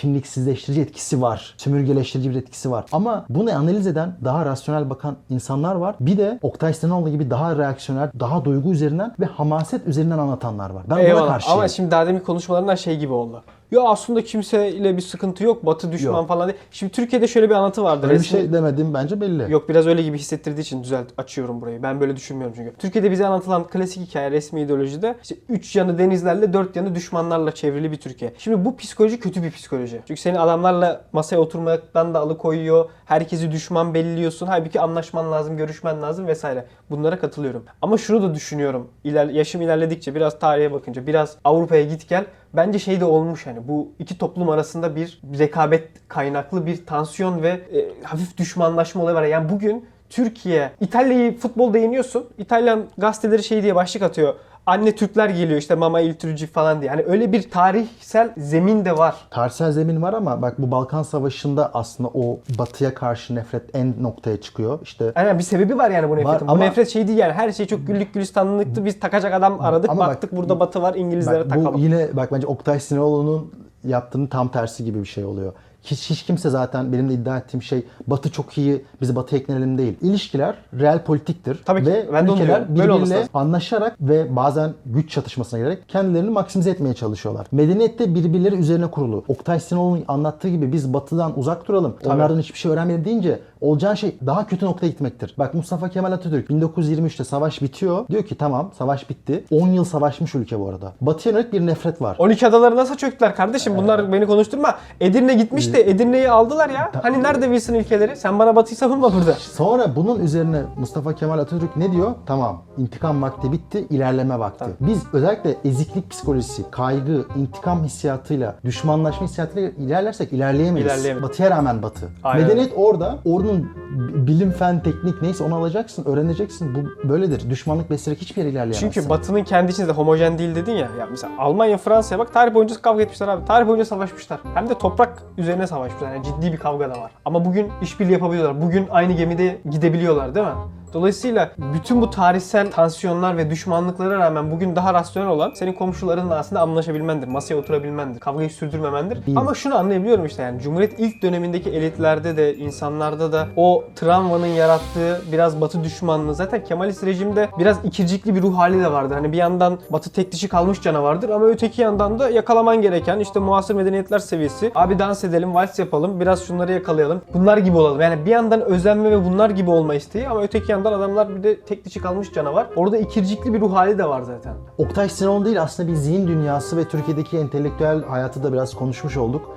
kimliksizleştirici 0.46 0.80
etkisi 0.80 1.22
var. 1.22 1.54
Sömürgeleştirici 1.56 2.30
bir 2.30 2.36
etkisi 2.36 2.70
var. 2.70 2.84
Ama 2.92 3.24
bunu 3.28 3.50
analiz 3.56 3.86
eden, 3.86 4.16
daha 4.24 4.46
rasyonel 4.46 4.90
bakan 4.90 5.16
insanlar 5.30 5.74
var. 5.74 5.94
Bir 6.00 6.18
de 6.18 6.38
Oktay 6.42 6.74
Sinanoğlu 6.74 7.10
gibi 7.10 7.30
daha 7.30 7.56
reaksiyonel, 7.56 8.10
daha 8.20 8.44
duygu 8.44 8.72
üzerinden 8.72 9.14
ve 9.20 9.24
hamaset 9.24 9.86
üzerinden 9.86 10.18
anlatanlar 10.18 10.70
var. 10.70 10.82
Ben 10.90 10.98
buna 10.98 11.00
Eyvallah. 11.06 11.28
karşıyım. 11.28 11.58
Ama 11.58 11.68
şimdi 11.68 11.90
daha 11.90 12.06
demin 12.06 12.20
konuşmalarından 12.20 12.74
şey 12.74 12.98
gibi 12.98 13.12
oldu. 13.12 13.42
Ya 13.70 13.80
aslında 13.82 14.24
kimseyle 14.24 14.96
bir 14.96 15.02
sıkıntı 15.02 15.44
yok. 15.44 15.66
Batı 15.66 15.92
düşman 15.92 16.14
Yok. 16.20 16.28
falan 16.28 16.48
değil. 16.48 16.58
Şimdi 16.70 16.92
Türkiye'de 16.92 17.28
şöyle 17.28 17.50
bir 17.50 17.54
anlatı 17.54 17.82
vardır. 17.82 18.08
Öyle 18.08 18.18
bir 18.18 18.24
Resmi- 18.24 18.28
şey 18.30 18.52
demedim 18.52 18.94
bence 18.94 19.20
belli. 19.20 19.52
Yok 19.52 19.68
biraz 19.68 19.86
öyle 19.86 20.02
gibi 20.02 20.18
hissettirdiği 20.18 20.62
için 20.62 20.82
düzelt 20.82 21.06
açıyorum 21.18 21.60
burayı. 21.60 21.82
Ben 21.82 22.00
böyle 22.00 22.16
düşünmüyorum 22.16 22.56
çünkü. 22.56 22.76
Türkiye'de 22.78 23.10
bize 23.10 23.26
anlatılan 23.26 23.66
klasik 23.66 24.08
hikaye 24.08 24.30
resmi 24.30 24.60
ideolojide 24.60 25.16
işte 25.22 25.34
üç 25.48 25.76
yanı 25.76 25.98
denizlerle 25.98 26.52
dört 26.52 26.76
yanı 26.76 26.94
düşmanlarla 26.94 27.52
çevrili 27.54 27.92
bir 27.92 27.96
Türkiye. 27.96 28.32
Şimdi 28.38 28.64
bu 28.64 28.76
psikoloji 28.76 29.20
kötü 29.20 29.42
bir 29.42 29.50
psikoloji. 29.50 30.00
Çünkü 30.08 30.20
seni 30.20 30.40
adamlarla 30.40 31.04
masaya 31.12 31.36
oturmaktan 31.38 32.14
da 32.14 32.20
alıkoyuyor. 32.20 32.90
Herkesi 33.04 33.52
düşman 33.52 33.94
belliyorsun. 33.94 34.46
Halbuki 34.46 34.80
anlaşman 34.80 35.32
lazım, 35.32 35.56
görüşmen 35.56 36.02
lazım 36.02 36.26
vesaire. 36.26 36.66
Bunlara 36.90 37.18
katılıyorum. 37.18 37.64
Ama 37.82 37.98
şunu 37.98 38.22
da 38.22 38.34
düşünüyorum. 38.34 38.88
İler, 39.04 39.26
yaşım 39.26 39.62
ilerledikçe 39.62 40.14
biraz 40.14 40.38
tarihe 40.38 40.72
bakınca 40.72 41.06
biraz 41.06 41.36
Avrupa'ya 41.44 41.82
git 41.82 42.08
gel. 42.08 42.24
Bence 42.54 42.78
şey 42.78 43.00
de 43.00 43.04
olmuş 43.04 43.46
yani 43.46 43.68
bu 43.68 43.88
iki 43.98 44.18
toplum 44.18 44.48
arasında 44.48 44.96
bir 44.96 45.20
rekabet 45.38 45.88
kaynaklı 46.08 46.66
bir 46.66 46.86
tansiyon 46.86 47.42
ve 47.42 47.48
e, 47.48 48.02
hafif 48.02 48.38
düşmanlaşma 48.38 49.02
olayı 49.02 49.16
var. 49.16 49.22
Yani 49.22 49.48
bugün 49.48 49.86
Türkiye, 50.10 50.70
İtalya'yı 50.80 51.38
futbolda 51.38 51.78
yeniyorsun. 51.78 52.26
İtalyan 52.38 52.86
gazeteleri 52.98 53.42
şey 53.42 53.62
diye 53.62 53.74
başlık 53.74 54.02
atıyor. 54.02 54.34
Anne 54.66 54.94
Türkler 54.94 55.28
geliyor 55.28 55.58
işte 55.58 55.74
Mama 55.74 56.00
Il 56.00 56.14
Turci 56.14 56.46
falan 56.46 56.80
diye. 56.80 56.90
Hani 56.90 57.02
öyle 57.02 57.32
bir 57.32 57.50
tarihsel 57.50 58.30
zemin 58.38 58.84
de 58.84 58.98
var. 58.98 59.14
Tarihsel 59.30 59.72
zemin 59.72 60.02
var 60.02 60.12
ama 60.12 60.42
bak 60.42 60.54
bu 60.58 60.70
Balkan 60.70 61.02
Savaşı'nda 61.02 61.70
aslında 61.74 62.10
o 62.14 62.38
batıya 62.58 62.94
karşı 62.94 63.34
nefret 63.34 63.62
en 63.76 63.94
noktaya 64.02 64.40
çıkıyor. 64.40 64.78
İşte 64.82 65.12
Aynen 65.14 65.38
bir 65.38 65.42
sebebi 65.42 65.78
var 65.78 65.90
yani 65.90 66.10
bu 66.10 66.16
nefretin. 66.16 66.48
Bu 66.48 66.52
ama- 66.52 66.64
nefret 66.64 66.88
şey 66.88 67.08
değil 67.08 67.18
yani 67.18 67.32
her 67.32 67.52
şey 67.52 67.66
çok 67.66 67.86
güllük 67.86 68.14
gülistanlıktı. 68.14 68.84
Biz 68.84 69.00
takacak 69.00 69.34
adam 69.34 69.60
aradık 69.60 69.90
Ama 69.90 70.00
bak- 70.00 70.08
baktık 70.08 70.36
burada 70.36 70.60
batı 70.60 70.82
var 70.82 70.94
İngilizlere 70.94 71.40
Bak, 71.44 71.48
takalım. 71.48 71.74
bu 71.74 71.78
yine 71.78 72.08
bak 72.12 72.32
bence 72.32 72.46
Oktay 72.46 72.80
Sinanoğlu'nun 72.80 73.52
yaptığının 73.84 74.26
tam 74.26 74.48
tersi 74.48 74.84
gibi 74.84 75.00
bir 75.00 75.04
şey 75.08 75.24
oluyor. 75.24 75.52
Hiç, 75.82 76.10
hiç 76.10 76.22
kimse 76.22 76.50
zaten 76.50 76.92
benim 76.92 77.08
de 77.08 77.14
iddia 77.14 77.38
ettiğim 77.38 77.62
şey 77.62 77.84
Batı 78.06 78.30
çok 78.30 78.58
iyi, 78.58 78.84
bizi 79.00 79.16
Batı'ya 79.16 79.40
eklenelim 79.40 79.78
değil. 79.78 79.96
İlişkiler 80.02 80.54
real 80.80 81.04
politiktir. 81.04 81.62
Tabii 81.64 81.84
ki. 81.84 81.90
Ve 81.90 82.06
Ben 82.12 82.26
ülkeler 82.26 82.74
birbiriyle 82.74 83.28
anlaşarak 83.34 83.96
ve 84.00 84.36
bazen 84.36 84.72
güç 84.86 85.10
çatışmasına 85.10 85.60
girerek 85.60 85.88
kendilerini 85.88 86.30
maksimize 86.30 86.70
etmeye 86.70 86.94
çalışıyorlar. 86.94 87.46
Medeniyet 87.52 87.98
de 87.98 88.14
birbirleri 88.14 88.54
üzerine 88.56 88.86
kurulu. 88.90 89.24
Oktay 89.28 89.60
Sinanoğlu'nun 89.60 90.04
anlattığı 90.08 90.48
gibi 90.48 90.72
biz 90.72 90.94
Batı'dan 90.94 91.38
uzak 91.38 91.68
duralım, 91.68 91.96
onlardan 92.04 92.38
hiçbir 92.38 92.58
şey 92.58 92.72
öğrenmeyelim 92.72 93.04
deyince 93.04 93.40
olacağı 93.60 93.96
şey 93.96 94.16
daha 94.26 94.46
kötü 94.46 94.66
noktaya 94.66 94.88
gitmektir. 94.88 95.34
Bak 95.38 95.54
Mustafa 95.54 95.88
Kemal 95.88 96.12
Atatürk 96.12 96.50
1923'te 96.50 97.24
savaş 97.24 97.62
bitiyor. 97.62 98.08
Diyor 98.08 98.22
ki 98.22 98.34
tamam 98.38 98.70
savaş 98.78 99.10
bitti. 99.10 99.44
10 99.50 99.68
yıl 99.68 99.84
savaşmış 99.84 100.34
ülke 100.34 100.60
bu 100.60 100.68
arada. 100.68 100.92
Batı'ya 101.00 101.32
yönelik 101.34 101.52
bir 101.52 101.66
nefret 101.66 102.02
var. 102.02 102.16
12 102.18 102.46
adaları 102.46 102.76
nasıl 102.76 102.96
çöktüler 102.96 103.36
kardeşim? 103.36 103.76
Bunlar 103.76 104.12
beni 104.12 104.26
konuşturma. 104.26 104.74
Edirne 105.00 105.34
gitmiş 105.34 105.72
de 105.72 105.90
Edirne'yi 105.90 106.30
aldılar 106.30 106.70
ya. 106.70 106.90
Hani 107.02 107.22
nerede 107.22 107.44
Wilson 107.44 107.74
ülkeleri? 107.74 108.16
Sen 108.16 108.38
bana 108.38 108.56
Batı'yı 108.56 108.76
savunma 108.76 109.14
burada. 109.14 109.32
Sonra 109.32 109.96
bunun 109.96 110.20
üzerine 110.20 110.62
Mustafa 110.78 111.14
Kemal 111.14 111.38
Atatürk 111.38 111.76
ne 111.76 111.92
diyor? 111.92 112.14
Tamam 112.26 112.62
intikam 112.78 113.22
vakti 113.22 113.52
bitti, 113.52 113.86
ilerleme 113.90 114.38
vakti. 114.38 114.64
Biz 114.80 114.98
özellikle 115.12 115.56
eziklik 115.64 116.10
psikolojisi, 116.10 116.62
kaygı, 116.70 117.24
intikam 117.36 117.84
hissiyatıyla, 117.84 118.54
düşmanlaşma 118.64 119.26
hissiyatıyla 119.26 119.70
ilerlersek 119.70 120.32
ilerleyemeyiz. 120.32 120.86
İlerleyemeyiz. 120.86 121.28
Batıya 121.28 121.50
rağmen 121.50 121.82
batı. 121.82 122.08
Aynen. 122.24 122.46
Medeniyet 122.46 122.72
orada, 122.76 123.18
oranın 123.24 123.45
bi- 123.54 124.26
bilim, 124.26 124.50
fen, 124.50 124.82
teknik 124.82 125.22
neyse 125.22 125.44
onu 125.44 125.54
alacaksın, 125.56 126.04
öğreneceksin. 126.04 126.74
Bu 126.74 127.08
böyledir. 127.08 127.50
Düşmanlık 127.50 127.90
besleyerek 127.90 128.22
hiçbir 128.22 128.40
yere 128.42 128.50
ilerleyemezsin. 128.50 128.90
Çünkü 128.90 129.08
Batı'nın 129.08 129.44
kendi 129.44 129.72
içinde 129.72 129.92
homojen 129.92 130.38
değil 130.38 130.54
dedin 130.54 130.72
ya. 130.72 130.88
Ya 130.98 131.06
mesela 131.10 131.32
Almanya, 131.38 131.78
Fransa'ya 131.78 132.18
bak 132.18 132.32
tarih 132.34 132.54
boyunca 132.54 132.74
kavga 132.82 133.02
etmişler 133.02 133.28
abi. 133.28 133.44
Tarih 133.44 133.66
boyunca 133.66 133.84
savaşmışlar. 133.84 134.40
Hem 134.54 134.68
de 134.68 134.78
toprak 134.78 135.22
üzerine 135.38 135.66
savaşmışlar. 135.66 136.12
Yani 136.14 136.24
ciddi 136.24 136.52
bir 136.52 136.58
kavga 136.58 136.90
da 136.94 137.00
var. 137.00 137.10
Ama 137.24 137.44
bugün 137.44 137.68
işbirliği 137.82 138.12
yapabiliyorlar. 138.12 138.62
Bugün 138.62 138.86
aynı 138.90 139.12
gemide 139.12 139.60
gidebiliyorlar 139.70 140.34
değil 140.34 140.46
mi? 140.46 140.52
Dolayısıyla 140.96 141.50
bütün 141.74 142.00
bu 142.00 142.10
tarihsel 142.10 142.70
tansiyonlar 142.70 143.36
ve 143.36 143.50
düşmanlıklara 143.50 144.18
rağmen 144.18 144.50
bugün 144.50 144.76
daha 144.76 144.94
rasyonel 144.94 145.30
olan 145.30 145.52
senin 145.54 145.72
komşularınla 145.72 146.38
aslında 146.38 146.60
anlaşabilmendir, 146.60 147.28
masaya 147.28 147.54
oturabilmendir, 147.54 148.20
kavgayı 148.20 148.50
sürdürmemendir. 148.50 149.26
Değil. 149.26 149.38
Ama 149.38 149.54
şunu 149.54 149.76
anlayabiliyorum 149.76 150.26
işte 150.26 150.42
yani 150.42 150.60
Cumhuriyet 150.60 151.00
ilk 151.00 151.22
dönemindeki 151.22 151.70
elitlerde 151.70 152.36
de 152.36 152.56
insanlarda 152.56 153.32
da 153.32 153.46
o 153.56 153.84
travmanın 153.96 154.46
yarattığı 154.46 155.22
biraz 155.32 155.60
batı 155.60 155.84
düşmanlığı 155.84 156.34
zaten 156.34 156.64
Kemalist 156.64 157.04
rejimde 157.04 157.48
biraz 157.58 157.84
ikircikli 157.84 158.34
bir 158.34 158.42
ruh 158.42 158.58
hali 158.58 158.80
de 158.80 158.92
vardır. 158.92 159.14
Hani 159.14 159.32
bir 159.32 159.36
yandan 159.36 159.78
batı 159.90 160.10
tek 160.10 160.32
dişi 160.32 160.48
kalmış 160.48 160.82
canavardır 160.82 161.28
ama 161.28 161.46
öteki 161.46 161.82
yandan 161.82 162.18
da 162.18 162.30
yakalaman 162.30 162.82
gereken 162.82 163.20
işte 163.20 163.40
muasır 163.40 163.74
medeniyetler 163.74 164.18
seviyesi. 164.18 164.72
Abi 164.74 164.98
dans 164.98 165.24
edelim, 165.24 165.54
vals 165.54 165.78
yapalım, 165.78 166.20
biraz 166.20 166.46
şunları 166.46 166.72
yakalayalım. 166.72 167.22
Bunlar 167.34 167.58
gibi 167.58 167.76
olalım. 167.76 168.00
Yani 168.00 168.26
bir 168.26 168.30
yandan 168.30 168.60
özenme 168.60 169.10
ve 169.10 169.24
bunlar 169.24 169.50
gibi 169.50 169.70
olma 169.70 169.94
isteği 169.94 170.28
ama 170.28 170.42
öteki 170.42 170.72
yandan 170.72 170.85
adamlar 170.92 171.36
bir 171.36 171.42
de 171.42 171.60
tek 171.60 171.84
dişi 171.84 172.00
kalmış 172.00 172.32
canavar. 172.32 172.66
Orada 172.76 172.98
ikircikli 172.98 173.54
bir 173.54 173.60
ruh 173.60 173.72
hali 173.72 173.98
de 173.98 174.08
var 174.08 174.22
zaten. 174.22 174.54
Oktay 174.78 175.08
Sinan 175.08 175.44
değil 175.44 175.62
aslında 175.62 175.88
bir 175.88 175.94
zihin 175.94 176.28
dünyası 176.28 176.76
ve 176.76 176.84
Türkiye'deki 176.84 177.38
entelektüel 177.38 178.04
hayatı 178.04 178.42
da 178.42 178.52
biraz 178.52 178.74
konuşmuş 178.74 179.16
olduk. 179.16 179.56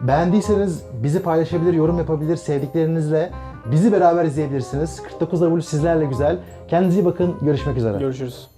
Beğendiyseniz 0.00 0.84
bizi 1.02 1.22
paylaşabilir, 1.22 1.72
yorum 1.72 1.98
yapabilir 1.98 2.36
sevdiklerinizle. 2.36 3.32
Bizi 3.70 3.92
beraber 3.92 4.24
izleyebilirsiniz. 4.24 5.02
49 5.02 5.40
W 5.40 5.62
sizlerle 5.62 6.04
güzel. 6.04 6.38
Kendinize 6.68 7.00
iyi 7.00 7.04
bakın. 7.04 7.34
Görüşmek 7.42 7.76
üzere. 7.76 7.98
Görüşürüz. 7.98 8.57